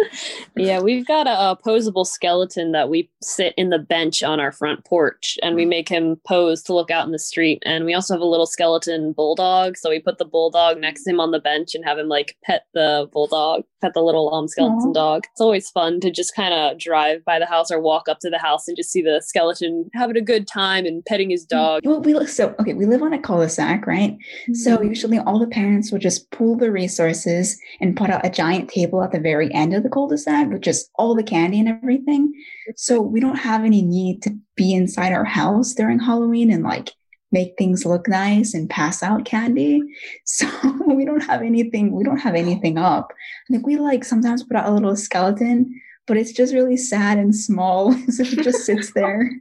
yeah, 0.55 0.79
we've 0.79 1.05
got 1.05 1.27
a, 1.27 1.51
a 1.51 1.57
posable 1.57 2.05
skeleton 2.05 2.71
that 2.71 2.89
we 2.89 3.09
sit 3.21 3.53
in 3.57 3.69
the 3.69 3.79
bench 3.79 4.23
on 4.23 4.39
our 4.39 4.51
front 4.51 4.85
porch 4.85 5.37
and 5.43 5.55
we 5.55 5.65
make 5.65 5.89
him 5.89 6.19
pose 6.27 6.61
to 6.63 6.73
look 6.73 6.91
out 6.91 7.05
in 7.05 7.11
the 7.11 7.19
street. 7.19 7.61
And 7.65 7.85
we 7.85 7.93
also 7.93 8.13
have 8.13 8.21
a 8.21 8.25
little 8.25 8.45
skeleton 8.45 9.13
bulldog. 9.13 9.77
So 9.77 9.89
we 9.89 9.99
put 9.99 10.17
the 10.17 10.25
bulldog 10.25 10.79
next 10.79 11.03
to 11.03 11.11
him 11.11 11.19
on 11.19 11.31
the 11.31 11.39
bench 11.39 11.75
and 11.75 11.83
have 11.85 11.97
him 11.97 12.07
like 12.07 12.37
pet 12.43 12.63
the 12.73 13.09
bulldog, 13.11 13.63
pet 13.81 13.93
the 13.93 14.01
little 14.01 14.33
um, 14.33 14.47
skeleton 14.47 14.89
Aw. 14.89 14.93
dog. 14.93 15.23
It's 15.31 15.41
always 15.41 15.69
fun 15.69 15.99
to 16.01 16.11
just 16.11 16.35
kind 16.35 16.53
of 16.53 16.79
drive 16.79 17.23
by 17.25 17.39
the 17.39 17.45
house 17.45 17.71
or 17.71 17.79
walk 17.79 18.07
up 18.09 18.19
to 18.19 18.29
the 18.29 18.39
house 18.39 18.67
and 18.67 18.77
just 18.77 18.91
see 18.91 19.01
the 19.01 19.21
skeleton 19.25 19.89
having 19.93 20.17
a 20.17 20.21
good 20.21 20.47
time 20.47 20.85
and 20.85 21.03
petting 21.05 21.29
his 21.29 21.45
dog. 21.45 21.81
Well, 21.85 22.01
we 22.01 22.13
look 22.13 22.29
so 22.29 22.55
okay. 22.59 22.73
We 22.73 22.85
live 22.85 23.01
on 23.01 23.13
a 23.13 23.19
cul-de-sac, 23.19 23.85
right? 23.85 24.17
So 24.53 24.81
usually 24.81 25.19
all 25.19 25.39
the 25.39 25.47
parents 25.49 25.91
will 25.91 25.99
just 25.99 26.29
pool 26.31 26.55
the 26.55 26.71
resources 26.71 27.59
and 27.79 27.95
put 27.95 28.09
out 28.09 28.25
a 28.25 28.29
giant 28.29 28.69
table 28.69 29.03
at 29.03 29.11
the 29.11 29.19
very 29.19 29.53
end 29.53 29.73
of 29.73 29.83
the 29.83 29.89
cul-de-sac 29.89 30.49
with 30.49 30.61
just 30.61 30.89
all 30.95 31.15
the 31.15 31.23
candy 31.23 31.59
and 31.59 31.69
everything. 31.69 32.33
So 32.75 33.01
we 33.01 33.19
don't 33.19 33.37
have 33.37 33.63
any 33.63 33.81
need 33.81 34.21
to 34.23 34.37
be 34.55 34.73
inside 34.73 35.13
our 35.13 35.25
house 35.25 35.73
during 35.73 35.99
Halloween 35.99 36.51
and 36.51 36.63
like 36.63 36.93
make 37.31 37.55
things 37.57 37.85
look 37.85 38.07
nice 38.07 38.53
and 38.53 38.69
pass 38.69 39.03
out 39.03 39.25
candy. 39.25 39.81
So 40.25 40.47
we 40.87 41.05
don't 41.05 41.23
have 41.23 41.41
anything, 41.41 41.91
we 41.91 42.03
don't 42.03 42.19
have 42.19 42.35
anything 42.35 42.77
up. 42.77 43.11
I 43.49 43.53
think 43.53 43.65
we 43.65 43.77
like 43.77 44.03
sometimes 44.03 44.43
put 44.43 44.57
out 44.57 44.67
a 44.67 44.71
little 44.71 44.95
skeleton, 44.95 45.79
but 46.07 46.17
it's 46.17 46.31
just 46.31 46.53
really 46.53 46.77
sad 46.77 47.17
and 47.17 47.35
small. 47.35 47.93
so 48.09 48.23
it 48.23 48.43
just 48.43 48.65
sits 48.65 48.93
there. 48.93 49.31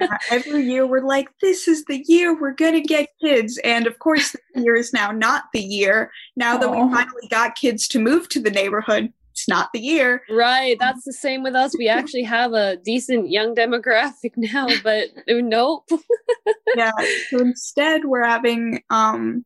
Yeah, 0.00 0.16
every 0.30 0.62
year 0.62 0.86
we're 0.86 1.04
like, 1.04 1.28
this 1.40 1.66
is 1.68 1.84
the 1.84 2.02
year 2.06 2.38
we're 2.38 2.52
gonna 2.54 2.80
get 2.80 3.08
kids, 3.20 3.58
and 3.64 3.86
of 3.86 3.98
course, 3.98 4.32
the 4.32 4.38
year 4.62 4.76
is 4.76 4.92
now 4.92 5.10
not 5.10 5.44
the 5.52 5.60
year. 5.60 6.10
Now 6.36 6.56
that 6.56 6.70
we 6.70 6.76
finally 6.76 7.28
got 7.30 7.54
kids 7.56 7.88
to 7.88 7.98
move 7.98 8.28
to 8.30 8.40
the 8.40 8.50
neighborhood, 8.50 9.12
it's 9.32 9.48
not 9.48 9.70
the 9.72 9.80
year. 9.80 10.22
Right, 10.30 10.76
that's 10.78 11.04
the 11.04 11.12
same 11.12 11.42
with 11.42 11.54
us. 11.54 11.76
We 11.76 11.88
actually 11.98 12.24
have 12.24 12.52
a 12.52 12.76
decent 12.76 13.30
young 13.30 13.54
demographic 13.54 14.32
now, 14.36 14.68
but 14.84 15.08
nope. 15.28 15.88
Yeah. 16.76 16.92
So 17.30 17.38
instead, 17.40 18.04
we're 18.04 18.24
having 18.24 18.82
um, 18.90 19.44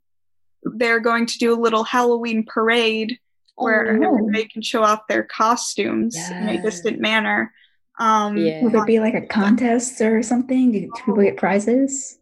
they're 0.63 1.01
going 1.01 1.27
to 1.27 1.39
do 1.39 1.55
a 1.55 1.61
little 1.61 1.85
Halloween 1.85 2.45
parade 2.45 3.19
where 3.57 3.87
Oh. 3.89 4.17
everybody 4.17 4.49
can 4.49 4.61
show 4.63 4.83
off 4.83 5.07
their 5.09 5.23
costumes 5.23 6.17
in 6.31 6.49
a 6.49 6.61
distant 6.61 7.01
manner. 7.01 7.53
Um, 7.99 8.37
Yeah. 8.37 8.63
Will 8.63 8.71
there 8.71 8.85
be 8.85 9.01
like 9.01 9.15
a 9.15 9.27
contest 9.27 10.01
or 10.01 10.23
something? 10.23 10.73
Do, 10.73 10.81
do 10.81 10.91
people 11.05 11.23
get 11.23 11.37
prizes? 11.37 12.19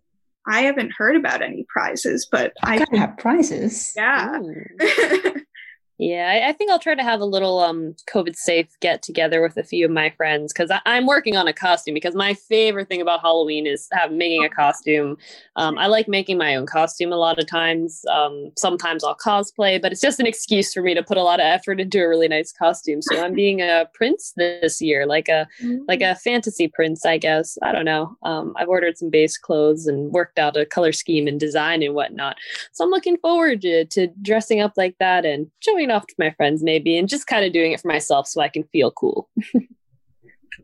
I 0.47 0.63
haven't 0.63 0.93
heard 0.97 1.17
about 1.17 1.41
any 1.43 1.65
prizes, 1.69 2.29
but 2.31 2.53
I 2.63 2.75
I 2.75 2.79
gotta 2.79 2.99
have 2.99 3.17
prizes. 3.19 3.93
yeah. 3.97 4.39
Yeah, 5.99 6.29
I, 6.29 6.49
I 6.49 6.53
think 6.53 6.73
I'll 6.73 6.81
try 6.81 6.97
to 6.97 7.03
have 7.05 7.21
a 7.21 7.25
little 7.25 7.61
um 7.61 7.95
COVID 8.13 8.35
safe 8.35 8.69
get 8.81 9.03
together 9.03 9.41
with 9.41 9.57
a 9.57 9.63
few 9.63 9.85
of 9.85 9.93
my 9.93 10.11
friends 10.11 10.53
because 10.53 10.71
I'm 10.85 11.07
working 11.07 11.37
on 11.37 11.47
a 11.47 11.53
costume 11.53 11.95
because 11.95 12.17
my 12.17 12.35
favorite 12.35 12.89
thing 12.89 13.01
about 13.01 13.21
Halloween 13.21 13.67
is 13.67 13.89
have, 13.93 14.11
making 14.11 14.45
a 14.45 14.49
costume. 14.49 15.17
Um, 15.55 15.79
I 15.79 15.87
like 15.87 16.09
making 16.09 16.37
my 16.37 16.57
own 16.57 16.67
costume 16.67 17.13
a 17.13 17.17
lot 17.17 17.39
of 17.39 17.47
times. 17.47 18.05
Um, 18.13 18.51
sometimes 18.57 19.05
I'll 19.05 19.17
cosplay, 19.17 19.81
but 19.81 19.93
it's 19.93 20.01
just 20.01 20.19
an 20.19 20.27
excuse 20.27 20.73
for 20.73 20.83
me 20.83 20.95
to 20.95 21.03
put 21.03 21.17
a 21.17 21.23
lot 21.23 21.39
of 21.39 21.45
effort 21.47 21.81
into 21.81 22.03
a 22.03 22.09
really 22.09 22.29
nice 22.29 22.51
costume. 22.51 23.01
So 23.01 23.23
I'm 23.23 23.35
being 23.35 23.61
a 23.61 23.89
prince 23.95 24.33
this 24.37 24.81
year, 24.81 25.07
like 25.07 25.29
a 25.29 25.47
like 25.87 26.01
a 26.01 26.17
fantasy 26.17 26.67
prince, 26.67 27.07
I 27.07 27.19
guess. 27.19 27.57
I 27.63 27.71
don't 27.71 27.85
know. 27.85 28.17
Um, 28.25 28.53
I've 28.57 28.69
ordered 28.69 28.99
some 28.99 29.11
base 29.11 29.39
clothes 29.39 29.87
and 29.87 30.11
worked 30.11 30.41
out 30.41 30.57
a 30.57 30.67
color 30.67 30.93
scheme 30.93 31.29
and 31.29 31.39
design 31.39 31.85
and 31.85 31.95
whatnot. 31.95 32.37
So 32.73 32.85
I'm 32.85 32.91
looking 32.91 33.17
forward 33.19 33.63
to, 33.63 33.85
to 33.85 34.09
dressing 34.23 34.61
up 34.61 34.73
like 34.77 34.97
that 34.99 35.25
and 35.25 35.49
showing 35.61 35.84
it 35.85 35.93
off 35.93 36.07
to 36.07 36.15
my 36.19 36.31
friends 36.33 36.63
maybe 36.63 36.97
and 36.99 37.09
just 37.09 37.27
kind 37.27 37.45
of 37.45 37.53
doing 37.53 37.73
it 37.73 37.81
for 37.81 37.89
myself 37.89 38.27
so 38.27 38.41
I 38.41 38.49
can 38.49 38.65
feel 38.65 38.91
cool. 38.91 39.29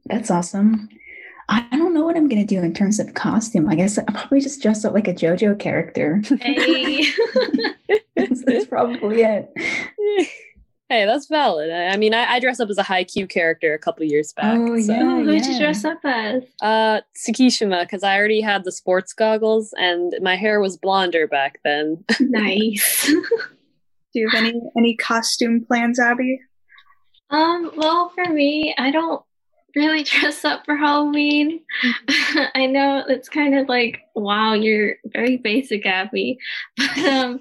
That's 0.07 0.31
awesome. 0.31 0.89
I 1.49 1.67
I 1.73 1.77
don't 1.77 1.95
know 1.95 2.05
what 2.05 2.17
I'm 2.17 2.29
gonna 2.29 2.45
do 2.45 2.61
in 2.61 2.73
terms 2.73 3.01
of 3.01 3.15
costume. 3.15 3.69
I 3.69 3.75
guess 3.75 3.99
I'll 3.99 4.05
probably 4.05 4.41
just 4.41 4.63
dress 4.63 4.85
up 4.85 4.95
like 4.95 5.09
a 5.09 5.15
JoJo 5.15 5.59
character. 5.59 6.23
Hey. 6.41 7.05
that's, 8.17 8.45
that's 8.45 8.67
probably 8.67 9.23
it. 9.23 9.53
Hey, 10.91 11.07
that's 11.07 11.27
valid. 11.29 11.71
I 11.71 11.97
mean, 11.97 12.15
I, 12.15 12.33
I 12.33 12.41
dressed 12.41 12.61
up 12.61 12.69
as 12.69 12.77
a 12.77 12.83
Haikyuu 12.83 13.29
character 13.29 13.75
a 13.75 13.79
couple 13.79 14.05
years 14.05 14.33
back. 14.33 14.59
Oh, 14.59 14.81
so. 14.81 14.93
yeah. 14.93 15.23
Who'd 15.23 15.47
yeah. 15.47 15.53
you 15.53 15.59
dress 15.61 15.85
up 15.85 16.01
as? 16.03 16.43
Uh, 16.61 17.01
Tsukishima, 17.17 17.83
because 17.83 18.03
I 18.03 18.17
already 18.17 18.41
had 18.41 18.65
the 18.65 18.73
sports 18.73 19.13
goggles 19.13 19.73
and 19.79 20.13
my 20.21 20.35
hair 20.35 20.61
was 20.61 20.77
blonder 20.77 21.29
back 21.29 21.61
then. 21.63 22.05
Nice. 22.19 23.09
Do 24.13 24.21
you 24.21 24.29
have 24.29 24.45
any 24.45 24.61
any 24.77 24.97
costume 24.97 25.65
plans, 25.65 25.99
Abby? 25.99 26.41
um, 27.31 27.71
well, 27.77 28.09
for 28.11 28.25
me, 28.25 28.75
I 28.77 28.91
don't 28.91 29.23
really 29.77 30.03
dress 30.05 30.45
up 30.45 30.65
for 30.65 30.77
Halloween. 30.77 31.61
I 32.55 32.67
know 32.67 33.05
it's 33.09 33.29
kind 33.29 33.57
of 33.57 33.69
like, 33.69 34.01
wow, 34.15 34.55
you're 34.55 34.97
very 35.07 35.37
basic, 35.37 35.87
Abby. 35.87 36.39
But 36.77 36.99
um 36.99 37.41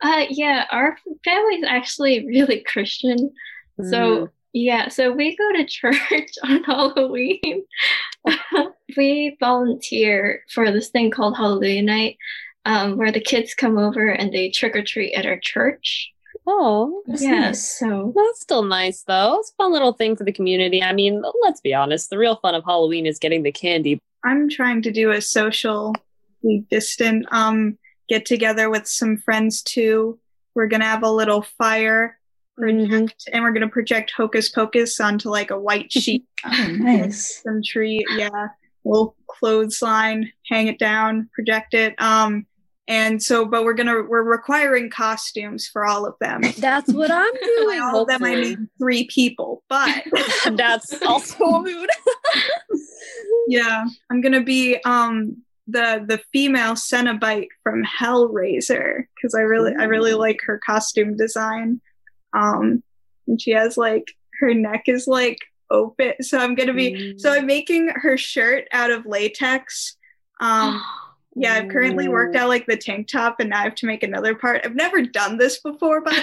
uh 0.00 0.24
yeah, 0.30 0.66
our 0.70 0.96
family's 1.24 1.64
actually 1.66 2.26
really 2.26 2.60
Christian. 2.60 3.30
Mm. 3.80 3.90
So 3.90 4.28
yeah, 4.52 4.88
so 4.88 5.12
we 5.12 5.36
go 5.36 5.52
to 5.52 5.64
church 5.66 6.30
on 6.44 6.64
Halloween. 6.64 7.64
we 8.96 9.36
volunteer 9.40 10.42
for 10.50 10.70
this 10.70 10.88
thing 10.88 11.10
called 11.10 11.36
Hallelujah 11.36 11.82
Night, 11.82 12.16
um, 12.68 12.98
where 12.98 13.10
the 13.10 13.20
kids 13.20 13.54
come 13.54 13.78
over 13.78 14.08
and 14.08 14.30
they 14.32 14.50
trick 14.50 14.76
or 14.76 14.82
treat 14.82 15.14
at 15.14 15.24
our 15.26 15.38
church. 15.40 16.12
Oh, 16.46 17.02
That's 17.06 17.22
yeah, 17.22 17.40
nice. 17.40 17.78
so 17.78 18.12
that's 18.14 18.40
still 18.40 18.62
nice 18.62 19.02
though. 19.02 19.38
It's 19.40 19.50
a 19.50 19.54
fun 19.56 19.72
little 19.72 19.92
thing 19.92 20.16
for 20.16 20.24
the 20.24 20.32
community. 20.32 20.82
I 20.82 20.92
mean, 20.92 21.22
let's 21.42 21.60
be 21.60 21.74
honest, 21.74 22.10
the 22.10 22.18
real 22.18 22.36
fun 22.36 22.54
of 22.54 22.64
Halloween 22.64 23.06
is 23.06 23.18
getting 23.18 23.42
the 23.42 23.52
candy. 23.52 24.00
I'm 24.24 24.48
trying 24.48 24.82
to 24.82 24.90
do 24.90 25.10
a 25.10 25.20
socially 25.20 25.94
distant 26.70 27.26
um 27.32 27.78
get 28.08 28.24
together 28.26 28.70
with 28.70 28.86
some 28.86 29.16
friends 29.16 29.62
too. 29.62 30.18
We're 30.54 30.66
gonna 30.68 30.84
have 30.84 31.02
a 31.02 31.10
little 31.10 31.42
fire 31.42 32.18
project, 32.56 33.28
and 33.32 33.42
we're 33.44 33.52
gonna 33.52 33.68
project 33.68 34.12
Hocus 34.16 34.48
Pocus 34.48 35.00
onto 35.00 35.28
like 35.30 35.50
a 35.50 35.58
white 35.58 35.90
sheet. 36.02 36.24
Oh, 36.44 36.66
nice. 36.78 37.42
some 37.42 37.62
tree, 37.62 38.04
yeah. 38.16 38.48
We'll 38.84 39.14
clothesline, 39.26 40.32
hang 40.46 40.68
it 40.68 40.78
down, 40.78 41.28
project 41.34 41.74
it. 41.74 41.94
Um, 42.00 42.46
and 42.88 43.22
so, 43.22 43.44
but 43.44 43.64
we're 43.64 43.74
gonna 43.74 44.02
we're 44.02 44.22
requiring 44.22 44.88
costumes 44.88 45.68
for 45.68 45.84
all 45.84 46.06
of 46.06 46.14
them. 46.20 46.40
That's 46.58 46.90
what 46.90 47.10
I'm 47.10 47.34
doing. 47.56 47.80
All 47.80 48.02
of 48.02 48.08
them, 48.08 48.24
I 48.24 48.30
hopefully. 48.30 48.56
mean 48.56 48.70
three 48.78 49.06
people, 49.06 49.62
but 49.68 50.04
That's 50.52 51.00
also 51.02 51.44
a 51.44 51.62
mood. 51.62 51.90
yeah, 53.46 53.84
I'm 54.10 54.22
gonna 54.22 54.42
be 54.42 54.78
um 54.84 55.42
the 55.66 56.02
the 56.08 56.18
female 56.32 56.72
Cenobite 56.72 57.48
from 57.62 57.84
Hellraiser 57.84 59.04
because 59.14 59.34
I 59.34 59.42
really 59.42 59.74
I 59.78 59.84
really 59.84 60.14
like 60.14 60.40
her 60.46 60.58
costume 60.64 61.14
design. 61.14 61.82
Um, 62.32 62.82
and 63.26 63.40
she 63.40 63.50
has 63.50 63.76
like 63.76 64.06
her 64.40 64.54
neck 64.54 64.84
is 64.86 65.06
like 65.06 65.38
open, 65.70 66.14
so 66.22 66.38
I'm 66.38 66.54
gonna 66.54 66.72
be 66.72 67.18
so 67.18 67.32
I'm 67.34 67.44
making 67.44 67.88
her 67.88 68.16
shirt 68.16 68.66
out 68.72 68.90
of 68.90 69.04
latex. 69.04 69.94
Um, 70.40 70.82
yeah, 71.38 71.54
I've 71.54 71.68
currently 71.68 72.08
worked 72.08 72.36
out 72.36 72.48
like 72.48 72.66
the 72.66 72.76
tank 72.76 73.08
top, 73.08 73.40
and 73.40 73.50
now 73.50 73.60
I 73.60 73.64
have 73.64 73.74
to 73.76 73.86
make 73.86 74.02
another 74.02 74.34
part. 74.34 74.62
I've 74.64 74.74
never 74.74 75.02
done 75.02 75.38
this 75.38 75.58
before, 75.60 76.00
but 76.00 76.14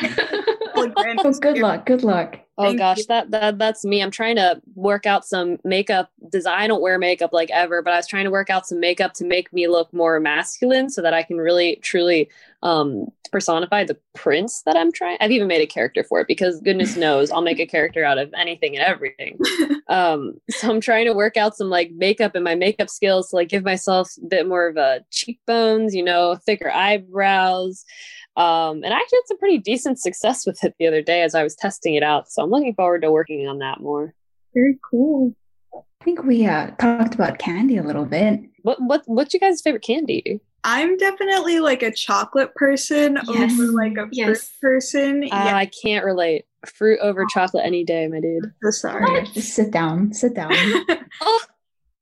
Oh, 0.76 1.32
good 1.41 1.57
luck. 1.59 1.86
Good 1.86 2.03
luck. 2.03 2.39
Oh 2.58 2.64
Thank 2.64 2.80
gosh, 2.80 2.97
you. 2.99 3.06
that, 3.10 3.32
that 3.32 3.60
that's 3.60 3.84
me. 3.84 4.01
I'm 4.01 4.12
trying 4.12 4.38
to 4.38 4.62
work 4.76 5.06
out 5.06 5.26
some 5.26 5.58
makeup 5.66 6.10
design. 6.30 6.58
I 6.58 6.68
don't 6.68 6.82
wear 6.82 6.97
makeup 6.97 7.34
like 7.34 7.49
ever, 7.51 7.82
but 7.82 7.93
I 7.93 7.97
was 7.97 8.08
trying 8.08 8.24
to 8.24 8.32
work 8.32 8.49
out 8.49 8.66
some 8.66 8.80
makeup 8.80 9.14
to 9.16 9.26
make 9.26 9.51
me 9.51 9.68
look 9.68 9.93
more 9.93 10.20
masculine 10.22 10.89
so 10.89 11.01
that 11.01 11.14
I 11.14 11.24
can 11.24 11.38
really 11.38 11.78
truly 11.82 12.30
um 12.64 13.08
personify 13.30 13.84
the 13.84 13.97
prince 14.14 14.62
that 14.62 14.78
I'm 14.78 14.93
trying. 14.93 15.18
I've 15.20 15.32
even 15.32 15.49
made 15.49 15.62
a 15.62 15.68
character 15.68 16.06
for 16.06 16.22
it 16.22 16.28
because 16.28 16.62
goodness 16.62 16.95
knows 16.95 17.30
I'll 17.30 17.41
make 17.41 17.60
a 17.60 17.66
character 17.66 18.06
out 18.06 18.18
of 18.18 18.34
anything 18.34 18.78
and 18.78 18.86
everything. 18.86 19.38
um 19.89 20.36
so 20.49 20.70
I'm 20.70 20.80
trying 20.80 21.06
to 21.08 21.14
work 21.14 21.36
out 21.36 21.58
some 21.58 21.70
like 21.70 21.91
makeup 21.91 22.36
and 22.36 22.43
my 22.45 22.56
makeup 22.56 22.89
skills 22.89 23.30
to 23.30 23.36
like 23.36 23.49
give 23.49 23.66
myself 23.66 24.14
a 24.24 24.28
bit 24.28 24.47
more 24.47 24.68
of 24.68 24.78
a 24.78 25.03
cheekbones, 25.12 25.93
you 25.93 26.03
know, 26.03 26.36
thicker 26.36 26.72
eyebrows. 26.72 27.84
Um, 28.38 28.83
and 28.83 28.93
I 28.93 28.97
actually 28.97 29.17
had 29.19 29.27
some 29.27 29.38
pretty 29.38 29.57
decent 29.59 29.99
success 29.99 30.45
with 30.45 30.63
it 30.63 30.75
the 30.79 30.88
other 30.88 31.01
day 31.01 31.21
as 31.21 31.36
I 31.36 31.43
was 31.43 31.55
testing 31.55 31.95
it 31.95 32.03
out. 32.03 32.29
So 32.31 32.43
I'm 32.43 32.49
looking 32.49 32.73
forward 32.75 33.01
to 33.03 33.11
working 33.11 33.47
on 33.47 33.59
that 33.59 33.79
more. 33.79 34.13
Very 34.53 34.77
cool. 34.89 35.33
I 35.75 36.03
think 36.03 36.23
we 36.23 36.45
uh, 36.45 36.71
talked 36.79 37.15
about 37.15 37.39
candy 37.39 37.77
a 37.77 37.83
little 37.83 38.05
bit. 38.05 38.41
What 38.63 38.77
what 38.81 39.03
what's 39.05 39.33
your 39.33 39.39
guys' 39.39 39.61
favorite 39.61 39.83
candy? 39.83 40.39
I'm 40.63 40.97
definitely 40.97 41.59
like 41.59 41.83
a 41.83 41.91
chocolate 41.91 42.53
person 42.55 43.19
Yes. 43.27 43.53
over 43.53 43.71
like 43.71 43.97
a 43.97 44.07
Yes. 44.11 44.49
fruit 44.59 44.71
person. 44.73 45.23
Uh, 45.25 45.27
yeah, 45.45 45.55
I 45.57 45.67
can't 45.67 46.03
relate. 46.05 46.45
Fruit 46.65 46.99
over 47.01 47.25
chocolate 47.27 47.63
any 47.65 47.83
day, 47.83 48.07
my 48.07 48.19
dude. 48.19 48.51
so 48.63 48.71
sorry. 48.71 49.25
Just 49.33 49.53
sit 49.53 49.71
down. 49.71 50.13
Sit 50.13 50.33
down. 50.33 50.55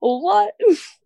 Oh, 0.06 0.18
what? 0.20 0.54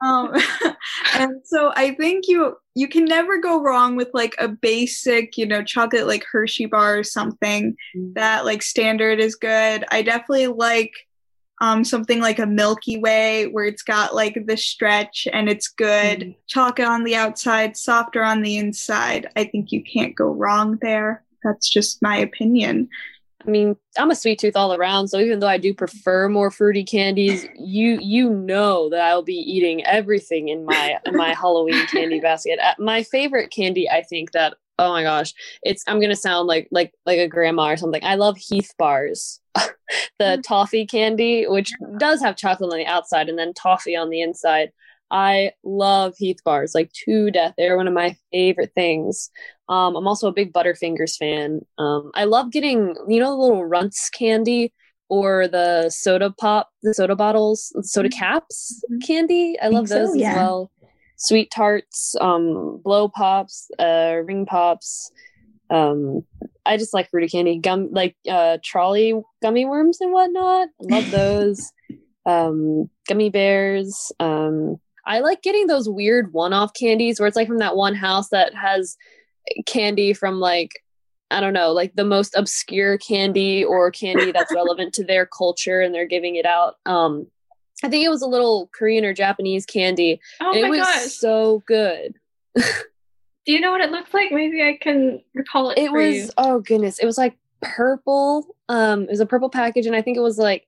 um, 0.00 0.32
and 1.14 1.40
so 1.44 1.72
I 1.74 1.94
think 1.94 2.24
you 2.28 2.56
you 2.74 2.88
can 2.88 3.04
never 3.04 3.38
go 3.38 3.62
wrong 3.62 3.96
with 3.96 4.10
like 4.14 4.34
a 4.38 4.48
basic, 4.48 5.36
you 5.38 5.46
know, 5.46 5.62
chocolate 5.62 6.06
like 6.06 6.24
Hershey 6.30 6.66
bar 6.66 6.98
or 6.98 7.04
something. 7.04 7.76
Mm. 7.96 8.14
That 8.14 8.44
like 8.44 8.62
standard 8.62 9.20
is 9.20 9.36
good. 9.36 9.84
I 9.90 10.02
definitely 10.02 10.48
like 10.48 10.92
um 11.60 11.84
something 11.84 12.20
like 12.20 12.38
a 12.38 12.46
Milky 12.46 12.98
Way 12.98 13.46
where 13.46 13.64
it's 13.64 13.82
got 13.82 14.14
like 14.14 14.38
the 14.46 14.56
stretch 14.56 15.28
and 15.32 15.48
it's 15.48 15.68
good. 15.68 16.20
Mm. 16.20 16.36
Chocolate 16.46 16.88
on 16.88 17.04
the 17.04 17.16
outside, 17.16 17.76
softer 17.76 18.22
on 18.22 18.42
the 18.42 18.56
inside. 18.56 19.28
I 19.36 19.44
think 19.44 19.72
you 19.72 19.82
can't 19.82 20.16
go 20.16 20.26
wrong 20.26 20.78
there. 20.82 21.22
That's 21.42 21.68
just 21.68 22.02
my 22.02 22.16
opinion. 22.16 22.88
I 23.46 23.50
mean, 23.50 23.76
I'm 23.98 24.10
a 24.10 24.14
sweet 24.14 24.38
tooth 24.38 24.56
all 24.56 24.72
around, 24.74 25.08
so 25.08 25.18
even 25.18 25.38
though 25.38 25.48
I 25.48 25.58
do 25.58 25.74
prefer 25.74 26.28
more 26.28 26.50
fruity 26.50 26.84
candies, 26.84 27.46
you 27.56 27.98
you 28.00 28.30
know 28.30 28.88
that 28.88 29.00
I'll 29.00 29.22
be 29.22 29.34
eating 29.34 29.84
everything 29.84 30.48
in 30.48 30.64
my 30.64 30.98
my 31.12 31.34
Halloween 31.34 31.86
candy 31.86 32.20
basket. 32.20 32.58
Uh, 32.58 32.74
My 32.78 33.02
favorite 33.02 33.50
candy, 33.50 33.88
I 33.88 34.02
think 34.02 34.32
that 34.32 34.54
oh 34.78 34.90
my 34.90 35.02
gosh, 35.02 35.34
it's 35.62 35.84
I'm 35.86 36.00
gonna 36.00 36.16
sound 36.16 36.46
like 36.46 36.68
like 36.70 36.94
like 37.04 37.18
a 37.18 37.28
grandma 37.28 37.70
or 37.72 37.76
something. 37.76 38.02
I 38.02 38.14
love 38.14 38.38
Heath 38.38 38.72
bars, 38.78 39.40
the 40.18 40.42
toffee 40.46 40.86
candy, 40.86 41.46
which 41.46 41.72
does 41.98 42.22
have 42.22 42.36
chocolate 42.36 42.72
on 42.72 42.78
the 42.78 42.86
outside 42.86 43.28
and 43.28 43.38
then 43.38 43.52
toffee 43.52 43.96
on 43.96 44.08
the 44.08 44.22
inside. 44.22 44.72
I 45.14 45.52
love 45.62 46.14
Heath 46.18 46.38
bars 46.44 46.74
like 46.74 46.90
to 47.04 47.30
death. 47.30 47.54
They're 47.56 47.76
one 47.76 47.86
of 47.86 47.94
my 47.94 48.16
favorite 48.32 48.72
things. 48.74 49.30
Um, 49.68 49.94
I'm 49.94 50.08
also 50.08 50.26
a 50.26 50.32
big 50.32 50.52
Butterfingers 50.52 51.16
fan. 51.16 51.60
Um, 51.78 52.10
I 52.14 52.24
love 52.24 52.50
getting, 52.50 52.96
you 53.06 53.20
know, 53.20 53.30
the 53.30 53.36
little 53.36 53.64
runts 53.64 54.10
candy 54.10 54.72
or 55.08 55.46
the 55.46 55.88
soda 55.88 56.34
pop, 56.38 56.68
the 56.82 56.92
soda 56.92 57.14
bottles, 57.14 57.72
soda 57.82 58.08
caps 58.08 58.82
candy. 59.06 59.56
I 59.62 59.68
love 59.68 59.86
Think 59.86 59.88
so, 59.88 60.06
those 60.06 60.16
yeah. 60.16 60.30
as 60.32 60.36
well. 60.36 60.70
Sweet 61.16 61.48
tarts, 61.54 62.16
um, 62.20 62.80
blow 62.82 63.08
pops, 63.08 63.70
uh, 63.78 64.16
ring 64.24 64.46
pops. 64.46 65.12
Um, 65.70 66.22
I 66.66 66.76
just 66.76 66.92
like 66.92 67.08
fruity 67.08 67.28
candy, 67.28 67.58
gum 67.60 67.88
like 67.92 68.16
uh, 68.28 68.58
Trolli 68.66 69.22
gummy 69.42 69.64
worms 69.64 70.00
and 70.00 70.12
whatnot. 70.12 70.68
I 70.90 70.94
love 70.96 71.10
those. 71.12 71.72
um, 72.26 72.90
gummy 73.08 73.30
bears. 73.30 74.10
Um, 74.18 74.78
I 75.06 75.20
like 75.20 75.42
getting 75.42 75.66
those 75.66 75.88
weird 75.88 76.32
one-off 76.32 76.72
candies 76.74 77.18
where 77.20 77.26
it's 77.26 77.36
like 77.36 77.48
from 77.48 77.58
that 77.58 77.76
one 77.76 77.94
house 77.94 78.28
that 78.30 78.54
has 78.54 78.96
candy 79.66 80.12
from 80.12 80.40
like 80.40 80.80
I 81.30 81.40
don't 81.40 81.52
know, 81.52 81.72
like 81.72 81.96
the 81.96 82.04
most 82.04 82.36
obscure 82.36 82.96
candy 82.98 83.64
or 83.64 83.90
candy 83.90 84.30
that's 84.30 84.54
relevant 84.54 84.92
to 84.94 85.04
their 85.04 85.26
culture 85.26 85.80
and 85.80 85.94
they're 85.94 86.06
giving 86.06 86.36
it 86.36 86.46
out. 86.46 86.76
Um 86.86 87.26
I 87.82 87.88
think 87.88 88.04
it 88.04 88.08
was 88.08 88.22
a 88.22 88.26
little 88.26 88.70
Korean 88.72 89.04
or 89.04 89.12
Japanese 89.12 89.66
candy. 89.66 90.20
oh 90.40 90.50
and 90.50 90.58
it 90.58 90.62
my 90.62 90.68
was 90.70 90.78
gosh. 90.80 91.12
so 91.12 91.62
good. 91.66 92.14
Do 92.56 93.52
you 93.52 93.60
know 93.60 93.72
what 93.72 93.80
it 93.82 93.90
looks 93.90 94.14
like? 94.14 94.32
Maybe 94.32 94.62
I 94.62 94.78
can 94.80 95.20
recall 95.34 95.70
it. 95.70 95.78
It 95.78 95.92
was 95.92 96.14
you. 96.14 96.28
oh 96.38 96.60
goodness, 96.60 96.98
it 96.98 97.06
was 97.06 97.18
like 97.18 97.36
purple. 97.60 98.46
Um 98.68 99.02
it 99.04 99.10
was 99.10 99.20
a 99.20 99.26
purple 99.26 99.50
package 99.50 99.86
and 99.86 99.96
I 99.96 100.02
think 100.02 100.16
it 100.16 100.22
was 100.22 100.38
like 100.38 100.66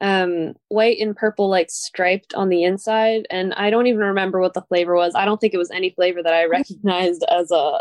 um 0.00 0.54
white 0.68 0.98
and 0.98 1.16
purple 1.16 1.48
like 1.48 1.70
striped 1.70 2.32
on 2.34 2.48
the 2.48 2.64
inside 2.64 3.26
and 3.30 3.52
I 3.54 3.68
don't 3.68 3.86
even 3.86 4.00
remember 4.00 4.40
what 4.40 4.54
the 4.54 4.62
flavor 4.62 4.94
was. 4.94 5.14
I 5.14 5.24
don't 5.24 5.40
think 5.40 5.52
it 5.52 5.58
was 5.58 5.70
any 5.70 5.90
flavor 5.90 6.22
that 6.22 6.34
I 6.34 6.44
recognized 6.46 7.24
as 7.30 7.50
a 7.50 7.80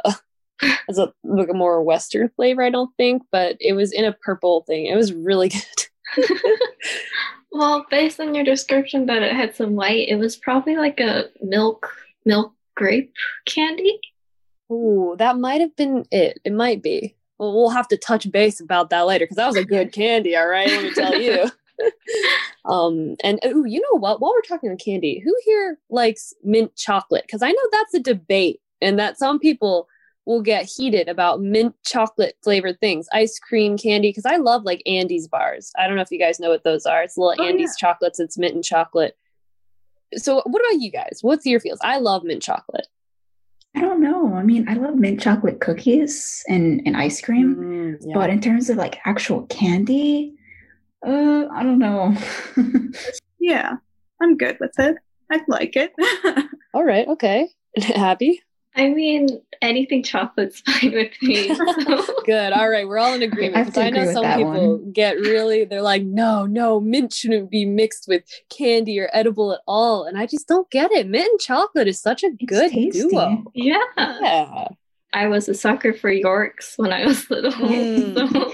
as 0.90 0.98
a 0.98 1.14
like 1.24 1.50
a 1.50 1.54
more 1.54 1.82
western 1.84 2.30
flavor, 2.36 2.62
I 2.64 2.70
don't 2.70 2.96
think, 2.98 3.24
but 3.32 3.56
it 3.60 3.74
was 3.74 3.92
in 3.94 4.06
a 4.06 4.14
purple 4.14 4.64
thing. 4.68 4.86
It 4.86 4.96
was 4.96 5.14
really 5.14 5.50
good. 6.18 6.40
Well, 7.52 7.86
based 7.90 8.20
on 8.20 8.36
your 8.36 8.44
description 8.44 9.08
that 9.08 9.24
it 9.24 9.36
had 9.36 9.56
some 9.56 9.76
white, 9.76 10.08
it 10.08 10.18
was 10.18 10.36
probably 10.36 10.78
like 10.78 11.00
a 11.00 11.30
milk 11.42 11.92
milk 12.26 12.54
grape 12.76 13.14
candy. 13.46 14.00
Ooh, 14.72 15.16
that 15.18 15.38
might 15.38 15.62
have 15.62 15.76
been 15.76 16.06
it. 16.12 16.40
It 16.44 16.54
might 16.54 16.84
be. 16.84 17.16
Well, 17.40 17.54
we'll 17.54 17.70
have 17.70 17.88
to 17.88 17.98
touch 17.98 18.30
base 18.32 18.60
about 18.60 18.90
that 18.92 19.08
later 19.08 19.26
because 19.26 19.38
that 19.38 19.48
was 19.48 19.56
a 19.56 19.66
good 19.66 19.92
candy. 19.92 20.36
All 20.36 20.48
right, 20.48 20.68
let 20.68 20.84
me 20.84 20.94
tell 20.94 21.20
you. 21.20 21.50
Um, 22.66 23.16
and 23.24 23.40
ooh, 23.46 23.66
you 23.66 23.82
know 23.82 24.00
what? 24.00 24.22
While 24.22 24.32
we're 24.32 24.42
talking 24.42 24.70
on 24.70 24.78
candy, 24.78 25.22
who 25.24 25.36
here 25.46 25.78
likes 25.90 26.34
mint 26.44 26.76
chocolate? 26.76 27.24
Because 27.26 27.42
I 27.42 27.52
know 27.52 27.68
that's 27.72 27.94
a 27.94 28.00
debate, 28.00 28.62
and 28.82 29.00
that 29.00 29.18
some 29.18 29.40
people 29.40 29.88
will 30.26 30.42
get 30.42 30.66
heated 30.66 31.08
about 31.08 31.42
mint 31.42 31.76
chocolate 31.86 32.36
flavored 32.44 32.80
things, 32.80 33.08
ice 33.14 33.40
cream, 33.40 33.78
candy. 33.78 34.10
Because 34.10 34.26
I 34.26 34.38
love 34.38 34.64
like 34.64 34.84
Andes 34.86 35.28
bars. 35.28 35.72
I 35.78 35.88
don't 35.88 35.96
know 35.96 36.02
if 36.02 36.12
you 36.12 36.20
guys 36.20 36.40
know 36.40 36.50
what 36.50 36.64
those 36.64 36.86
are. 36.86 37.04
It's 37.04 37.18
little 37.18 37.44
oh, 37.44 37.48
Andes 37.48 37.76
yeah. 37.78 37.88
chocolates. 37.88 38.20
It's 38.20 38.38
mint 38.38 38.56
and 38.56 38.64
chocolate. 38.64 39.18
So, 40.16 40.42
what 40.46 40.62
about 40.62 40.82
you 40.82 40.92
guys? 40.92 41.20
What's 41.22 41.46
your 41.46 41.60
feels? 41.60 41.80
I 41.84 41.98
love 41.98 42.24
mint 42.24 42.42
chocolate. 42.42 42.88
I 43.76 43.82
don't 43.82 44.02
know. 44.02 44.34
I 44.34 44.44
mean, 44.44 44.68
I 44.68 44.74
love 44.74 44.96
mint 44.96 45.22
chocolate 45.22 45.62
cookies 45.62 46.44
and, 46.48 46.82
and 46.86 46.98
ice 46.98 47.22
cream, 47.22 47.56
mm, 47.56 47.98
yeah. 48.02 48.14
but 48.16 48.30
in 48.30 48.42
terms 48.42 48.70
of 48.70 48.78
like 48.78 49.00
actual 49.06 49.44
candy, 49.44 50.34
uh, 51.06 51.47
I 51.52 51.64
don't 51.64 51.80
know. 51.80 52.16
yeah, 53.39 53.78
I'm 54.22 54.38
good 54.38 54.58
with 54.60 54.78
it. 54.80 54.97
I 55.32 55.41
like 55.47 55.76
it. 55.76 55.93
All 56.74 56.84
right. 56.84 57.08
Okay. 57.08 57.50
Happy? 57.78 58.41
I 58.76 58.89
mean, 58.89 59.41
anything 59.62 60.04
chocolate's 60.04 60.62
fine 60.62 60.93
with 60.93 61.12
me. 61.22 61.54
So. 61.54 62.22
Good. 62.26 62.54
All 62.54 62.70
right. 62.70 62.88
We're 62.88 63.00
all 63.00 63.14
in 63.14 63.24
agreement. 63.24 63.66
Because 63.66 63.78
I, 63.78 63.88
I, 63.88 63.89
know 63.89 64.14
some 64.14 64.38
people 64.38 64.78
one. 64.78 64.91
get 64.91 65.18
really, 65.18 65.66
they're 65.66 65.82
like, 65.82 66.04
no, 66.04 66.45
no, 66.45 66.80
mint 66.80 67.12
shouldn't 67.12 67.50
be 67.50 67.66
mixed 67.66 68.08
with 68.08 68.24
candy 68.50 69.00
or 69.00 69.10
edible 69.12 69.52
at 69.52 69.60
all. 69.68 70.06
And 70.06 70.18
I 70.18 70.28
just 70.28 70.47
don't 70.47 70.70
get 70.70 70.91
it. 70.91 71.08
Mint 71.08 71.28
and 71.30 71.39
chocolate 71.39 71.88
is 71.88 72.00
such 72.00 72.24
a 72.24 72.28
it's 72.28 72.45
good 72.45 72.72
tasty. 72.72 73.10
duo. 73.10 73.43
Yeah. 73.54 73.84
Yeah. 73.97 74.68
I 75.14 75.28
was 75.28 75.50
a 75.50 75.56
sucker 75.56 75.93
for 75.93 76.12
Yorks 76.12 76.78
when 76.78 76.93
I 76.93 77.06
was 77.06 77.30
little. 77.30 77.52
Mm. 77.52 78.32
So. 78.32 78.54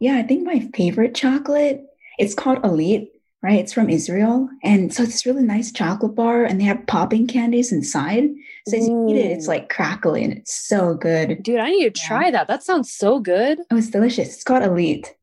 Yeah, 0.00 0.16
I 0.16 0.22
think 0.22 0.44
my 0.44 0.68
favorite 0.74 1.14
chocolate, 1.14 1.84
it's 2.18 2.34
called 2.34 2.64
Elite 2.64 3.10
right? 3.44 3.60
It's 3.60 3.74
from 3.74 3.90
Israel. 3.90 4.48
And 4.62 4.92
so 4.92 5.02
it's 5.02 5.12
this 5.12 5.26
really 5.26 5.42
nice 5.42 5.70
chocolate 5.70 6.14
bar 6.14 6.44
and 6.44 6.58
they 6.58 6.64
have 6.64 6.86
popping 6.86 7.26
candies 7.26 7.72
inside. 7.72 8.30
So 8.66 8.78
as 8.78 8.88
you 8.88 9.06
eat 9.10 9.18
it, 9.18 9.32
it's 9.32 9.46
like 9.46 9.68
crackly 9.68 10.24
and 10.24 10.32
it's 10.32 10.54
so 10.54 10.94
good. 10.94 11.42
Dude, 11.42 11.60
I 11.60 11.68
need 11.68 11.94
to 11.94 12.00
try 12.06 12.24
yeah. 12.24 12.30
that. 12.30 12.48
That 12.48 12.62
sounds 12.62 12.90
so 12.90 13.20
good. 13.20 13.58
Oh, 13.70 13.76
it's 13.76 13.90
delicious. 13.90 14.32
It's 14.32 14.44
called 14.44 14.62
Elite. 14.62 15.14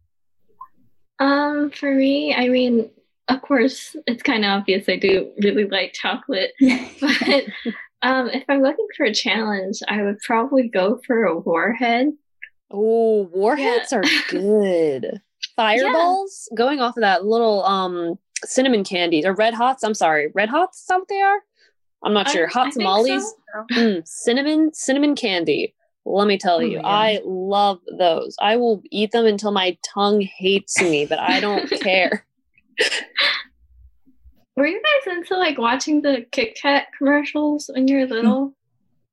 Um, 1.17 1.71
for 1.71 1.91
me, 1.95 2.35
I 2.35 2.47
mean, 2.49 2.91
of 3.27 3.41
course, 3.41 3.95
it's 4.05 4.21
kind 4.21 4.45
of 4.45 4.51
obvious 4.51 4.87
I 4.87 4.97
do 4.97 5.31
really 5.41 5.65
like 5.65 5.93
chocolate. 5.93 6.51
but 7.01 7.45
um, 8.03 8.29
if 8.29 8.43
I'm 8.47 8.61
looking 8.61 8.87
for 8.95 9.07
a 9.07 9.13
challenge, 9.15 9.79
I 9.87 10.03
would 10.03 10.19
probably 10.19 10.67
go 10.67 11.01
for 11.07 11.23
a 11.23 11.39
warhead. 11.39 12.13
Oh, 12.71 13.29
warheads 13.33 13.91
yeah. 13.91 13.97
are 13.99 14.03
good. 14.29 15.21
Fireballs? 15.55 16.47
Yeah. 16.51 16.55
going 16.55 16.79
off 16.79 16.97
of 16.97 17.01
that 17.01 17.25
little 17.25 17.63
um 17.65 18.17
cinnamon 18.45 18.83
candies 18.83 19.23
or 19.25 19.33
red 19.35 19.53
hots 19.53 19.83
i'm 19.83 19.93
sorry 19.93 20.31
red 20.33 20.49
hots 20.49 20.79
is 20.81 20.85
that 20.87 20.97
what 20.97 21.07
they 21.07 21.21
are? 21.21 21.39
I'm 22.03 22.13
not 22.13 22.27
sure. 22.29 22.47
Hot 22.47 22.71
tamales? 22.71 23.21
So. 23.53 23.65
mm, 23.79 24.07
cinnamon 24.07 24.71
cinnamon 24.73 25.15
candy. 25.15 25.75
Let 26.05 26.27
me 26.27 26.37
tell 26.39 26.57
oh 26.57 26.59
you 26.61 26.79
i 26.83 27.19
love 27.23 27.79
those. 27.99 28.35
I 28.41 28.55
will 28.57 28.81
eat 28.89 29.11
them 29.11 29.25
until 29.27 29.51
my 29.51 29.77
tongue 29.93 30.21
hates 30.21 30.81
me 30.81 31.05
but 31.05 31.19
i 31.19 31.39
don't 31.39 31.69
care. 31.81 32.25
Were 34.55 34.65
you 34.67 34.81
guys 34.81 35.15
into 35.15 35.37
like 35.37 35.57
watching 35.57 36.01
the 36.01 36.25
kit 36.31 36.57
kat 36.59 36.87
commercials 36.97 37.69
when 37.73 37.87
you 37.87 37.97
were 37.99 38.05
little? 38.07 38.53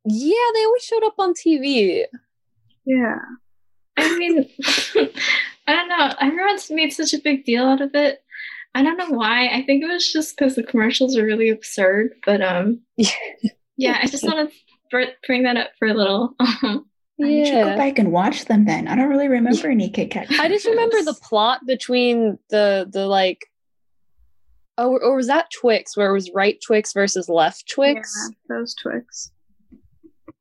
Yeah 0.04 0.50
they 0.54 0.64
always 0.64 0.84
showed 0.84 1.04
up 1.04 1.14
on 1.18 1.34
tv 1.34 2.04
yeah 2.86 3.18
i 3.98 4.18
mean 4.18 4.48
I 5.68 5.74
don't 5.74 5.88
know. 5.88 6.14
Everyone's 6.18 6.70
made 6.70 6.94
such 6.94 7.12
a 7.12 7.20
big 7.22 7.44
deal 7.44 7.66
out 7.66 7.82
of 7.82 7.94
it. 7.94 8.24
I 8.74 8.82
don't 8.82 8.96
know 8.96 9.10
why. 9.10 9.48
I 9.48 9.62
think 9.64 9.84
it 9.84 9.86
was 9.86 10.10
just 10.10 10.34
because 10.34 10.54
the 10.54 10.62
commercials 10.62 11.14
are 11.14 11.24
really 11.24 11.50
absurd. 11.50 12.14
But 12.24 12.40
um, 12.40 12.80
yeah, 13.76 13.98
I 14.02 14.06
just 14.06 14.24
want 14.24 14.50
to 14.90 15.06
bring 15.26 15.42
that 15.42 15.58
up 15.58 15.72
for 15.78 15.86
a 15.86 15.94
little. 15.94 16.34
yeah. 16.62 16.78
You 17.18 17.44
should 17.44 17.64
go 17.64 17.76
back 17.76 17.98
and 17.98 18.12
watch 18.12 18.46
them 18.46 18.64
then. 18.64 18.88
I 18.88 18.96
don't 18.96 19.10
really 19.10 19.28
remember 19.28 19.68
any 19.68 19.90
Kit 19.90 20.10
Kat. 20.10 20.28
I 20.40 20.48
just 20.48 20.64
remember 20.64 21.02
the 21.02 21.18
plot 21.22 21.66
between 21.66 22.38
the 22.48 22.88
the 22.90 23.06
like. 23.06 23.44
Oh, 24.78 24.96
or 24.96 25.16
was 25.16 25.26
that 25.26 25.50
Twix 25.50 25.96
where 25.98 26.08
it 26.08 26.14
was 26.14 26.30
right 26.32 26.58
Twix 26.64 26.94
versus 26.94 27.28
left 27.28 27.68
Twix? 27.68 28.16
Yeah, 28.16 28.56
those 28.56 28.74
Twix. 28.74 29.32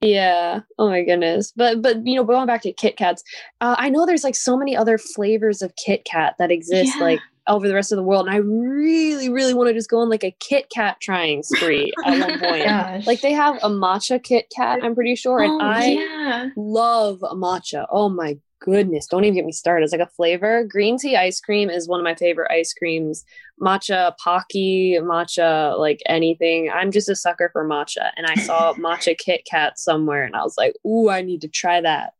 Yeah. 0.02 0.62
Oh 0.78 0.90
my 0.90 1.04
goodness. 1.04 1.52
But 1.56 1.82
but 1.82 2.06
you 2.06 2.16
know, 2.16 2.24
going 2.24 2.48
back 2.48 2.62
to 2.64 2.74
Kit 2.74 2.98
Kats, 2.98 3.24
uh, 3.62 3.76
I 3.78 3.90
know 3.90 4.06
there's 4.06 4.24
like 4.24 4.36
so 4.36 4.58
many 4.58 4.76
other 4.76 4.98
flavors 4.98 5.62
of 5.62 5.76
Kit 5.76 6.06
Kat 6.06 6.36
that 6.40 6.52
exist 6.52 6.94
yeah. 6.96 7.04
like 7.04 7.20
over 7.48 7.68
the 7.68 7.74
rest 7.74 7.92
of 7.92 7.96
the 7.96 8.04
world, 8.04 8.28
and 8.28 8.36
I 8.36 8.40
really 8.40 9.30
really 9.30 9.54
want 9.54 9.70
to 9.70 9.74
just 9.74 9.90
go 9.90 10.00
on 10.00 10.10
like 10.10 10.24
a 10.24 10.36
Kit 10.40 10.70
Kat 10.70 10.98
trying 11.02 11.42
spree 11.44 11.92
at 12.06 12.20
one 12.20 12.40
point. 12.40 12.66
Gosh. 12.66 13.08
Like 13.08 13.22
they 13.22 13.34
have 13.34 13.56
a 13.64 13.70
matcha 13.70 14.22
Kit 14.22 14.52
Kat, 14.56 14.80
I'm 14.84 14.94
pretty 14.94 15.16
sure, 15.16 15.40
and 15.40 15.54
oh, 15.54 15.66
I 15.66 15.86
yeah. 15.86 16.50
love 16.56 17.20
matcha. 17.22 17.88
Oh 17.90 18.10
my 18.10 18.38
goodness, 18.60 19.08
don't 19.08 19.24
even 19.24 19.36
get 19.36 19.46
me 19.46 19.52
started. 19.52 19.84
It's 19.84 19.92
like 19.92 20.02
a 20.02 20.08
flavor. 20.08 20.64
Green 20.64 20.98
tea 20.98 21.16
ice 21.16 21.40
cream 21.40 21.70
is 21.70 21.88
one 21.88 22.00
of 22.00 22.04
my 22.04 22.16
favorite 22.16 22.52
ice 22.52 22.74
creams. 22.74 23.24
Matcha, 23.62 24.16
Pocky, 24.18 24.98
matcha, 25.02 25.78
like 25.78 26.02
anything. 26.06 26.70
I'm 26.70 26.92
just 26.92 27.10
a 27.10 27.16
sucker 27.16 27.50
for 27.52 27.68
matcha. 27.68 28.12
And 28.16 28.26
I 28.26 28.36
saw 28.36 28.74
matcha 28.76 29.18
Kit 29.18 29.42
Kat 29.50 29.80
somewhere 29.80 30.24
and 30.24 30.36
I 30.36 30.44
was 30.44 30.56
like, 30.58 30.76
ooh, 30.86 31.10
I 31.10 31.22
need 31.22 31.42
to 31.42 31.48
try 31.48 31.82
that. 31.82 32.14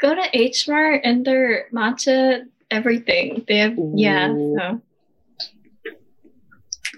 Go 0.00 0.14
to 0.14 0.24
H 0.32 0.66
Mart 0.68 1.02
and 1.04 1.24
their 1.24 1.68
matcha 1.72 2.44
everything. 2.70 3.44
They 3.46 3.58
have 3.58 3.78
ooh. 3.78 3.92
yeah. 3.96 4.28
So. 4.28 4.82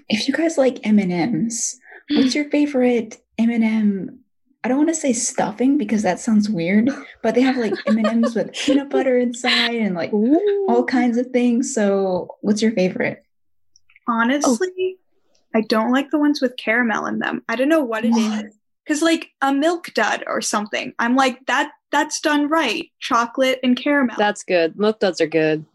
If 0.09 0.27
you 0.27 0.33
guys 0.33 0.57
like 0.57 0.79
M&Ms, 0.83 1.79
what's 2.11 2.35
your 2.35 2.49
favorite 2.49 3.17
M&M 3.37 4.22
I 4.63 4.69
don't 4.69 4.77
want 4.77 4.89
to 4.89 4.95
say 4.95 5.11
stuffing 5.11 5.77
because 5.77 6.03
that 6.03 6.19
sounds 6.19 6.49
weird, 6.49 6.89
but 7.21 7.35
they 7.35 7.41
have 7.41 7.57
like 7.57 7.73
M&Ms 7.87 8.35
with 8.35 8.53
peanut 8.53 8.89
butter 8.89 9.17
inside 9.17 9.75
and 9.75 9.93
like 9.93 10.13
Ooh. 10.13 10.65
all 10.69 10.85
kinds 10.85 11.17
of 11.17 11.27
things. 11.31 11.73
So, 11.73 12.37
what's 12.41 12.61
your 12.61 12.71
favorite? 12.71 13.25
Honestly, 14.07 14.69
oh. 14.77 14.93
I 15.55 15.61
don't 15.61 15.91
like 15.91 16.11
the 16.11 16.19
ones 16.19 16.41
with 16.41 16.55
caramel 16.57 17.05
in 17.07 17.19
them. 17.19 17.43
I 17.49 17.55
don't 17.55 17.69
know 17.69 17.83
what 17.83 18.05
it 18.05 18.11
what? 18.11 18.45
is. 18.45 18.57
Cuz 18.87 19.01
like 19.01 19.31
a 19.41 19.53
milk 19.53 19.93
dud 19.93 20.23
or 20.27 20.41
something. 20.41 20.93
I'm 20.99 21.15
like 21.15 21.45
that 21.45 21.71
that's 21.91 22.19
done 22.19 22.49
right. 22.49 22.89
Chocolate 22.99 23.59
and 23.63 23.77
caramel. 23.77 24.15
That's 24.17 24.43
good. 24.43 24.77
Milk 24.77 24.99
duds 24.99 25.21
are 25.21 25.27
good. 25.27 25.65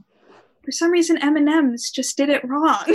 For 0.64 0.72
some 0.72 0.90
reason 0.90 1.16
M&Ms 1.16 1.90
just 1.90 2.16
did 2.16 2.28
it 2.28 2.44
wrong. 2.44 2.84
uh, 2.86 2.90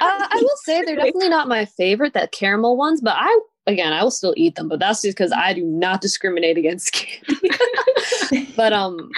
I 0.00 0.38
will 0.42 0.56
say 0.64 0.82
they're 0.82 0.96
definitely 0.96 1.30
not 1.30 1.48
my 1.48 1.64
favorite, 1.64 2.12
that 2.12 2.32
caramel 2.32 2.76
ones, 2.76 3.00
but 3.00 3.14
I 3.16 3.40
again, 3.68 3.92
I 3.92 4.02
will 4.02 4.10
still 4.10 4.34
eat 4.36 4.56
them, 4.56 4.68
but 4.68 4.80
that's 4.80 5.02
just 5.02 5.16
because 5.16 5.32
I 5.32 5.52
do 5.52 5.62
not 5.62 6.00
discriminate 6.00 6.58
against 6.58 6.92
candy. 8.30 8.52
but 8.56 8.72
um, 8.72 9.10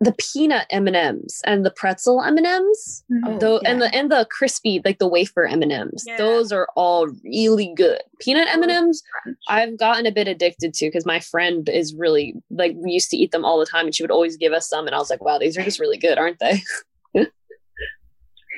the 0.00 0.14
peanut 0.18 0.66
M 0.70 0.86
and 0.86 0.96
M's 0.96 1.40
and 1.44 1.64
the 1.64 1.70
pretzel 1.70 2.22
M 2.22 2.36
and 2.36 2.46
M's, 2.46 3.04
mm-hmm. 3.10 3.38
oh, 3.40 3.60
yeah. 3.62 3.70
and 3.70 3.80
the 3.80 3.94
and 3.94 4.10
the 4.10 4.26
crispy 4.30 4.82
like 4.84 4.98
the 4.98 5.08
wafer 5.08 5.46
M 5.46 5.62
and 5.62 5.72
M's, 5.72 6.04
those 6.18 6.52
are 6.52 6.68
all 6.76 7.08
really 7.24 7.72
good. 7.74 8.00
Peanut 8.20 8.48
M 8.52 8.62
and 8.62 8.72
M's, 8.72 9.02
I've 9.48 9.78
gotten 9.78 10.06
a 10.06 10.12
bit 10.12 10.28
addicted 10.28 10.74
to 10.74 10.86
because 10.86 11.06
my 11.06 11.20
friend 11.20 11.68
is 11.68 11.94
really 11.94 12.34
like 12.50 12.74
we 12.76 12.92
used 12.92 13.10
to 13.10 13.16
eat 13.16 13.30
them 13.30 13.44
all 13.44 13.58
the 13.58 13.66
time, 13.66 13.86
and 13.86 13.94
she 13.94 14.02
would 14.02 14.10
always 14.10 14.36
give 14.36 14.52
us 14.52 14.68
some, 14.68 14.86
and 14.86 14.94
I 14.94 14.98
was 14.98 15.10
like, 15.10 15.24
wow, 15.24 15.38
these 15.38 15.56
are 15.56 15.62
just 15.62 15.80
really 15.80 15.98
good, 15.98 16.18
aren't 16.18 16.40
they? 16.40 16.60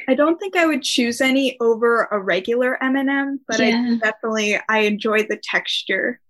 I 0.08 0.14
don't 0.14 0.38
think 0.38 0.56
I 0.56 0.66
would 0.66 0.82
choose 0.82 1.20
any 1.20 1.56
over 1.60 2.04
a 2.10 2.18
regular 2.18 2.82
M&M, 2.82 3.40
but 3.48 3.60
yeah. 3.60 3.94
I 3.94 3.96
definitely 3.96 4.58
I 4.68 4.80
enjoy 4.80 5.24
the 5.24 5.40
texture. 5.42 6.20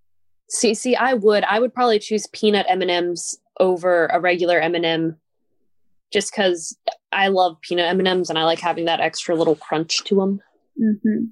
See, 0.49 0.74
see, 0.74 0.95
I 0.97 1.14
would. 1.14 1.45
I 1.45 1.59
would 1.59 1.74
probably 1.74 1.99
choose 1.99 2.27
peanut 2.29 2.66
M&Ms 2.68 3.39
over 3.59 4.07
a 4.07 4.20
regular 4.20 4.61
M&M 4.61 5.16
just 6.12 6.33
cuz 6.33 6.77
I 7.11 7.29
love 7.29 7.61
peanut 7.62 7.89
M&Ms 7.89 8.31
and 8.31 8.39
I 8.39 8.45
like 8.45 8.61
having 8.61 8.85
that 8.85 9.01
extra 9.01 9.35
little 9.35 9.57
crunch 9.57 10.05
to 10.05 10.16
them. 10.16 10.41
Mm-hmm. 10.81 11.24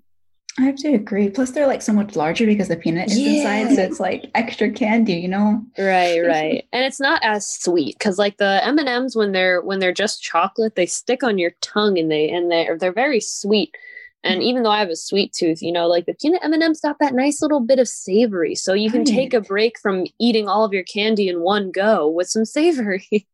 I 0.59 0.63
have 0.63 0.77
to 0.77 0.95
agree. 0.95 1.31
Plus, 1.31 1.51
they're 1.51 1.67
like 1.67 1.83
so 1.83 1.93
much 1.93 2.15
larger 2.15 2.47
because 2.47 2.69
the 2.69 2.77
peanut 2.77 3.11
is 3.11 3.19
yeah. 3.19 3.31
inside, 3.31 3.75
so 3.75 3.83
it's 3.83 3.99
like 3.99 4.31
extra 4.35 4.71
candy, 4.71 5.15
you 5.15 5.27
know? 5.27 5.61
Right, 5.77 6.21
right. 6.27 6.67
and 6.73 6.85
it's 6.85 7.01
not 7.01 7.21
as 7.25 7.49
sweet 7.49 7.99
because, 7.99 8.19
like 8.19 8.37
the 8.37 8.65
M 8.65 8.79
and 8.79 8.89
M's, 8.89 9.17
when 9.17 9.33
they're 9.33 9.61
when 9.61 9.81
they're 9.81 9.93
just 9.93 10.23
chocolate, 10.23 10.77
they 10.77 10.87
stick 10.87 11.25
on 11.25 11.39
your 11.39 11.53
tongue 11.61 11.99
and 11.99 12.11
they 12.11 12.31
and 12.31 12.51
they're 12.51 12.79
they're 12.79 12.93
very 12.93 13.21
sweet. 13.21 13.75
And 14.23 14.41
mm. 14.41 14.45
even 14.45 14.63
though 14.63 14.71
I 14.71 14.79
have 14.79 14.91
a 14.91 14.97
sweet 14.97 15.33
tooth, 15.33 15.61
you 15.61 15.73
know, 15.73 15.89
like 15.89 16.07
the 16.07 16.15
peanut 16.15 16.45
M 16.45 16.53
and 16.53 16.63
M's 16.63 16.81
got 16.81 17.01
that 17.01 17.15
nice 17.15 17.43
little 17.43 17.61
bit 17.61 17.81
of 17.81 17.89
savory, 17.89 18.55
so 18.55 18.75
you 18.75 18.93
can 18.93 19.01
right. 19.01 19.09
take 19.09 19.35
a 19.35 19.41
break 19.41 19.77
from 19.81 20.07
eating 20.21 20.49
all 20.49 20.65
of 20.65 20.73
your 20.73 20.85
candy 20.85 21.29
in 21.29 21.41
one 21.41 21.73
go 21.73 22.09
with 22.09 22.29
some 22.29 22.45
savory. 22.45 23.09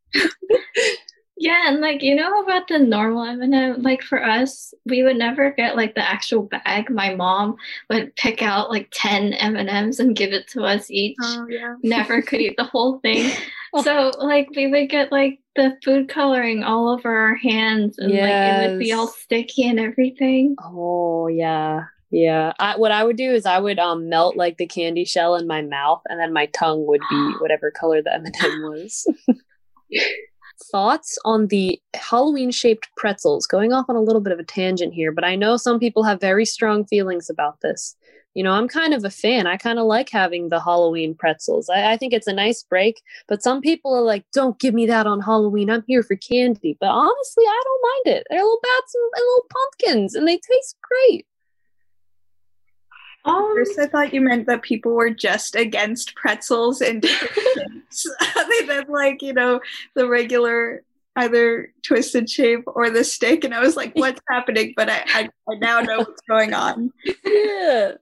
Yeah, 1.41 1.63
and 1.65 1.81
like 1.81 2.03
you 2.03 2.13
know 2.13 2.43
about 2.43 2.67
the 2.67 2.77
normal 2.77 3.23
M&M, 3.23 3.81
like 3.81 4.03
for 4.03 4.23
us, 4.23 4.75
we 4.85 5.01
would 5.01 5.15
never 5.17 5.49
get 5.49 5.75
like 5.75 5.95
the 5.95 6.07
actual 6.07 6.43
bag. 6.43 6.91
My 6.91 7.15
mom 7.15 7.55
would 7.89 8.15
pick 8.15 8.43
out 8.43 8.69
like 8.69 8.89
ten 8.91 9.33
M 9.33 9.55
and 9.55 9.67
M's 9.67 9.99
and 9.99 10.15
give 10.15 10.33
it 10.33 10.47
to 10.49 10.61
us 10.61 10.91
each. 10.91 11.17
Oh, 11.19 11.47
yeah. 11.49 11.73
Never 11.83 12.21
could 12.21 12.41
eat 12.41 12.57
the 12.57 12.63
whole 12.63 12.99
thing. 12.99 13.31
So 13.81 14.11
like 14.19 14.49
we 14.55 14.67
would 14.67 14.87
get 14.91 15.11
like 15.11 15.39
the 15.55 15.79
food 15.83 16.09
coloring 16.09 16.63
all 16.63 16.89
over 16.89 17.09
our 17.09 17.35
hands, 17.35 17.97
and 17.97 18.13
yes. 18.13 18.21
like 18.21 18.69
it 18.69 18.73
would 18.73 18.79
be 18.79 18.93
all 18.93 19.07
sticky 19.07 19.67
and 19.67 19.79
everything. 19.79 20.55
Oh 20.63 21.25
yeah, 21.25 21.85
Yeah, 22.11 22.53
I, 22.59 22.77
what 22.77 22.91
I 22.91 23.03
would 23.03 23.17
do 23.17 23.31
is 23.31 23.47
I 23.47 23.57
would 23.57 23.79
um 23.79 24.09
melt 24.09 24.37
like 24.37 24.57
the 24.57 24.67
candy 24.67 25.05
shell 25.05 25.33
in 25.33 25.47
my 25.47 25.63
mouth, 25.63 26.03
and 26.07 26.19
then 26.19 26.33
my 26.33 26.45
tongue 26.47 26.85
would 26.85 27.01
be 27.09 27.31
whatever 27.39 27.71
color 27.71 28.03
the 28.03 28.13
M 28.13 28.25
and 28.25 28.35
m 28.43 28.61
was. 28.61 29.07
Thoughts 30.71 31.17
on 31.25 31.47
the 31.47 31.81
Halloween 31.93 32.51
shaped 32.51 32.89
pretzels? 32.95 33.45
Going 33.47 33.73
off 33.73 33.89
on 33.89 33.95
a 33.95 34.01
little 34.01 34.21
bit 34.21 34.33
of 34.33 34.39
a 34.39 34.43
tangent 34.43 34.93
here, 34.93 35.11
but 35.11 35.23
I 35.23 35.35
know 35.35 35.57
some 35.57 35.79
people 35.79 36.03
have 36.03 36.19
very 36.19 36.45
strong 36.45 36.85
feelings 36.85 37.29
about 37.29 37.61
this. 37.61 37.95
You 38.33 38.43
know, 38.43 38.51
I'm 38.51 38.67
kind 38.67 38.93
of 38.93 39.03
a 39.03 39.09
fan. 39.09 39.45
I 39.45 39.57
kind 39.57 39.77
of 39.77 39.85
like 39.85 40.09
having 40.09 40.49
the 40.49 40.61
Halloween 40.61 41.15
pretzels. 41.15 41.69
I, 41.69 41.91
I 41.93 41.97
think 41.97 42.13
it's 42.13 42.27
a 42.27 42.33
nice 42.33 42.63
break, 42.63 43.01
but 43.27 43.43
some 43.43 43.59
people 43.59 43.93
are 43.93 44.01
like, 44.01 44.23
don't 44.33 44.59
give 44.59 44.73
me 44.73 44.85
that 44.85 45.05
on 45.05 45.19
Halloween. 45.19 45.69
I'm 45.69 45.83
here 45.87 46.03
for 46.03 46.15
candy. 46.15 46.77
But 46.79 46.91
honestly, 46.91 47.43
I 47.45 47.61
don't 47.63 48.05
mind 48.05 48.17
it. 48.17 48.27
They're 48.29 48.39
little 48.39 48.59
bats 48.61 48.95
and, 48.95 49.11
and 49.15 49.25
little 49.25 49.45
pumpkins, 49.49 50.15
and 50.15 50.27
they 50.27 50.37
taste 50.37 50.77
great. 50.81 51.25
Um, 53.25 53.53
First, 53.55 53.79
I 53.79 53.87
thought 53.87 54.13
you 54.13 54.21
meant 54.21 54.47
that 54.47 54.63
people 54.63 54.93
were 54.93 55.11
just 55.11 55.55
against 55.55 56.15
pretzels 56.15 56.81
and 56.81 57.05
other 58.35 58.67
than 58.67 58.85
like 58.87 59.21
you 59.21 59.33
know 59.33 59.59
the 59.95 60.07
regular 60.07 60.83
either 61.15 61.73
twisted 61.83 62.29
shape 62.29 62.63
or 62.65 62.89
the 62.89 63.03
stick, 63.03 63.43
and 63.43 63.53
I 63.53 63.59
was 63.59 63.75
like, 63.75 63.93
"What's 63.95 64.21
happening?" 64.29 64.73
But 64.75 64.89
I, 64.89 65.03
I, 65.07 65.29
I 65.49 65.55
now 65.59 65.81
know 65.81 65.99
what's 65.99 66.21
going 66.27 66.53
on. 66.53 66.91
Yeah. 67.25 67.93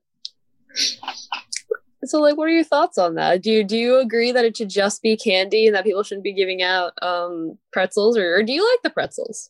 So, 2.06 2.22
like, 2.22 2.38
what 2.38 2.48
are 2.48 2.54
your 2.54 2.64
thoughts 2.64 2.98
on 2.98 3.16
that? 3.16 3.42
Do 3.42 3.52
you 3.52 3.64
do 3.64 3.78
you 3.78 4.00
agree 4.00 4.32
that 4.32 4.46
it 4.46 4.56
should 4.56 4.70
just 4.70 5.02
be 5.02 5.18
candy 5.18 5.68
and 5.68 5.76
that 5.76 5.84
people 5.84 6.04
shouldn't 6.04 6.24
be 6.24 6.34
giving 6.34 6.62
out 6.62 6.94
um, 7.02 7.58
pretzels, 7.74 8.18
or, 8.18 8.36
or 8.36 8.44
do 8.44 8.54
you 8.54 8.70
like 8.70 8.82
the 8.84 8.90
pretzels? 8.90 9.50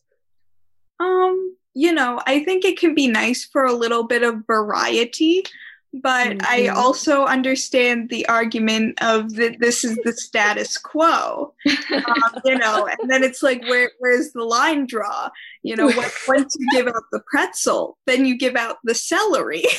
Um, 0.98 1.56
you 1.74 1.92
know, 1.92 2.20
I 2.26 2.44
think 2.44 2.64
it 2.64 2.78
can 2.78 2.94
be 2.94 3.06
nice 3.06 3.44
for 3.44 3.64
a 3.64 3.72
little 3.72 4.04
bit 4.04 4.22
of 4.22 4.46
variety, 4.46 5.44
but 5.92 6.28
mm-hmm. 6.28 6.46
I 6.48 6.68
also 6.68 7.24
understand 7.24 8.10
the 8.10 8.26
argument 8.28 9.02
of 9.02 9.34
that 9.34 9.58
this 9.58 9.84
is 9.84 9.98
the 10.04 10.12
status 10.12 10.78
quo. 10.78 11.52
um, 11.92 12.40
you 12.44 12.58
know, 12.58 12.88
and 13.00 13.10
then 13.10 13.22
it's 13.24 13.42
like, 13.42 13.62
where 13.62 13.90
where's 13.98 14.32
the 14.32 14.44
line 14.44 14.86
draw? 14.86 15.30
You 15.62 15.76
know, 15.76 15.86
once 16.28 16.56
you 16.58 16.66
give 16.72 16.86
out 16.86 17.02
the 17.12 17.20
pretzel, 17.26 17.98
then 18.06 18.24
you 18.24 18.36
give 18.36 18.56
out 18.56 18.76
the 18.84 18.94
celery. 18.94 19.64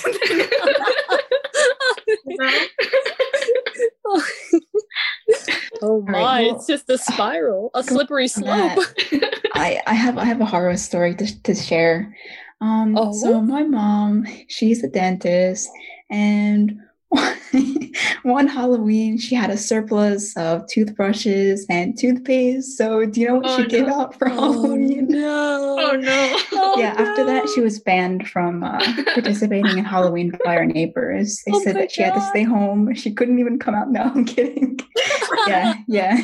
oh 5.81 6.01
my! 6.01 6.11
Right, 6.11 6.47
well, 6.47 6.55
it's 6.55 6.67
just 6.67 6.89
a 6.89 6.97
spiral, 6.97 7.71
a 7.73 7.83
slippery 7.83 8.27
slope. 8.27 8.79
I, 9.53 9.81
I 9.85 9.93
have 9.93 10.17
I 10.17 10.25
have 10.25 10.41
a 10.41 10.45
horror 10.45 10.77
story 10.77 11.15
to, 11.15 11.43
to 11.43 11.55
share. 11.55 12.15
Um, 12.61 12.95
oh. 12.97 13.13
So 13.13 13.41
my 13.41 13.63
mom, 13.63 14.25
she's 14.47 14.83
a 14.83 14.87
dentist, 14.87 15.69
and 16.09 16.79
one 18.23 18.47
Halloween 18.47 19.17
she 19.17 19.35
had 19.35 19.49
a 19.49 19.57
surplus 19.57 20.35
of 20.37 20.65
toothbrushes 20.67 21.65
and 21.69 21.97
toothpaste. 21.97 22.77
So 22.77 23.05
do 23.05 23.19
you 23.19 23.27
know 23.27 23.35
what 23.35 23.45
oh, 23.47 23.57
she 23.57 23.63
no. 23.63 23.67
gave 23.67 23.87
out 23.87 24.17
for 24.17 24.29
oh, 24.29 24.33
Halloween? 24.33 25.07
No! 25.09 25.77
Oh 25.79 25.95
no! 25.95 26.37
Oh, 26.53 26.79
yeah. 26.79 26.93
No. 26.93 27.05
After 27.05 27.25
that, 27.25 27.49
she 27.49 27.61
was 27.61 27.79
banned 27.79 28.29
from 28.29 28.63
uh, 28.63 28.79
participating 29.13 29.77
in 29.77 29.83
Halloween 29.83 30.31
by 30.45 30.55
her 30.55 30.65
neighbors. 30.65 31.41
They 31.45 31.51
oh 31.55 31.61
said 31.61 31.75
that 31.75 31.81
God. 31.81 31.91
she 31.91 32.01
had 32.01 32.13
to 32.13 32.21
stay 32.21 32.43
home. 32.43 32.93
She 32.93 33.13
couldn't 33.13 33.39
even 33.39 33.59
come 33.59 33.75
out. 33.75 33.89
No, 33.89 34.03
I'm 34.03 34.25
kidding. 34.25 34.79
yeah, 35.47 35.75
yeah. 35.87 36.21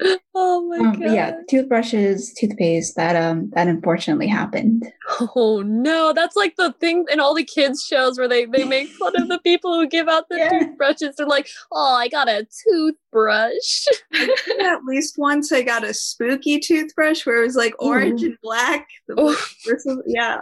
oh 0.34 0.66
my 0.68 0.78
um, 0.78 1.00
god! 1.00 1.12
Yeah, 1.12 1.36
toothbrushes, 1.48 2.32
toothpaste. 2.38 2.96
That 2.96 3.16
um, 3.16 3.50
that 3.54 3.68
unfortunately 3.68 4.26
happened. 4.26 4.90
Oh 5.36 5.62
no, 5.66 6.12
that's 6.14 6.36
like 6.36 6.56
the 6.56 6.72
thing 6.72 7.04
in 7.10 7.20
all 7.20 7.34
the 7.34 7.44
kids 7.44 7.84
shows 7.84 8.18
where 8.18 8.28
they 8.28 8.46
they 8.46 8.64
make 8.64 8.88
fun 8.88 9.20
of 9.20 9.28
the 9.28 9.38
people 9.40 9.74
who 9.74 9.86
give 9.86 10.08
out 10.08 10.28
the 10.28 10.38
yeah. 10.38 10.48
toothbrushes. 10.50 11.16
They're 11.16 11.26
like, 11.26 11.48
"Oh, 11.72 11.96
I 11.96 12.08
got 12.08 12.28
a 12.28 12.46
toothbrush." 12.64 13.86
At 14.60 14.84
least 14.84 15.18
once 15.18 15.52
I 15.52 15.62
got 15.62 15.84
a 15.84 15.92
spooky 15.92 16.58
toothbrush 16.58 17.26
where 17.26 17.42
it 17.42 17.46
was 17.46 17.56
like 17.56 17.74
orange 17.78 18.22
Ooh. 18.22 18.26
and 18.26 18.38
black. 18.42 18.88
Versus, 19.08 20.02
yeah. 20.06 20.40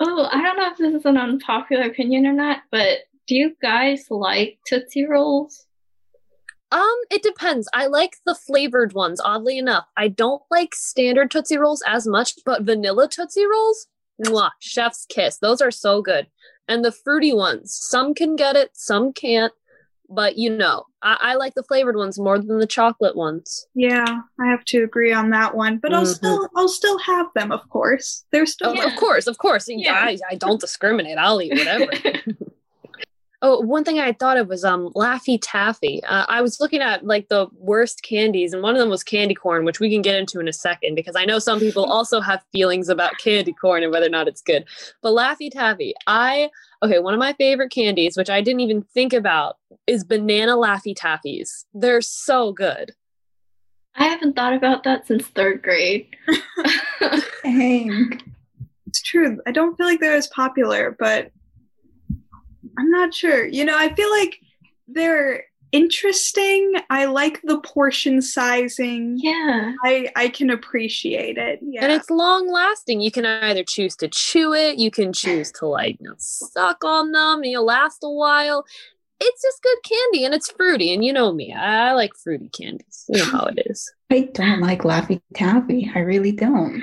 oh, 0.00 0.28
I 0.30 0.42
don't 0.42 0.56
know 0.56 0.70
if 0.70 0.78
this 0.78 0.94
is 0.94 1.04
an 1.04 1.18
unpopular 1.18 1.84
opinion 1.84 2.26
or 2.26 2.32
not, 2.32 2.58
but 2.70 3.00
do 3.26 3.34
you 3.34 3.56
guys 3.60 4.06
like 4.10 4.58
Tootsie 4.66 5.06
Rolls? 5.06 5.66
Um, 6.72 6.96
it 7.10 7.22
depends. 7.22 7.68
I 7.74 7.86
like 7.86 8.16
the 8.24 8.34
flavored 8.34 8.94
ones, 8.94 9.20
oddly 9.22 9.58
enough. 9.58 9.86
I 9.96 10.08
don't 10.08 10.42
like 10.50 10.74
standard 10.74 11.30
Tootsie 11.30 11.58
Rolls 11.58 11.82
as 11.86 12.06
much, 12.06 12.32
but 12.46 12.62
vanilla 12.62 13.08
Tootsie 13.08 13.44
Rolls, 13.44 13.86
mwah, 14.24 14.50
chef's 14.58 15.04
kiss. 15.06 15.36
Those 15.36 15.60
are 15.60 15.70
so 15.70 16.00
good. 16.00 16.28
And 16.66 16.82
the 16.82 16.90
fruity 16.90 17.34
ones, 17.34 17.74
some 17.74 18.14
can 18.14 18.36
get 18.36 18.56
it, 18.56 18.70
some 18.72 19.12
can't. 19.12 19.52
But 20.08 20.38
you 20.38 20.50
know, 20.50 20.84
I, 21.02 21.18
I 21.20 21.34
like 21.34 21.54
the 21.54 21.62
flavored 21.62 21.96
ones 21.96 22.18
more 22.18 22.38
than 22.38 22.58
the 22.58 22.66
chocolate 22.66 23.16
ones. 23.16 23.66
Yeah, 23.74 24.20
I 24.40 24.46
have 24.46 24.64
to 24.66 24.82
agree 24.82 25.12
on 25.12 25.30
that 25.30 25.54
one. 25.54 25.78
But 25.78 25.90
mm-hmm. 25.90 26.00
I'll 26.00 26.06
still 26.06 26.48
I'll 26.56 26.68
still 26.68 26.98
have 26.98 27.26
them, 27.34 27.52
of 27.52 27.68
course. 27.68 28.24
They're 28.30 28.46
still 28.46 28.74
yeah. 28.74 28.86
of 28.86 28.96
course, 28.96 29.26
of 29.26 29.36
course. 29.38 29.66
Yeah. 29.68 29.92
I, 29.92 30.18
I 30.30 30.34
don't 30.36 30.60
discriminate. 30.60 31.18
I'll 31.18 31.40
eat 31.40 31.52
whatever. 31.52 31.90
Oh, 33.44 33.58
one 33.60 33.82
thing 33.82 33.98
I 33.98 34.12
thought 34.12 34.36
of 34.36 34.48
was 34.48 34.64
um 34.64 34.90
Laffy 34.94 35.38
Taffy. 35.42 36.02
Uh, 36.04 36.24
I 36.28 36.40
was 36.40 36.60
looking 36.60 36.80
at 36.80 37.04
like 37.04 37.28
the 37.28 37.48
worst 37.58 38.02
candies, 38.04 38.52
and 38.52 38.62
one 38.62 38.74
of 38.74 38.78
them 38.78 38.88
was 38.88 39.02
candy 39.02 39.34
corn, 39.34 39.64
which 39.64 39.80
we 39.80 39.90
can 39.90 40.00
get 40.00 40.14
into 40.14 40.38
in 40.38 40.46
a 40.46 40.52
second 40.52 40.94
because 40.94 41.16
I 41.16 41.24
know 41.24 41.40
some 41.40 41.58
people 41.58 41.84
also 41.92 42.20
have 42.20 42.44
feelings 42.52 42.88
about 42.88 43.18
candy 43.18 43.52
corn 43.52 43.82
and 43.82 43.90
whether 43.90 44.06
or 44.06 44.10
not 44.10 44.28
it's 44.28 44.42
good. 44.42 44.64
But 45.02 45.12
Laffy 45.12 45.50
Taffy, 45.50 45.92
I 46.06 46.50
okay, 46.84 47.00
one 47.00 47.14
of 47.14 47.20
my 47.20 47.32
favorite 47.32 47.70
candies, 47.70 48.16
which 48.16 48.30
I 48.30 48.40
didn't 48.40 48.60
even 48.60 48.82
think 48.82 49.12
about, 49.12 49.56
is 49.86 50.04
banana 50.04 50.52
Laffy 50.52 50.94
Taffies. 50.96 51.64
They're 51.74 52.00
so 52.00 52.52
good. 52.52 52.92
I 53.96 54.04
haven't 54.04 54.36
thought 54.36 54.54
about 54.54 54.84
that 54.84 55.06
since 55.06 55.26
third 55.26 55.62
grade. 55.62 56.16
Dang. 57.42 58.20
It's 58.86 59.02
true. 59.02 59.40
I 59.46 59.52
don't 59.52 59.76
feel 59.76 59.86
like 59.86 60.00
they're 60.00 60.16
as 60.16 60.28
popular, 60.28 60.96
but 60.98 61.30
I'm 62.78 62.90
not 62.90 63.14
sure. 63.14 63.46
You 63.46 63.64
know, 63.64 63.76
I 63.76 63.94
feel 63.94 64.10
like 64.10 64.38
they're 64.88 65.44
interesting. 65.72 66.74
I 66.90 67.06
like 67.06 67.40
the 67.42 67.58
portion 67.60 68.20
sizing. 68.20 69.18
Yeah. 69.18 69.72
I 69.84 70.10
I 70.14 70.28
can 70.28 70.50
appreciate 70.50 71.38
it. 71.38 71.60
Yeah. 71.62 71.84
And 71.84 71.92
it's 71.92 72.10
long 72.10 72.50
lasting. 72.50 73.00
You 73.00 73.10
can 73.10 73.26
either 73.26 73.64
choose 73.64 73.96
to 73.96 74.08
chew 74.08 74.52
it, 74.52 74.78
you 74.78 74.90
can 74.90 75.12
choose 75.12 75.50
to 75.52 75.66
like 75.66 75.96
you 76.00 76.08
know, 76.08 76.14
suck 76.18 76.84
on 76.84 77.12
them, 77.12 77.42
and 77.42 77.50
you'll 77.50 77.64
last 77.64 77.98
a 78.02 78.10
while 78.10 78.64
it's 79.24 79.42
just 79.42 79.62
good 79.62 79.78
candy 79.84 80.24
and 80.24 80.34
it's 80.34 80.50
fruity. 80.50 80.92
And 80.92 81.04
you 81.04 81.12
know 81.12 81.32
me, 81.32 81.52
I 81.52 81.92
like 81.92 82.12
fruity 82.14 82.48
candies. 82.48 83.04
You 83.08 83.18
know 83.18 83.30
how 83.30 83.44
it 83.44 83.62
is. 83.66 83.92
I 84.10 84.28
don't 84.34 84.60
like 84.60 84.82
Laffy 84.82 85.22
Taffy. 85.34 85.90
I 85.94 86.00
really 86.00 86.32
don't. 86.32 86.82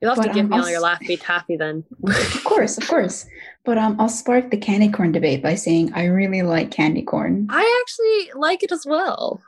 You'll 0.00 0.14
have 0.14 0.16
but, 0.16 0.28
to 0.28 0.34
give 0.34 0.44
um, 0.44 0.50
me 0.50 0.58
all 0.58 0.68
your 0.68 0.82
Laffy 0.82 1.18
Taffy 1.20 1.56
then. 1.56 1.84
of 2.04 2.44
course, 2.44 2.78
of 2.78 2.88
course. 2.88 3.26
But 3.68 3.76
um, 3.76 4.00
I'll 4.00 4.08
spark 4.08 4.50
the 4.50 4.56
candy 4.56 4.88
corn 4.88 5.12
debate 5.12 5.42
by 5.42 5.54
saying 5.54 5.92
I 5.92 6.06
really 6.06 6.40
like 6.40 6.70
candy 6.70 7.02
corn. 7.02 7.48
I 7.50 7.82
actually 7.82 8.40
like 8.40 8.62
it 8.62 8.72
as 8.72 8.86
well. 8.86 9.42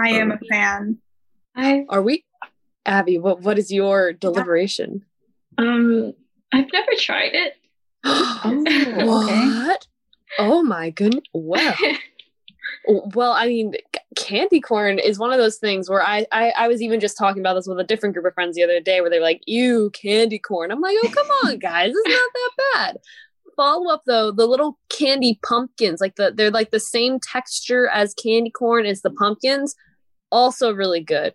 I 0.00 0.12
am 0.12 0.32
a 0.32 0.38
fan. 0.50 0.96
I 1.54 1.84
are 1.90 2.00
we, 2.00 2.24
Abby? 2.86 3.18
What 3.18 3.42
what 3.42 3.58
is 3.58 3.70
your 3.70 4.14
deliberation? 4.14 5.04
Um, 5.58 6.14
I've 6.54 6.72
never 6.72 6.92
tried 6.98 7.34
it. 7.34 7.52
oh, 8.04 8.64
okay. 8.66 9.04
What? 9.04 9.86
Oh 10.38 10.62
my 10.62 10.88
goodness. 10.88 11.24
Well. 11.34 11.74
well, 12.86 13.32
I 13.32 13.46
mean, 13.46 13.74
candy 14.16 14.60
corn 14.60 14.98
is 14.98 15.18
one 15.18 15.32
of 15.32 15.38
those 15.38 15.58
things 15.58 15.90
where 15.90 16.02
I, 16.02 16.26
I 16.32 16.52
I 16.56 16.68
was 16.68 16.80
even 16.80 16.98
just 16.98 17.18
talking 17.18 17.42
about 17.42 17.54
this 17.54 17.66
with 17.66 17.78
a 17.78 17.84
different 17.84 18.14
group 18.14 18.24
of 18.24 18.32
friends 18.32 18.56
the 18.56 18.62
other 18.62 18.80
day 18.80 19.02
where 19.02 19.10
they're 19.10 19.20
like, 19.20 19.42
"Ew, 19.46 19.90
candy 19.90 20.38
corn." 20.38 20.70
I'm 20.70 20.80
like, 20.80 20.96
"Oh, 21.04 21.10
come 21.14 21.26
on, 21.44 21.58
guys, 21.58 21.92
it's 21.94 22.08
not 22.08 22.30
that 22.32 22.50
bad." 22.74 22.98
Follow 23.56 23.90
up 23.90 24.02
though, 24.06 24.30
the 24.30 24.46
little 24.46 24.78
candy 24.90 25.40
pumpkins, 25.42 26.00
like 26.00 26.16
the 26.16 26.32
they're 26.34 26.50
like 26.50 26.70
the 26.70 26.80
same 26.80 27.18
texture 27.20 27.88
as 27.88 28.14
candy 28.14 28.50
corn 28.50 28.84
as 28.86 29.00
the 29.00 29.10
pumpkins, 29.10 29.74
also 30.30 30.72
really 30.72 31.00
good. 31.00 31.34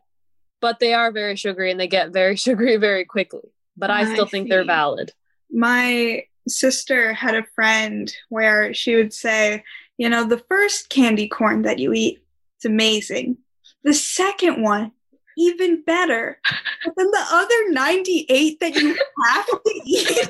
But 0.59 0.79
they 0.79 0.93
are 0.93 1.11
very 1.11 1.35
sugary 1.35 1.71
and 1.71 1.79
they 1.79 1.87
get 1.87 2.13
very 2.13 2.35
sugary 2.37 2.77
very 2.77 3.05
quickly. 3.05 3.51
But 3.75 3.89
I 3.89 4.13
still 4.13 4.25
I 4.25 4.29
think 4.29 4.49
they're 4.49 4.65
valid. 4.65 5.11
My 5.49 6.23
sister 6.47 7.13
had 7.13 7.35
a 7.35 7.45
friend 7.55 8.13
where 8.29 8.73
she 8.73 8.95
would 8.95 9.13
say, 9.13 9.63
you 9.97 10.09
know, 10.09 10.23
the 10.23 10.43
first 10.49 10.89
candy 10.89 11.27
corn 11.27 11.63
that 11.63 11.79
you 11.79 11.93
eat, 11.93 12.19
it's 12.57 12.65
amazing. 12.65 13.37
The 13.83 13.93
second 13.93 14.61
one, 14.61 14.91
even 15.37 15.83
better. 15.83 16.39
But 16.85 16.93
then 16.97 17.11
the 17.11 17.25
other 17.31 17.71
98 17.71 18.59
that 18.59 18.75
you 18.75 18.97
have 19.25 19.45
to 19.47 19.81
eat, 19.85 20.29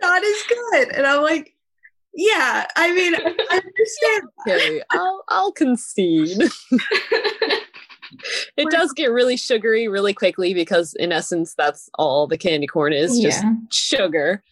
not 0.00 0.22
as 0.24 0.42
good. 0.48 0.88
And 0.96 1.06
I'm 1.06 1.22
like, 1.22 1.54
yeah, 2.14 2.66
I 2.76 2.92
mean, 2.94 3.14
I 3.14 3.18
understand. 3.50 4.28
Okay, 4.46 4.80
I'll, 4.90 5.24
I'll 5.28 5.52
concede. 5.52 6.38
it 8.56 8.70
does 8.70 8.92
get 8.92 9.10
really 9.10 9.36
sugary 9.36 9.88
really 9.88 10.14
quickly 10.14 10.54
because 10.54 10.94
in 10.94 11.12
essence 11.12 11.54
that's 11.54 11.90
all 11.98 12.26
the 12.26 12.38
candy 12.38 12.66
corn 12.66 12.92
is 12.92 13.18
just 13.18 13.42
Yeah. 13.42 13.52
sugar 13.70 14.42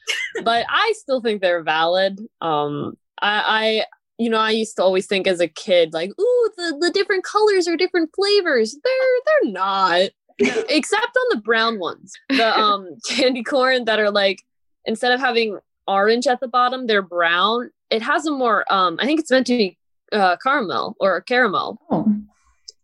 but 0.42 0.66
i 0.68 0.92
still 0.96 1.20
think 1.20 1.40
they're 1.40 1.62
valid 1.62 2.20
um 2.40 2.98
i 3.22 3.42
i 3.46 3.84
you 4.18 4.28
know 4.28 4.38
i 4.38 4.50
used 4.50 4.76
to 4.76 4.82
always 4.82 5.06
think 5.06 5.28
as 5.28 5.38
a 5.40 5.46
kid 5.46 5.92
like 5.92 6.10
ooh 6.20 6.50
the, 6.56 6.76
the 6.80 6.90
different 6.90 7.22
colors 7.24 7.68
are 7.68 7.76
different 7.76 8.10
flavors 8.14 8.76
they're 8.82 8.92
they're 9.24 9.52
not 9.52 10.10
except 10.68 11.16
on 11.16 11.26
the 11.36 11.40
brown 11.40 11.78
ones 11.78 12.12
the 12.30 12.58
um 12.58 12.88
candy 13.08 13.44
corn 13.44 13.84
that 13.84 14.00
are 14.00 14.10
like 14.10 14.42
instead 14.86 15.12
of 15.12 15.20
having 15.20 15.58
orange 15.86 16.26
at 16.26 16.40
the 16.40 16.48
bottom 16.48 16.86
they're 16.86 17.02
brown 17.02 17.70
it 17.90 18.02
has 18.02 18.26
a 18.26 18.30
more 18.30 18.64
um 18.72 18.96
i 19.00 19.04
think 19.04 19.20
it's 19.20 19.30
meant 19.30 19.46
to 19.46 19.56
be 19.56 19.76
uh 20.12 20.36
caramel 20.42 20.96
or 21.00 21.20
caramel 21.22 21.78
Oh, 21.90 22.06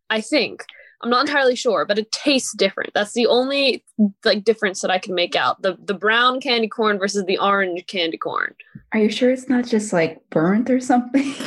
I 0.08 0.20
think. 0.20 0.64
I'm 1.02 1.08
not 1.08 1.26
entirely 1.26 1.56
sure, 1.56 1.86
but 1.86 1.98
it 1.98 2.12
tastes 2.12 2.52
different. 2.54 2.90
That's 2.92 3.12
the 3.14 3.26
only 3.26 3.82
like 4.22 4.44
difference 4.44 4.82
that 4.82 4.90
I 4.90 4.98
can 4.98 5.14
make 5.14 5.34
out. 5.34 5.62
The 5.62 5.78
the 5.82 5.94
brown 5.94 6.40
candy 6.40 6.68
corn 6.68 6.98
versus 6.98 7.24
the 7.24 7.38
orange 7.38 7.86
candy 7.86 8.18
corn. 8.18 8.54
are 8.92 8.98
you 9.00 9.08
sure 9.08 9.30
it's 9.30 9.48
not 9.48 9.64
just 9.64 9.94
like 9.94 10.20
burnt 10.28 10.68
or 10.68 10.80
something? 10.80 11.32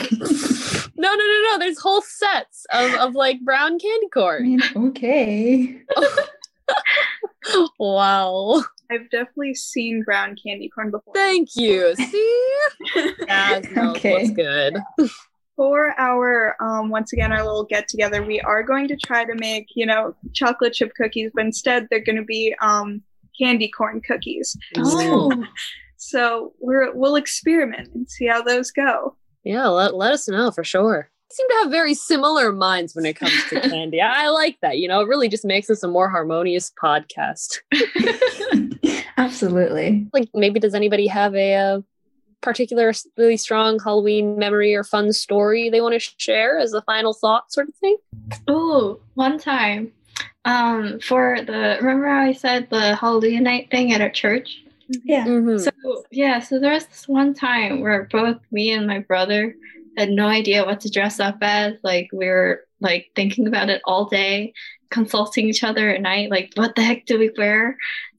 No, 0.96 1.10
no, 1.10 1.18
no, 1.18 1.42
no. 1.52 1.60
There's 1.60 1.80
whole 1.80 2.02
sets 2.02 2.66
of, 2.72 2.94
of 2.94 3.14
like 3.16 3.42
brown 3.42 3.78
candy 3.78 4.06
I 4.06 4.10
corn. 4.14 4.44
mean, 4.44 4.62
okay. 4.76 5.82
wow. 7.80 8.64
I've 8.92 9.10
definitely 9.10 9.56
seen 9.56 10.04
brown 10.04 10.36
candy 10.36 10.70
corn 10.70 10.92
before. 10.92 11.14
Thank 11.16 11.56
you. 11.56 11.96
See? 11.96 12.58
That 13.28 13.64
Okay. 13.76 14.12
what's 14.12 14.32
good. 14.32 14.78
For 15.56 15.94
our 16.00 16.56
um, 16.62 16.90
once 16.90 17.14
again 17.14 17.32
our 17.32 17.44
little 17.44 17.64
get 17.64 17.88
together, 17.88 18.24
we 18.26 18.42
are 18.42 18.64
going 18.64 18.88
to 18.88 18.96
try 18.98 19.24
to 19.24 19.36
make 19.36 19.68
you 19.76 19.86
know 19.86 20.16
chocolate 20.34 20.74
chip 20.74 20.94
cookies, 20.96 21.32
but 21.34 21.46
instead 21.46 21.88
they're 21.90 22.00
going 22.04 22.16
to 22.18 22.24
be 22.24 22.56
um, 22.62 23.02
candy 23.40 23.68
corn 23.70 24.02
cookies. 24.02 24.58
Oh, 24.78 25.44
So 25.98 26.54
we're 26.60 26.94
we'll 26.94 27.16
experiment 27.16 27.90
and 27.94 28.10
see 28.10 28.28
how 28.28 28.42
those 28.42 28.72
go. 28.72 29.16
Yeah, 29.44 29.68
let, 29.68 29.96
let 29.96 30.14
us 30.14 30.28
know 30.28 30.52
for 30.52 30.64
sure. 30.64 31.10
We 31.34 31.36
seem 31.36 31.50
to 31.50 31.64
have 31.64 31.72
very 31.72 31.96
similar 31.96 32.52
minds 32.52 32.96
when 32.96 33.06
it 33.06 33.16
comes 33.16 33.34
to 33.50 33.60
candy. 33.70 34.02
I, 34.02 34.26
I 34.26 34.30
like 34.30 34.60
that. 34.62 34.78
You 34.78 34.88
know, 34.88 35.02
it 35.02 35.08
really 35.08 35.30
just 35.30 35.46
makes 35.46 35.70
us 35.70 35.82
a 35.82 35.88
more 35.88 36.10
harmonious 36.10 36.72
podcast. 36.82 37.60
Absolutely. 39.18 40.08
like 40.14 40.30
maybe 40.34 40.60
does 40.60 40.76
anybody 40.76 41.08
have 41.08 41.36
a, 41.36 41.56
uh 41.56 41.82
particular 42.42 42.92
really 43.18 43.38
strong 43.38 43.80
halloween 43.80 44.38
memory 44.38 44.76
or 44.76 44.84
fun 44.84 45.14
story 45.14 45.70
they 45.70 45.80
want 45.80 45.94
to 45.94 46.12
share 46.18 46.60
as 46.60 46.74
a 46.74 46.82
final 46.82 47.14
thought 47.14 47.50
sort 47.54 47.70
of 47.70 47.76
thing 47.76 47.96
oh, 48.48 49.00
one 49.14 49.38
time, 49.40 49.92
um, 50.46 51.00
for 51.00 51.38
the 51.42 51.78
remember 51.82 52.08
how 52.08 52.22
I 52.22 52.34
said 52.34 52.70
the 52.70 52.96
Halloween 52.96 53.44
night 53.44 53.70
thing 53.72 53.94
at 53.94 54.02
our 54.02 54.10
church. 54.10 54.64
Yeah. 55.04 55.26
Mm-hmm. 55.26 55.58
So 55.58 56.04
yeah, 56.12 56.40
so 56.40 56.60
there 56.60 56.74
was 56.74 56.86
this 56.86 57.08
one 57.08 57.34
time 57.34 57.82
where 57.82 58.08
both 58.12 58.38
me 58.52 58.72
and 58.72 58.86
my 58.86 59.00
brother 59.00 59.56
had 59.98 60.10
no 60.10 60.28
idea 60.28 60.66
what 60.66 60.82
to 60.82 60.90
dress 60.90 61.20
up 61.20 61.38
as. 61.42 61.76
Like 61.84 62.10
we 62.14 62.28
were 62.28 62.66
like 62.80 63.12
thinking 63.16 63.48
about 63.48 63.70
it 63.70 63.82
all 63.86 64.06
day, 64.06 64.54
consulting 64.90 65.48
each 65.48 65.64
other 65.64 65.90
at 65.90 66.02
night. 66.02 66.30
Like 66.30 66.52
what 66.56 66.76
the 66.76 66.84
heck 66.84 67.06
do 67.06 67.20
we 67.20 67.32
wear? 67.38 67.78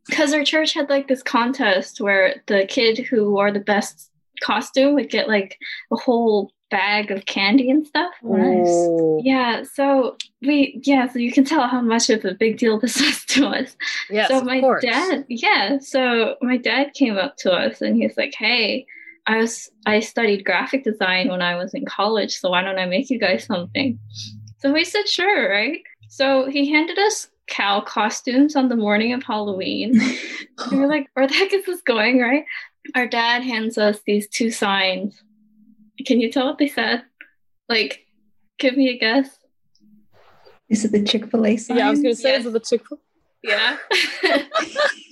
Because 0.09 0.33
our 0.35 0.45
church 0.45 0.75
had 0.75 0.91
like 0.91 1.09
this 1.09 1.23
contest 1.23 2.01
where 2.01 2.43
the 2.47 2.67
kid 2.69 2.99
who 2.99 3.31
wore 3.31 3.51
the 3.51 3.61
best 3.61 4.11
costume 4.43 4.95
would 4.95 5.11
get 5.11 5.29
like 5.29 5.59
a 5.91 5.97
whole 5.97 6.53
bag 6.71 7.11
of 7.11 7.25
candy 7.25 7.71
and 7.71 7.87
stuff. 7.87 8.13
Nice. 8.23 9.25
Yeah, 9.25 9.63
so 9.63 10.17
we 10.43 10.81
yeah, 10.85 11.09
so 11.09 11.19
you 11.19 11.33
can 11.33 11.45
tell 11.45 11.69
how 11.69 11.81
much 11.81 12.11
of 12.11 12.25
a 12.25 12.35
big 12.35 12.59
deal 12.59 12.79
this 12.79 13.01
was 13.01 13.25
to 13.27 13.47
us 13.47 13.77
yes 14.11 14.29
so 14.29 14.41
my 14.43 14.61
dad 14.81 15.25
yeah 15.29 15.79
so 15.79 16.37
my 16.41 16.57
dad 16.57 16.93
came 16.95 17.17
up 17.17 17.37
to 17.37 17.53
us 17.53 17.81
and 17.81 17.97
he's 17.97 18.17
like 18.17 18.35
hey 18.39 18.87
i 19.27 19.37
was 19.39 19.71
i 19.87 20.01
studied 20.01 20.45
graphic 20.45 20.85
design 20.85 21.29
when 21.29 21.41
i 21.43 21.55
was 21.57 21.73
in 21.75 21.85
college 21.85 22.35
so 22.35 22.51
why 22.51 22.63
don't 22.63 22.79
i 22.79 22.87
make 22.87 23.09
you 23.11 23.19
guys 23.19 23.45
something? 23.45 23.99
So 24.59 24.73
we 24.73 24.85
said 24.85 25.07
sure 25.09 25.51
right? 25.51 25.81
So 26.09 26.49
he 26.49 26.71
handed 26.71 26.99
us 26.99 27.29
cow 27.49 27.81
costumes 27.83 28.57
on 28.57 28.69
the 28.69 28.77
morning 28.77 29.13
of 29.13 29.23
halloween. 29.23 30.01
And 30.71 30.81
we're 30.81 30.87
like 30.89 31.09
where 31.15 31.27
the 31.27 31.35
heck 31.35 31.53
is 31.53 31.67
this 31.67 31.83
going 31.83 32.21
right? 32.21 32.45
Our 32.95 33.07
dad 33.07 33.43
hands 33.43 33.77
us 33.79 33.99
these 34.07 34.29
two 34.29 34.51
signs. 34.51 35.23
Can 36.07 36.21
you 36.21 36.31
tell 36.33 36.47
what 36.47 36.59
they 36.59 36.69
said? 36.69 37.03
Like 37.69 38.07
give 38.59 38.77
me 38.77 38.89
a 38.91 38.99
guess. 38.99 39.29
Is 40.71 40.85
it 40.85 40.93
the 40.93 41.03
Chick 41.03 41.31
fil 41.31 41.45
A 41.47 41.57
sign? 41.57 41.77
yeah 41.77 41.87
i 41.89 41.91
was 41.91 42.01
gonna 42.01 42.15
say 42.15 42.31
Yes. 42.33 42.41
is 42.41 42.47
it 42.47 42.53
the 42.53 42.61
Chick 42.61 42.83
fil 42.89 42.99
A? 42.99 43.01
yeah 43.53 43.77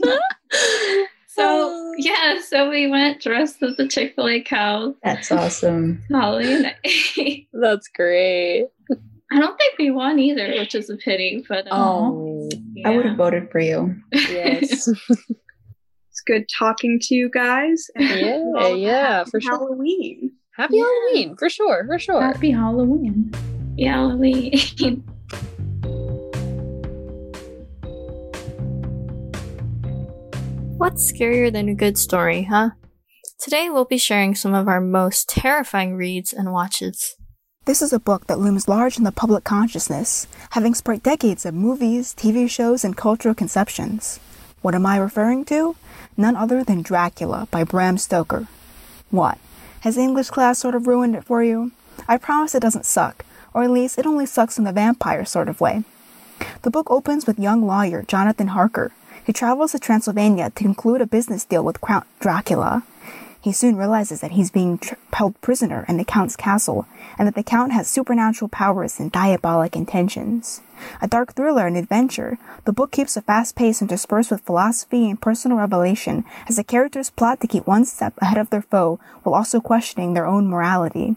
So 1.34 1.92
yeah, 1.98 2.40
so 2.40 2.68
we 2.70 2.88
went 2.90 3.20
dressed 3.22 3.62
as 3.62 3.76
the 3.76 3.88
Chick 3.88 4.14
Fil 4.14 4.28
A 4.28 4.40
cows. 4.42 4.94
That's 5.02 5.30
awesome. 5.32 6.02
Halloween. 6.10 6.70
that's 7.52 7.88
great 7.88 8.66
I 9.34 9.40
don't 9.40 9.56
think 9.56 9.78
we 9.78 9.90
won 9.90 10.18
either, 10.18 10.48
which 10.58 10.74
is 10.74 10.90
a 10.90 10.96
pity. 10.96 11.42
But 11.48 11.66
um, 11.72 11.78
oh 11.80 12.48
yeah. 12.74 12.90
I 12.90 12.96
would 12.96 13.06
have 13.06 13.16
voted 13.16 13.50
for 13.50 13.60
you. 13.60 13.96
yes 14.12 14.88
It's 16.10 16.20
good 16.26 16.44
talking 16.58 16.98
to 17.02 17.14
you 17.14 17.30
guys. 17.30 17.90
And 17.96 18.20
yeah 18.20 18.68
yeah 18.74 19.24
for 19.24 19.40
sure 19.40 19.52
Halloween. 19.56 20.32
happy 20.54 20.76
Yeah. 20.76 20.84
halloween 20.84 21.36
for 21.38 21.48
sure 21.48 21.86
for 21.86 21.98
sure 21.98 22.20
Happy 22.20 22.50
Halloween. 22.50 23.32
yeah, 23.76 23.92
Halloween. 23.94 24.52
What's 30.82 31.12
scarier 31.12 31.52
than 31.52 31.68
a 31.68 31.76
good 31.76 31.96
story, 31.96 32.42
huh? 32.50 32.70
Today 33.38 33.70
we'll 33.70 33.84
be 33.84 33.98
sharing 33.98 34.34
some 34.34 34.52
of 34.52 34.66
our 34.66 34.80
most 34.80 35.28
terrifying 35.28 35.94
reads 35.94 36.32
and 36.32 36.52
watches. 36.52 37.14
This 37.66 37.82
is 37.82 37.92
a 37.92 38.00
book 38.00 38.26
that 38.26 38.40
looms 38.40 38.66
large 38.66 38.98
in 38.98 39.04
the 39.04 39.12
public 39.12 39.44
consciousness, 39.44 40.26
having 40.50 40.74
sparked 40.74 41.04
decades 41.04 41.46
of 41.46 41.54
movies, 41.54 42.12
TV 42.12 42.50
shows, 42.50 42.84
and 42.84 42.96
cultural 42.96 43.32
conceptions. 43.32 44.18
What 44.60 44.74
am 44.74 44.84
I 44.84 44.96
referring 44.96 45.44
to? 45.44 45.76
None 46.16 46.34
other 46.34 46.64
than 46.64 46.82
Dracula 46.82 47.46
by 47.52 47.62
Bram 47.62 47.96
Stoker. 47.96 48.48
What? 49.10 49.38
Has 49.82 49.96
English 49.96 50.30
class 50.30 50.58
sort 50.58 50.74
of 50.74 50.88
ruined 50.88 51.14
it 51.14 51.22
for 51.22 51.44
you? 51.44 51.70
I 52.08 52.16
promise 52.16 52.56
it 52.56 52.60
doesn't 52.60 52.86
suck, 52.86 53.24
or 53.54 53.62
at 53.62 53.70
least 53.70 54.00
it 54.00 54.06
only 54.06 54.26
sucks 54.26 54.58
in 54.58 54.64
the 54.64 54.72
vampire 54.72 55.24
sort 55.26 55.48
of 55.48 55.60
way. 55.60 55.84
The 56.62 56.72
book 56.72 56.90
opens 56.90 57.24
with 57.24 57.38
young 57.38 57.64
lawyer 57.64 58.02
Jonathan 58.02 58.48
Harker, 58.48 58.90
who 59.26 59.32
travels 59.32 59.72
to 59.72 59.78
Transylvania 59.78 60.50
to 60.50 60.64
conclude 60.64 61.00
a 61.00 61.06
business 61.06 61.44
deal 61.44 61.64
with 61.64 61.80
Count 61.80 62.06
Dracula. 62.20 62.82
He 63.40 63.52
soon 63.52 63.76
realizes 63.76 64.20
that 64.20 64.32
he's 64.32 64.52
being 64.52 64.78
tr- 64.78 64.94
held 65.12 65.40
prisoner 65.40 65.84
in 65.88 65.96
the 65.96 66.04
Count's 66.04 66.36
castle, 66.36 66.86
and 67.18 67.26
that 67.26 67.34
the 67.34 67.42
Count 67.42 67.72
has 67.72 67.88
supernatural 67.88 68.48
powers 68.48 69.00
and 69.00 69.10
diabolic 69.10 69.74
intentions. 69.74 70.60
A 71.00 71.08
dark 71.08 71.34
thriller 71.34 71.66
and 71.66 71.76
adventure, 71.76 72.38
the 72.64 72.72
book 72.72 72.92
keeps 72.92 73.16
a 73.16 73.22
fast 73.22 73.56
pace 73.56 73.82
interspersed 73.82 74.30
with 74.30 74.42
philosophy 74.42 75.10
and 75.10 75.20
personal 75.20 75.58
revelation 75.58 76.24
as 76.48 76.54
the 76.54 76.64
characters 76.64 77.10
plot 77.10 77.40
to 77.40 77.48
keep 77.48 77.66
one 77.66 77.84
step 77.84 78.14
ahead 78.18 78.38
of 78.38 78.50
their 78.50 78.62
foe 78.62 79.00
while 79.24 79.34
also 79.34 79.60
questioning 79.60 80.14
their 80.14 80.26
own 80.26 80.48
morality. 80.48 81.16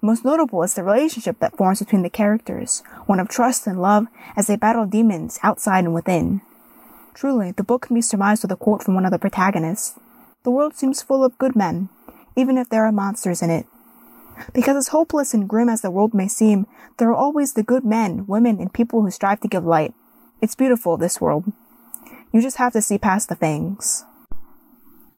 Most 0.00 0.24
notable 0.24 0.62
is 0.62 0.74
the 0.74 0.82
relationship 0.82 1.38
that 1.38 1.56
forms 1.56 1.80
between 1.80 2.02
the 2.02 2.10
characters, 2.10 2.82
one 3.06 3.20
of 3.20 3.28
trust 3.28 3.66
and 3.66 3.80
love 3.80 4.06
as 4.36 4.48
they 4.48 4.56
battle 4.56 4.86
demons 4.86 5.38
outside 5.42 5.84
and 5.84 5.94
within. 5.94 6.40
Truly, 7.14 7.52
the 7.52 7.62
book 7.62 7.82
can 7.82 7.94
be 7.94 8.02
surmised 8.02 8.42
with 8.42 8.50
a 8.50 8.56
quote 8.56 8.82
from 8.82 8.94
one 8.94 9.04
of 9.04 9.12
the 9.12 9.18
protagonists. 9.20 9.98
The 10.42 10.50
world 10.50 10.74
seems 10.74 11.00
full 11.00 11.24
of 11.24 11.38
good 11.38 11.54
men, 11.54 11.88
even 12.36 12.58
if 12.58 12.68
there 12.68 12.84
are 12.84 12.92
monsters 12.92 13.40
in 13.40 13.50
it. 13.50 13.66
Because 14.52 14.76
as 14.76 14.88
hopeless 14.88 15.32
and 15.32 15.48
grim 15.48 15.68
as 15.68 15.80
the 15.80 15.92
world 15.92 16.12
may 16.12 16.26
seem, 16.26 16.66
there 16.98 17.08
are 17.08 17.14
always 17.14 17.52
the 17.52 17.62
good 17.62 17.84
men, 17.84 18.26
women, 18.26 18.58
and 18.58 18.72
people 18.72 19.02
who 19.02 19.10
strive 19.10 19.40
to 19.40 19.48
give 19.48 19.64
light. 19.64 19.94
It's 20.42 20.56
beautiful, 20.56 20.96
this 20.96 21.20
world. 21.20 21.44
You 22.32 22.42
just 22.42 22.56
have 22.56 22.72
to 22.72 22.82
see 22.82 22.98
past 22.98 23.28
the 23.28 23.36
fangs. 23.36 24.04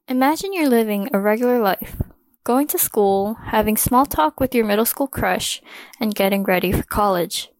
Imagine 0.06 0.52
you're 0.52 0.68
living 0.68 1.08
a 1.14 1.18
regular 1.18 1.58
life, 1.58 2.02
going 2.44 2.66
to 2.68 2.78
school, 2.78 3.34
having 3.46 3.78
small 3.78 4.04
talk 4.04 4.38
with 4.38 4.54
your 4.54 4.66
middle 4.66 4.84
school 4.84 5.08
crush, 5.08 5.62
and 5.98 6.14
getting 6.14 6.44
ready 6.44 6.72
for 6.72 6.82
college. 6.82 7.50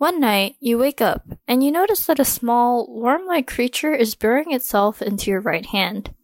One 0.00 0.18
night, 0.18 0.56
you 0.60 0.78
wake 0.78 1.02
up 1.02 1.28
and 1.46 1.62
you 1.62 1.70
notice 1.70 2.06
that 2.06 2.18
a 2.18 2.24
small, 2.24 2.86
worm 2.88 3.26
like 3.26 3.46
creature 3.46 3.92
is 3.92 4.14
burrowing 4.14 4.50
itself 4.50 5.02
into 5.02 5.30
your 5.30 5.42
right 5.42 5.66
hand. 5.66 6.14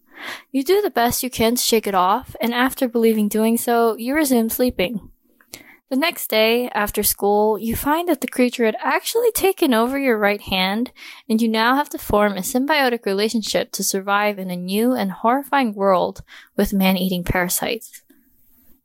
You 0.50 0.64
do 0.64 0.80
the 0.80 0.88
best 0.88 1.22
you 1.22 1.28
can 1.28 1.56
to 1.56 1.62
shake 1.62 1.86
it 1.86 1.94
off, 1.94 2.34
and 2.40 2.54
after 2.54 2.88
believing 2.88 3.28
doing 3.28 3.58
so, 3.58 3.94
you 3.98 4.14
resume 4.14 4.48
sleeping. 4.48 5.10
The 5.90 5.96
next 5.96 6.30
day, 6.30 6.70
after 6.70 7.02
school, 7.02 7.58
you 7.58 7.76
find 7.76 8.08
that 8.08 8.22
the 8.22 8.28
creature 8.28 8.64
had 8.64 8.78
actually 8.82 9.30
taken 9.32 9.74
over 9.74 9.98
your 9.98 10.16
right 10.16 10.40
hand, 10.40 10.90
and 11.28 11.42
you 11.42 11.46
now 11.46 11.74
have 11.74 11.90
to 11.90 11.98
form 11.98 12.32
a 12.32 12.40
symbiotic 12.40 13.04
relationship 13.04 13.72
to 13.72 13.84
survive 13.84 14.38
in 14.38 14.50
a 14.50 14.56
new 14.56 14.94
and 14.94 15.12
horrifying 15.12 15.74
world 15.74 16.22
with 16.56 16.72
man 16.72 16.96
eating 16.96 17.24
parasites. 17.24 18.00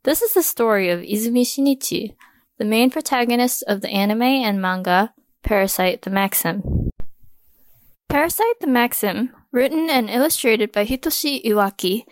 This 0.02 0.20
is 0.20 0.34
the 0.34 0.42
story 0.42 0.90
of 0.90 1.00
Izumi 1.00 1.46
Shinichi, 1.46 2.14
the 2.62 2.68
main 2.68 2.90
protagonist 2.90 3.64
of 3.66 3.80
the 3.80 3.88
anime 3.88 4.22
and 4.22 4.62
manga 4.62 5.12
Parasyte 5.44 6.02
the 6.02 6.10
Maxim. 6.10 6.62
Parasyte 8.08 8.60
the 8.60 8.68
Maxim, 8.68 9.30
written 9.50 9.90
and 9.90 10.08
illustrated 10.08 10.70
by 10.70 10.86
Hitoshi 10.86 11.44
Iwaki, 11.44 12.04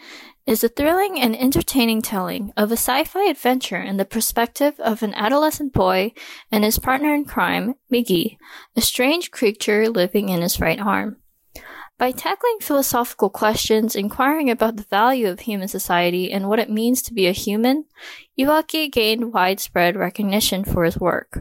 is 0.49 0.65
a 0.65 0.69
thrilling 0.69 1.21
and 1.21 1.37
entertaining 1.37 2.03
telling 2.03 2.53
of 2.57 2.73
a 2.73 2.77
sci-fi 2.77 3.31
adventure 3.31 3.81
in 3.81 3.97
the 3.97 4.05
perspective 4.05 4.75
of 4.81 5.05
an 5.05 5.15
adolescent 5.15 5.73
boy 5.73 6.13
and 6.51 6.65
his 6.65 6.81
partner 6.81 7.15
in 7.15 7.25
crime, 7.25 7.77
Migi, 7.93 8.37
a 8.75 8.81
strange 8.81 9.31
creature 9.31 9.89
living 9.89 10.31
in 10.31 10.41
his 10.41 10.59
right 10.59 10.81
arm. 10.81 11.19
By 12.01 12.13
tackling 12.13 12.61
philosophical 12.63 13.29
questions 13.29 13.95
inquiring 13.95 14.49
about 14.49 14.77
the 14.77 14.85
value 14.85 15.29
of 15.29 15.41
human 15.41 15.69
society 15.69 16.33
and 16.33 16.49
what 16.49 16.59
it 16.59 16.71
means 16.71 17.03
to 17.03 17.13
be 17.13 17.27
a 17.27 17.33
human, 17.33 17.85
Iwaki 18.39 18.91
gained 18.91 19.35
widespread 19.35 19.97
recognition 19.97 20.65
for 20.65 20.85
his 20.85 20.97
work. 20.97 21.39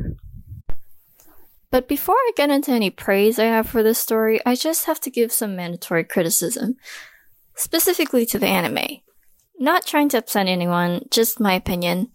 But 1.71 1.87
before 1.87 2.17
I 2.17 2.33
get 2.35 2.49
into 2.49 2.71
any 2.71 2.89
praise 2.89 3.39
I 3.39 3.45
have 3.45 3.69
for 3.69 3.83
this 3.83 3.99
story, 3.99 4.41
I 4.45 4.55
just 4.55 4.83
have 4.83 4.99
to 4.99 5.09
give 5.09 5.31
some 5.31 5.55
mandatory 5.55 6.03
criticism 6.03 6.75
specifically 7.55 8.25
to 8.25 8.37
the 8.37 8.47
anime. 8.47 8.99
Not 9.57 9.85
trying 9.85 10.09
to 10.09 10.17
upset 10.17 10.47
anyone, 10.47 11.05
just 11.09 11.39
my 11.39 11.53
opinion. 11.53 12.11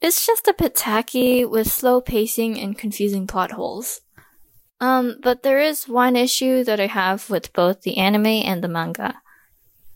It's 0.00 0.26
just 0.26 0.48
a 0.48 0.54
bit 0.58 0.74
tacky 0.74 1.44
with 1.44 1.70
slow 1.70 2.00
pacing 2.00 2.58
and 2.58 2.76
confusing 2.76 3.28
plot 3.28 3.52
holes. 3.52 4.00
Um, 4.80 5.16
but 5.22 5.42
there 5.42 5.60
is 5.60 5.88
one 5.88 6.16
issue 6.16 6.64
that 6.64 6.80
I 6.80 6.86
have 6.86 7.30
with 7.30 7.52
both 7.52 7.82
the 7.82 7.96
anime 7.96 8.26
and 8.26 8.62
the 8.62 8.68
manga. 8.68 9.14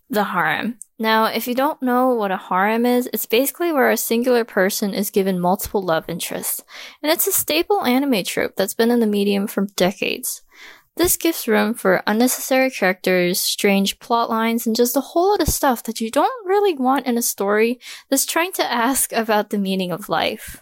The 0.08 0.24
harem. 0.24 0.78
Now, 0.98 1.26
if 1.26 1.46
you 1.46 1.54
don't 1.54 1.82
know 1.82 2.08
what 2.08 2.30
a 2.30 2.36
harem 2.36 2.84
is, 2.84 3.08
it's 3.12 3.26
basically 3.26 3.72
where 3.72 3.90
a 3.90 3.96
singular 3.96 4.44
person 4.44 4.92
is 4.92 5.10
given 5.10 5.40
multiple 5.40 5.82
love 5.82 6.04
interests. 6.08 6.62
And 7.02 7.10
it's 7.10 7.26
a 7.26 7.32
staple 7.32 7.84
anime 7.84 8.24
trope 8.24 8.56
that's 8.56 8.74
been 8.74 8.90
in 8.90 9.00
the 9.00 9.06
medium 9.06 9.46
for 9.46 9.66
decades. 9.76 10.42
This 10.96 11.16
gives 11.16 11.48
room 11.48 11.72
for 11.72 12.02
unnecessary 12.06 12.70
characters, 12.70 13.40
strange 13.40 13.98
plot 14.00 14.28
lines, 14.28 14.66
and 14.66 14.76
just 14.76 14.96
a 14.96 15.00
whole 15.00 15.30
lot 15.30 15.40
of 15.40 15.48
stuff 15.48 15.82
that 15.84 16.00
you 16.00 16.10
don't 16.10 16.46
really 16.46 16.74
want 16.74 17.06
in 17.06 17.16
a 17.16 17.22
story 17.22 17.80
that's 18.10 18.26
trying 18.26 18.52
to 18.52 18.70
ask 18.70 19.12
about 19.12 19.48
the 19.48 19.58
meaning 19.58 19.92
of 19.92 20.10
life. 20.10 20.60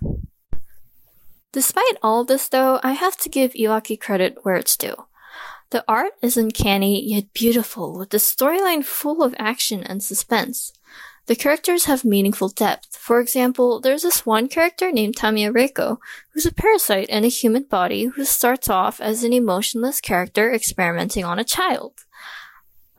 Despite 1.52 1.96
all 2.02 2.24
this 2.24 2.48
though, 2.48 2.78
I 2.82 2.92
have 2.92 3.16
to 3.18 3.28
give 3.28 3.52
Iwaki 3.52 3.98
credit 3.98 4.38
where 4.42 4.56
it's 4.56 4.76
due. 4.76 5.06
The 5.70 5.84
art 5.86 6.12
is 6.22 6.36
uncanny 6.36 7.02
yet 7.02 7.32
beautiful, 7.34 7.98
with 7.98 8.10
the 8.10 8.18
storyline 8.18 8.84
full 8.84 9.22
of 9.22 9.34
action 9.38 9.82
and 9.82 10.02
suspense. 10.02 10.72
The 11.26 11.36
characters 11.36 11.84
have 11.84 12.06
meaningful 12.06 12.48
depth. 12.48 12.96
For 12.96 13.20
example, 13.20 13.80
there's 13.80 14.02
this 14.02 14.24
one 14.24 14.48
character 14.48 14.90
named 14.90 15.16
Tamiya 15.16 15.52
Reiko, 15.52 15.98
who's 16.30 16.46
a 16.46 16.52
parasite 16.52 17.10
in 17.10 17.22
a 17.22 17.28
human 17.28 17.64
body 17.64 18.06
who 18.06 18.24
starts 18.24 18.70
off 18.70 18.98
as 18.98 19.24
an 19.24 19.34
emotionless 19.34 20.00
character 20.00 20.50
experimenting 20.50 21.26
on 21.26 21.38
a 21.38 21.44
child, 21.44 22.06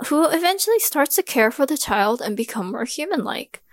who 0.08 0.30
eventually 0.30 0.78
starts 0.78 1.16
to 1.16 1.24
care 1.24 1.50
for 1.50 1.66
the 1.66 1.78
child 1.78 2.22
and 2.22 2.38
become 2.38 2.72
more 2.72 2.86
human-like. 2.86 3.64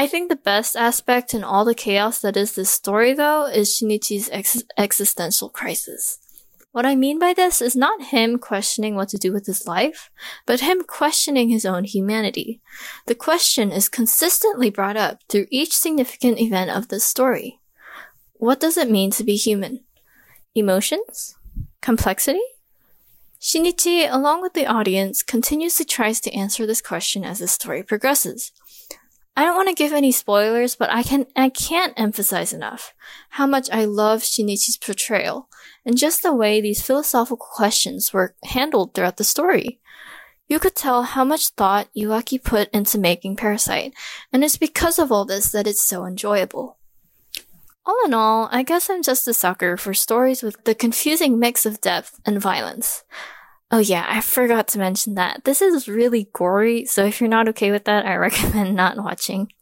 I 0.00 0.06
think 0.06 0.30
the 0.30 0.36
best 0.36 0.76
aspect 0.76 1.34
in 1.34 1.44
all 1.44 1.66
the 1.66 1.74
chaos 1.74 2.20
that 2.22 2.34
is 2.34 2.54
this 2.54 2.70
story, 2.70 3.12
though, 3.12 3.44
is 3.44 3.68
Shinichi's 3.68 4.30
ex- 4.32 4.62
existential 4.78 5.50
crisis. 5.50 6.18
What 6.72 6.86
I 6.86 6.96
mean 6.96 7.18
by 7.18 7.34
this 7.34 7.60
is 7.60 7.76
not 7.76 8.04
him 8.04 8.38
questioning 8.38 8.94
what 8.94 9.10
to 9.10 9.18
do 9.18 9.30
with 9.30 9.44
his 9.44 9.66
life, 9.66 10.08
but 10.46 10.60
him 10.60 10.84
questioning 10.84 11.50
his 11.50 11.66
own 11.66 11.84
humanity. 11.84 12.62
The 13.08 13.14
question 13.14 13.70
is 13.70 13.90
consistently 13.90 14.70
brought 14.70 14.96
up 14.96 15.18
through 15.28 15.48
each 15.50 15.76
significant 15.76 16.40
event 16.40 16.70
of 16.70 16.88
this 16.88 17.04
story. 17.04 17.60
What 18.32 18.58
does 18.58 18.78
it 18.78 18.90
mean 18.90 19.10
to 19.10 19.22
be 19.22 19.36
human? 19.36 19.80
Emotions? 20.54 21.36
Complexity? 21.82 22.40
Shinichi, 23.38 24.10
along 24.10 24.40
with 24.40 24.54
the 24.54 24.64
audience, 24.64 25.22
continuously 25.22 25.84
tries 25.84 26.20
to 26.20 26.32
answer 26.32 26.64
this 26.64 26.80
question 26.80 27.22
as 27.22 27.40
the 27.40 27.48
story 27.48 27.82
progresses. 27.82 28.52
I 29.40 29.44
don't 29.44 29.56
want 29.56 29.68
to 29.70 29.74
give 29.74 29.94
any 29.94 30.12
spoilers, 30.12 30.76
but 30.76 30.90
I 30.90 31.02
can 31.02 31.24
I 31.34 31.48
can't 31.48 31.94
emphasize 31.96 32.52
enough 32.52 32.92
how 33.30 33.46
much 33.46 33.70
I 33.72 33.86
love 33.86 34.20
Shinichi's 34.20 34.76
portrayal 34.76 35.48
and 35.82 35.96
just 35.96 36.22
the 36.22 36.34
way 36.34 36.60
these 36.60 36.82
philosophical 36.82 37.38
questions 37.38 38.12
were 38.12 38.34
handled 38.44 38.92
throughout 38.92 39.16
the 39.16 39.24
story. 39.24 39.80
You 40.46 40.58
could 40.58 40.74
tell 40.76 41.04
how 41.04 41.24
much 41.24 41.48
thought 41.48 41.88
Iwaki 41.96 42.44
put 42.44 42.68
into 42.68 42.98
making 42.98 43.36
Parasyte, 43.36 43.94
and 44.30 44.44
it's 44.44 44.58
because 44.58 44.98
of 44.98 45.10
all 45.10 45.24
this 45.24 45.50
that 45.52 45.66
it's 45.66 45.80
so 45.80 46.04
enjoyable. 46.04 46.76
All 47.86 47.96
in 48.04 48.12
all, 48.12 48.50
I 48.52 48.62
guess 48.62 48.90
I'm 48.90 49.02
just 49.02 49.26
a 49.26 49.32
sucker 49.32 49.78
for 49.78 49.94
stories 49.94 50.42
with 50.42 50.64
the 50.64 50.74
confusing 50.74 51.38
mix 51.38 51.64
of 51.64 51.80
depth 51.80 52.20
and 52.26 52.42
violence. 52.42 53.04
Oh 53.70 53.78
yeah, 53.78 54.04
I 54.08 54.20
forgot 54.20 54.68
to 54.68 54.78
mention 54.78 55.14
that. 55.14 55.44
This 55.44 55.62
is 55.62 55.88
really 55.88 56.28
gory, 56.32 56.84
so 56.86 57.04
if 57.04 57.20
you're 57.20 57.30
not 57.30 57.48
okay 57.48 57.70
with 57.70 57.84
that, 57.84 58.04
I 58.04 58.16
recommend 58.16 58.74
not 58.74 58.96
watching. 58.96 59.52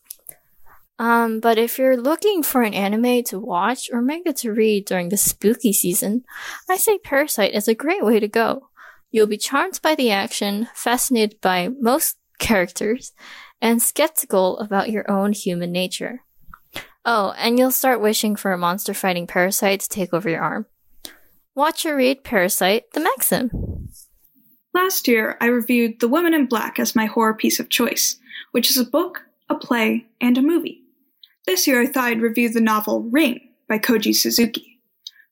Um, 0.98 1.38
but 1.40 1.58
if 1.58 1.78
you're 1.78 1.96
looking 1.96 2.42
for 2.42 2.62
an 2.62 2.74
anime 2.74 3.22
to 3.24 3.38
watch 3.38 3.88
or 3.92 4.02
manga 4.02 4.32
to 4.34 4.52
read 4.52 4.86
during 4.86 5.10
the 5.10 5.16
spooky 5.16 5.72
season, 5.72 6.24
I 6.68 6.76
say 6.76 6.98
Parasyte 6.98 7.54
is 7.54 7.68
a 7.68 7.74
great 7.74 8.04
way 8.04 8.18
to 8.18 8.26
go. 8.26 8.68
You'll 9.10 9.28
be 9.28 9.38
charmed 9.38 9.80
by 9.82 9.94
the 9.94 10.10
action, 10.10 10.68
fascinated 10.74 11.40
by 11.40 11.68
most 11.68 12.16
characters, 12.38 13.12
and 13.60 13.80
skeptical 13.80 14.58
about 14.58 14.90
your 14.90 15.08
own 15.10 15.32
human 15.32 15.70
nature. 15.70 16.22
Oh, 17.04 17.32
and 17.38 17.58
you'll 17.58 17.70
start 17.70 18.00
wishing 18.00 18.36
for 18.36 18.52
a 18.52 18.58
monster 18.58 18.92
fighting 18.92 19.26
parasite 19.26 19.80
to 19.80 19.88
take 19.88 20.12
over 20.12 20.28
your 20.28 20.42
arm. 20.42 20.66
Watch 21.58 21.84
or 21.84 21.96
read 21.96 22.22
Parasyte 22.22 22.92
the 22.92 23.00
Maxim. 23.00 23.50
Last 24.72 25.08
year, 25.08 25.36
I 25.40 25.46
reviewed 25.46 25.98
The 25.98 26.06
Woman 26.06 26.32
in 26.32 26.46
Black 26.46 26.78
as 26.78 26.94
my 26.94 27.06
horror 27.06 27.34
piece 27.34 27.58
of 27.58 27.68
choice, 27.68 28.16
which 28.52 28.70
is 28.70 28.76
a 28.76 28.84
book, 28.84 29.22
a 29.48 29.56
play, 29.56 30.06
and 30.20 30.38
a 30.38 30.40
movie. 30.40 30.84
This 31.46 31.66
year, 31.66 31.82
I 31.82 31.86
thought 31.86 32.04
I'd 32.04 32.22
review 32.22 32.48
the 32.48 32.60
novel 32.60 33.02
Ring 33.10 33.40
by 33.68 33.80
Koji 33.80 34.14
Suzuki. 34.14 34.78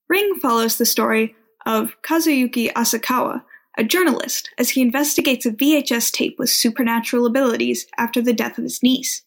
Ring 0.08 0.34
follows 0.42 0.78
the 0.78 0.84
story 0.84 1.36
of 1.64 1.94
Kazuyuki 2.02 2.72
Asakawa, 2.72 3.44
a 3.78 3.84
journalist, 3.84 4.50
as 4.58 4.70
he 4.70 4.82
investigates 4.82 5.46
a 5.46 5.52
VHS 5.52 6.10
tape 6.10 6.40
with 6.40 6.50
supernatural 6.50 7.26
abilities 7.26 7.86
after 7.98 8.20
the 8.20 8.32
death 8.32 8.58
of 8.58 8.64
his 8.64 8.82
niece. 8.82 9.22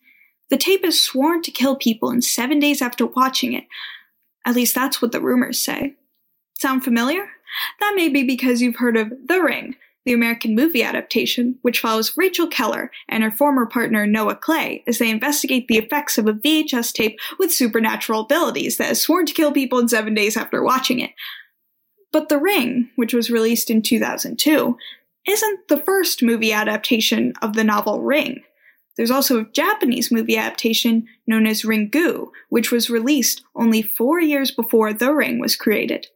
The 0.50 0.58
tape 0.58 0.84
is 0.84 1.02
sworn 1.02 1.44
to 1.44 1.52
kill 1.52 1.78
people 1.78 2.10
in 2.10 2.22
seven 2.22 2.60
days 2.60 2.82
after 2.82 3.06
watching 3.06 3.54
it. 3.54 3.68
At 4.46 4.56
least 4.56 4.76
that's 4.76 5.02
what 5.02 5.14
the 5.14 5.22
rumors 5.22 5.62
say. 5.62 5.96
Sound 6.60 6.84
familiar? 6.84 7.26
That 7.80 7.94
may 7.96 8.10
be 8.10 8.24
because 8.24 8.62
you've 8.62 8.76
heard 8.76 8.98
of 8.98 9.14
The 9.28 9.42
Ring, 9.42 9.78
the 10.06 10.12
American 10.12 10.56
movie 10.56 10.84
adaptation, 10.84 11.58
which 11.62 11.80
follows 11.80 12.18
Rachel 12.18 12.48
Keller 12.48 12.92
and 13.08 13.24
her 13.24 13.32
former 13.32 13.66
partner 13.66 14.06
Noah 14.06 14.36
Clay 14.36 14.84
as 14.86 14.98
they 14.98 15.10
investigate 15.10 15.70
the 15.70 15.78
effects 15.78 16.18
of 16.18 16.28
a 16.28 16.34
VHS 16.34 16.92
tape 16.92 17.18
with 17.40 17.54
supernatural 17.54 18.22
abilities 18.22 18.76
that 18.76 18.92
is 18.92 19.02
sworn 19.02 19.26
to 19.28 19.34
kill 19.34 19.54
people 19.54 19.80
in 19.80 19.88
seven 19.88 20.14
days 20.14 20.36
after 20.36 20.62
watching 20.62 21.00
it. 21.00 21.12
But 22.12 22.28
The 22.28 22.38
Ring, 22.38 22.90
which 22.98 23.14
was 23.14 23.32
released 23.32 23.70
in 23.70 23.82
2002, 23.82 24.78
isn't 25.30 25.68
the 25.70 25.78
first 25.78 26.22
movie 26.22 26.52
adaptation 26.52 27.32
of 27.42 27.54
the 27.54 27.64
novel 27.64 28.02
Ring. 28.02 28.44
There's 28.98 29.12
also 29.12 29.40
a 29.40 29.52
Japanese 29.54 30.12
movie 30.12 30.36
adaptation 30.36 31.08
known 31.26 31.48
as 31.48 31.62
Ringu, 31.62 32.32
which 32.50 32.70
was 32.70 32.90
released 32.90 33.44
only 33.56 33.82
four 33.82 34.20
years 34.20 34.52
before 34.52 34.92
The 34.92 35.14
Ring 35.14 35.40
was 35.40 35.56
created. 35.56 36.08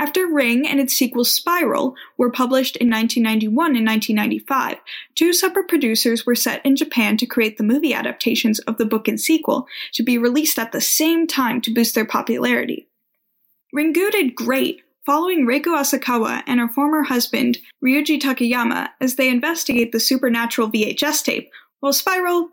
After 0.00 0.28
Ring 0.28 0.66
and 0.66 0.78
its 0.78 0.96
sequel 0.96 1.24
Spiral 1.24 1.96
were 2.16 2.30
published 2.30 2.76
in 2.76 2.88
1991 2.88 3.76
and 3.76 3.84
1995, 3.84 4.78
two 5.16 5.32
separate 5.32 5.66
producers 5.66 6.24
were 6.24 6.36
set 6.36 6.64
in 6.64 6.76
Japan 6.76 7.16
to 7.16 7.26
create 7.26 7.58
the 7.58 7.64
movie 7.64 7.92
adaptations 7.92 8.60
of 8.60 8.78
the 8.78 8.86
book 8.86 9.08
and 9.08 9.20
sequel 9.20 9.66
to 9.94 10.04
be 10.04 10.16
released 10.16 10.56
at 10.56 10.70
the 10.70 10.80
same 10.80 11.26
time 11.26 11.60
to 11.62 11.74
boost 11.74 11.96
their 11.96 12.04
popularity. 12.04 12.86
Ringu 13.74 14.08
did 14.12 14.36
great, 14.36 14.82
following 15.04 15.44
Reiko 15.44 15.76
Asakawa 15.76 16.44
and 16.46 16.60
her 16.60 16.68
former 16.68 17.02
husband, 17.02 17.58
Ryuji 17.84 18.20
Takayama, 18.20 18.90
as 19.00 19.16
they 19.16 19.28
investigate 19.28 19.90
the 19.90 19.98
supernatural 19.98 20.70
VHS 20.70 21.24
tape, 21.24 21.50
while 21.80 21.92
Spiral, 21.92 22.50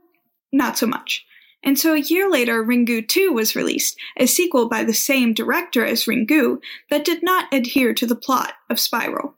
not 0.52 0.80
so 0.80 0.88
much. 0.88 1.24
And 1.66 1.80
so 1.80 1.96
a 1.96 2.00
year 2.00 2.30
later, 2.30 2.64
Ringu 2.64 3.06
2 3.06 3.34
was 3.34 3.56
released, 3.56 3.98
a 4.18 4.28
sequel 4.28 4.70
by 4.70 4.84
the 4.84 4.94
same 4.94 5.34
director 5.34 5.84
as 5.84 6.06
Ringu 6.06 6.60
that 6.92 7.04
did 7.04 7.24
not 7.24 7.52
adhere 7.52 7.94
to 7.96 8.06
the 8.06 8.16
plot 8.16 8.54
of 8.70 8.80
Spiral. 8.80 9.34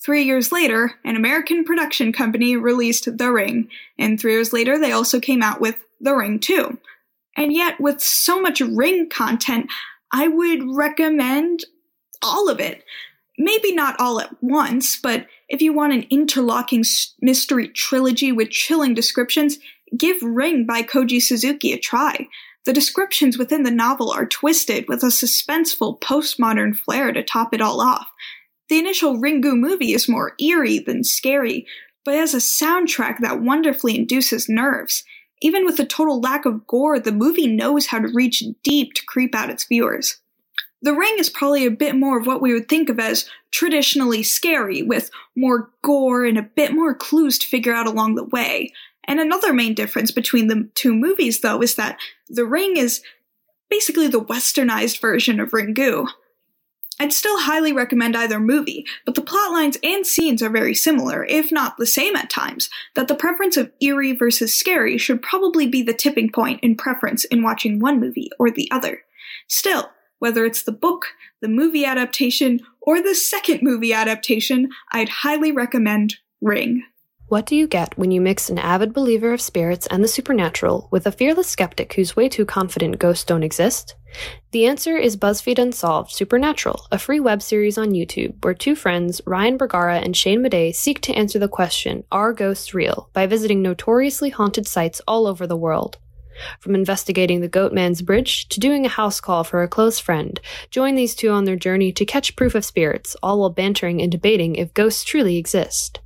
Three 0.00 0.22
years 0.22 0.52
later, 0.52 0.94
an 1.04 1.16
American 1.16 1.64
production 1.64 2.12
company 2.12 2.56
released 2.56 3.18
The 3.18 3.32
Ring, 3.32 3.68
and 3.98 4.20
three 4.20 4.32
years 4.32 4.52
later, 4.52 4.78
they 4.78 4.92
also 4.92 5.18
came 5.18 5.42
out 5.42 5.60
with 5.60 5.74
The 6.00 6.14
Ring 6.14 6.38
2. 6.38 6.78
And 7.36 7.52
yet, 7.52 7.80
with 7.80 8.00
so 8.00 8.40
much 8.40 8.60
Ring 8.60 9.08
content, 9.08 9.68
I 10.12 10.28
would 10.28 10.60
recommend 10.64 11.64
all 12.22 12.48
of 12.48 12.60
it. 12.60 12.84
Maybe 13.38 13.74
not 13.74 13.98
all 13.98 14.20
at 14.20 14.30
once, 14.40 14.96
but 14.96 15.26
if 15.48 15.60
you 15.60 15.72
want 15.72 15.92
an 15.92 16.06
interlocking 16.10 16.84
mystery 17.20 17.68
trilogy 17.68 18.30
with 18.30 18.50
chilling 18.50 18.94
descriptions, 18.94 19.58
give 19.96 20.22
Ring 20.22 20.66
by 20.66 20.82
Koji 20.82 21.20
Suzuki 21.20 21.72
a 21.72 21.78
try. 21.78 22.28
The 22.64 22.72
descriptions 22.72 23.38
within 23.38 23.62
the 23.62 23.70
novel 23.70 24.10
are 24.10 24.26
twisted 24.26 24.86
with 24.88 25.02
a 25.02 25.06
suspenseful 25.06 26.00
postmodern 26.00 26.76
flair 26.76 27.12
to 27.12 27.22
top 27.22 27.54
it 27.54 27.60
all 27.60 27.80
off. 27.80 28.08
The 28.68 28.78
initial 28.78 29.18
Ringu 29.18 29.56
movie 29.56 29.92
is 29.92 30.08
more 30.08 30.32
eerie 30.40 30.80
than 30.80 31.04
scary, 31.04 31.66
but 32.04 32.14
has 32.14 32.34
a 32.34 32.38
soundtrack 32.38 33.18
that 33.20 33.40
wonderfully 33.40 33.96
induces 33.96 34.48
nerves. 34.48 35.04
Even 35.42 35.64
with 35.64 35.78
a 35.78 35.84
total 35.84 36.20
lack 36.20 36.44
of 36.44 36.66
gore, 36.66 36.98
the 36.98 37.12
movie 37.12 37.46
knows 37.46 37.86
how 37.86 37.98
to 37.98 38.08
reach 38.08 38.42
deep 38.64 38.94
to 38.94 39.04
creep 39.06 39.34
out 39.34 39.50
its 39.50 39.64
viewers. 39.64 40.18
The 40.82 40.94
Ring 40.94 41.16
is 41.18 41.30
probably 41.30 41.66
a 41.66 41.70
bit 41.70 41.94
more 41.94 42.18
of 42.18 42.26
what 42.26 42.42
we 42.42 42.52
would 42.52 42.68
think 42.68 42.88
of 42.88 42.98
as 42.98 43.28
traditionally 43.50 44.22
scary, 44.22 44.82
with 44.82 45.10
more 45.34 45.70
gore 45.82 46.24
and 46.24 46.38
a 46.38 46.42
bit 46.42 46.72
more 46.72 46.94
clues 46.94 47.38
to 47.38 47.46
figure 47.46 47.72
out 47.72 47.86
along 47.86 48.14
the 48.14 48.24
way. 48.24 48.72
And 49.06 49.20
another 49.20 49.52
main 49.52 49.74
difference 49.74 50.10
between 50.10 50.48
the 50.48 50.68
two 50.74 50.94
movies, 50.94 51.40
though, 51.40 51.62
is 51.62 51.76
that 51.76 51.98
The 52.28 52.44
Ring 52.44 52.76
is 52.76 53.02
basically 53.70 54.08
the 54.08 54.20
westernized 54.20 55.00
version 55.00 55.40
of 55.40 55.50
Ringu. 55.50 56.08
I'd 56.98 57.12
still 57.12 57.38
highly 57.38 57.72
recommend 57.72 58.16
either 58.16 58.40
movie, 58.40 58.86
but 59.04 59.14
the 59.14 59.22
plotlines 59.22 59.76
and 59.82 60.06
scenes 60.06 60.42
are 60.42 60.48
very 60.48 60.74
similar, 60.74 61.26
if 61.26 61.52
not 61.52 61.76
the 61.76 61.84
same 61.84 62.16
at 62.16 62.30
times, 62.30 62.70
that 62.94 63.06
the 63.06 63.14
preference 63.14 63.58
of 63.58 63.70
eerie 63.82 64.12
versus 64.12 64.54
scary 64.54 64.96
should 64.96 65.20
probably 65.20 65.66
be 65.66 65.82
the 65.82 65.92
tipping 65.92 66.30
point 66.30 66.60
in 66.62 66.74
preference 66.74 67.24
in 67.24 67.42
watching 67.42 67.80
one 67.80 68.00
movie 68.00 68.30
or 68.38 68.50
the 68.50 68.70
other. 68.70 69.02
Still, 69.46 69.90
whether 70.20 70.46
it's 70.46 70.62
the 70.62 70.72
book, 70.72 71.08
the 71.42 71.48
movie 71.48 71.84
adaptation, 71.84 72.60
or 72.80 73.02
the 73.02 73.14
second 73.14 73.60
movie 73.62 73.92
adaptation, 73.92 74.70
I'd 74.90 75.10
highly 75.10 75.52
recommend 75.52 76.16
Ring. 76.40 76.82
What 77.28 77.44
do 77.44 77.56
you 77.56 77.66
get 77.66 77.98
when 77.98 78.12
you 78.12 78.20
mix 78.20 78.48
an 78.48 78.58
avid 78.58 78.92
believer 78.92 79.32
of 79.32 79.40
spirits 79.40 79.88
and 79.88 80.02
the 80.02 80.06
supernatural 80.06 80.86
with 80.92 81.08
a 81.08 81.10
fearless 81.12 81.48
skeptic 81.48 81.94
who's 81.94 82.14
way 82.14 82.28
too 82.28 82.46
confident 82.46 83.00
ghosts 83.00 83.24
don't 83.24 83.42
exist? 83.42 83.96
The 84.52 84.66
answer 84.66 84.96
is 84.96 85.16
BuzzFeed 85.16 85.58
Unsolved 85.58 86.12
Supernatural, 86.12 86.86
a 86.92 87.00
free 87.00 87.18
web 87.18 87.42
series 87.42 87.76
on 87.78 87.90
YouTube 87.90 88.44
where 88.44 88.54
two 88.54 88.76
friends, 88.76 89.20
Ryan 89.26 89.56
Bergara 89.56 89.98
and 89.98 90.16
Shane 90.16 90.40
Madej, 90.40 90.76
seek 90.76 91.00
to 91.00 91.14
answer 91.14 91.40
the 91.40 91.48
question, 91.48 92.04
Are 92.12 92.32
ghosts 92.32 92.72
real? 92.72 93.10
by 93.12 93.26
visiting 93.26 93.60
notoriously 93.60 94.30
haunted 94.30 94.68
sites 94.68 95.00
all 95.08 95.26
over 95.26 95.48
the 95.48 95.56
world. 95.56 95.98
From 96.60 96.76
investigating 96.76 97.40
the 97.40 97.48
Goatman's 97.48 98.02
Bridge 98.02 98.48
to 98.50 98.60
doing 98.60 98.86
a 98.86 98.90
house 98.90 99.20
call 99.20 99.42
for 99.42 99.64
a 99.64 99.68
close 99.68 99.98
friend, 99.98 100.40
join 100.70 100.94
these 100.94 101.16
two 101.16 101.30
on 101.30 101.44
their 101.44 101.56
journey 101.56 101.90
to 101.90 102.04
catch 102.04 102.36
proof 102.36 102.54
of 102.54 102.64
spirits, 102.64 103.16
all 103.20 103.40
while 103.40 103.50
bantering 103.50 104.00
and 104.00 104.12
debating 104.12 104.54
if 104.54 104.72
ghosts 104.74 105.02
truly 105.02 105.38
exist. 105.38 105.98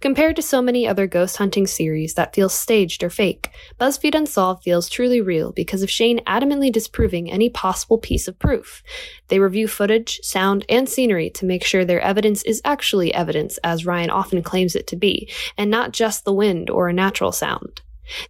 Compared 0.00 0.36
to 0.36 0.42
so 0.42 0.62
many 0.62 0.86
other 0.86 1.06
ghost 1.06 1.36
hunting 1.36 1.66
series 1.66 2.14
that 2.14 2.34
feel 2.34 2.48
staged 2.48 3.02
or 3.02 3.10
fake, 3.10 3.50
BuzzFeed 3.80 4.14
Unsolved 4.14 4.62
feels 4.62 4.88
truly 4.88 5.20
real 5.20 5.52
because 5.52 5.82
of 5.82 5.90
Shane 5.90 6.20
adamantly 6.26 6.72
disproving 6.72 7.30
any 7.30 7.48
possible 7.48 7.98
piece 7.98 8.28
of 8.28 8.38
proof. 8.38 8.82
They 9.28 9.38
review 9.38 9.68
footage, 9.68 10.20
sound, 10.22 10.64
and 10.68 10.88
scenery 10.88 11.30
to 11.30 11.46
make 11.46 11.64
sure 11.64 11.84
their 11.84 12.00
evidence 12.00 12.42
is 12.42 12.60
actually 12.64 13.12
evidence, 13.12 13.58
as 13.58 13.86
Ryan 13.86 14.10
often 14.10 14.42
claims 14.42 14.74
it 14.76 14.86
to 14.88 14.96
be, 14.96 15.30
and 15.56 15.70
not 15.70 15.92
just 15.92 16.24
the 16.24 16.32
wind 16.32 16.70
or 16.70 16.88
a 16.88 16.92
natural 16.92 17.32
sound. 17.32 17.82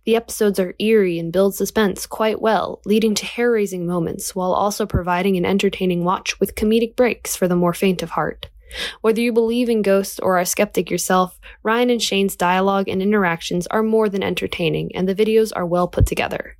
The 0.04 0.16
episodes 0.16 0.58
are 0.58 0.74
eerie 0.78 1.18
and 1.18 1.32
build 1.32 1.54
suspense 1.54 2.06
quite 2.06 2.40
well, 2.40 2.80
leading 2.86 3.14
to 3.16 3.26
hair 3.26 3.50
raising 3.50 3.86
moments 3.86 4.34
while 4.34 4.52
also 4.52 4.86
providing 4.86 5.36
an 5.36 5.44
entertaining 5.44 6.02
watch 6.02 6.40
with 6.40 6.54
comedic 6.54 6.96
breaks 6.96 7.36
for 7.36 7.46
the 7.46 7.56
more 7.56 7.74
faint 7.74 8.02
of 8.02 8.10
heart. 8.10 8.48
Whether 9.00 9.20
you 9.20 9.32
believe 9.32 9.68
in 9.68 9.82
ghosts 9.82 10.18
or 10.18 10.36
are 10.36 10.40
a 10.40 10.46
skeptic 10.46 10.90
yourself, 10.90 11.38
Ryan 11.62 11.90
and 11.90 12.02
Shane's 12.02 12.36
dialogue 12.36 12.88
and 12.88 13.00
interactions 13.00 13.66
are 13.68 13.82
more 13.82 14.08
than 14.08 14.22
entertaining, 14.22 14.94
and 14.94 15.08
the 15.08 15.14
videos 15.14 15.52
are 15.54 15.66
well 15.66 15.88
put 15.88 16.06
together. 16.06 16.56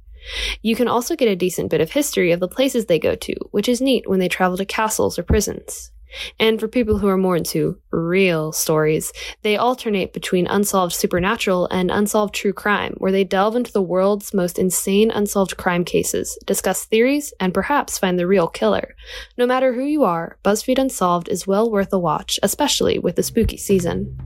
You 0.62 0.74
can 0.74 0.88
also 0.88 1.16
get 1.16 1.28
a 1.28 1.36
decent 1.36 1.70
bit 1.70 1.80
of 1.80 1.92
history 1.92 2.32
of 2.32 2.40
the 2.40 2.48
places 2.48 2.86
they 2.86 2.98
go 2.98 3.14
to, 3.14 3.34
which 3.50 3.68
is 3.68 3.80
neat 3.80 4.08
when 4.08 4.18
they 4.18 4.28
travel 4.28 4.56
to 4.56 4.64
castles 4.64 5.18
or 5.18 5.22
prisons. 5.22 5.92
And 6.38 6.58
for 6.60 6.68
people 6.68 6.98
who 6.98 7.08
are 7.08 7.16
more 7.16 7.36
into 7.36 7.78
real 7.90 8.52
stories, 8.52 9.12
they 9.42 9.56
alternate 9.56 10.12
between 10.12 10.46
unsolved 10.46 10.94
supernatural 10.94 11.66
and 11.70 11.90
unsolved 11.90 12.34
true 12.34 12.52
crime, 12.52 12.94
where 12.98 13.12
they 13.12 13.24
delve 13.24 13.56
into 13.56 13.72
the 13.72 13.82
world's 13.82 14.34
most 14.34 14.58
insane 14.58 15.10
unsolved 15.10 15.56
crime 15.56 15.84
cases, 15.84 16.38
discuss 16.46 16.84
theories, 16.84 17.32
and 17.40 17.54
perhaps 17.54 17.98
find 17.98 18.18
the 18.18 18.26
real 18.26 18.48
killer. 18.48 18.94
No 19.36 19.46
matter 19.46 19.72
who 19.72 19.84
you 19.84 20.04
are, 20.04 20.38
BuzzFeed 20.44 20.78
Unsolved 20.78 21.28
is 21.28 21.46
well 21.46 21.70
worth 21.70 21.92
a 21.92 21.98
watch, 21.98 22.38
especially 22.42 22.98
with 22.98 23.16
the 23.16 23.22
spooky 23.22 23.56
season. 23.56 24.16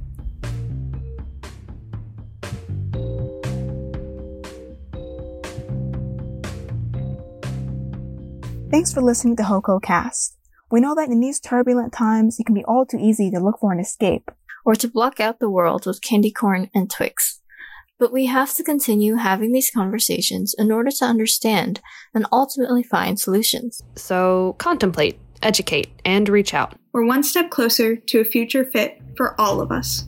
Thanks 8.71 8.93
for 8.93 9.03
listening 9.03 9.35
to 9.37 9.43
Hoko 9.43 9.83
Cast. 9.83 10.40
We 10.71 10.81
know 10.81 10.95
that 10.95 11.09
in 11.09 11.19
these 11.19 11.41
turbulent 11.41 11.93
times, 11.93 12.39
it 12.39 12.47
can 12.47 12.55
be 12.55 12.65
all 12.65 12.87
too 12.87 12.99
easy 13.01 13.31
to 13.31 13.41
look 13.41 13.59
for 13.61 13.73
an 13.73 13.81
escape. 13.81 14.31
Or 14.65 14.75
to 14.77 14.89
block 14.89 15.19
out 15.19 15.41
the 15.41 15.51
world 15.51 15.87
with 15.87 16.03
candy 16.03 16.31
corn 16.31 16.71
and 16.75 16.89
Twix. 16.89 17.41
But 17.99 18.13
we 18.13 18.27
have 18.27 18.55
to 18.55 18.63
continue 18.63 19.17
having 19.17 19.53
these 19.53 19.71
conversations 19.71 20.55
in 20.57 20.71
order 20.71 20.91
to 20.91 21.05
understand 21.05 21.81
and 22.15 22.27
ultimately 22.31 22.83
find 22.83 23.19
solutions. 23.19 23.83
So 23.97 24.55
contemplate, 24.59 25.19
educate, 25.43 25.89
and 26.05 26.29
reach 26.29 26.55
out. 26.55 26.75
We're 26.93 27.07
one 27.07 27.23
step 27.23 27.51
closer 27.51 27.97
to 27.97 28.21
a 28.21 28.25
future 28.25 28.65
fit 28.65 29.01
for 29.17 29.39
all 29.41 29.61
of 29.61 29.73
us. 29.73 30.07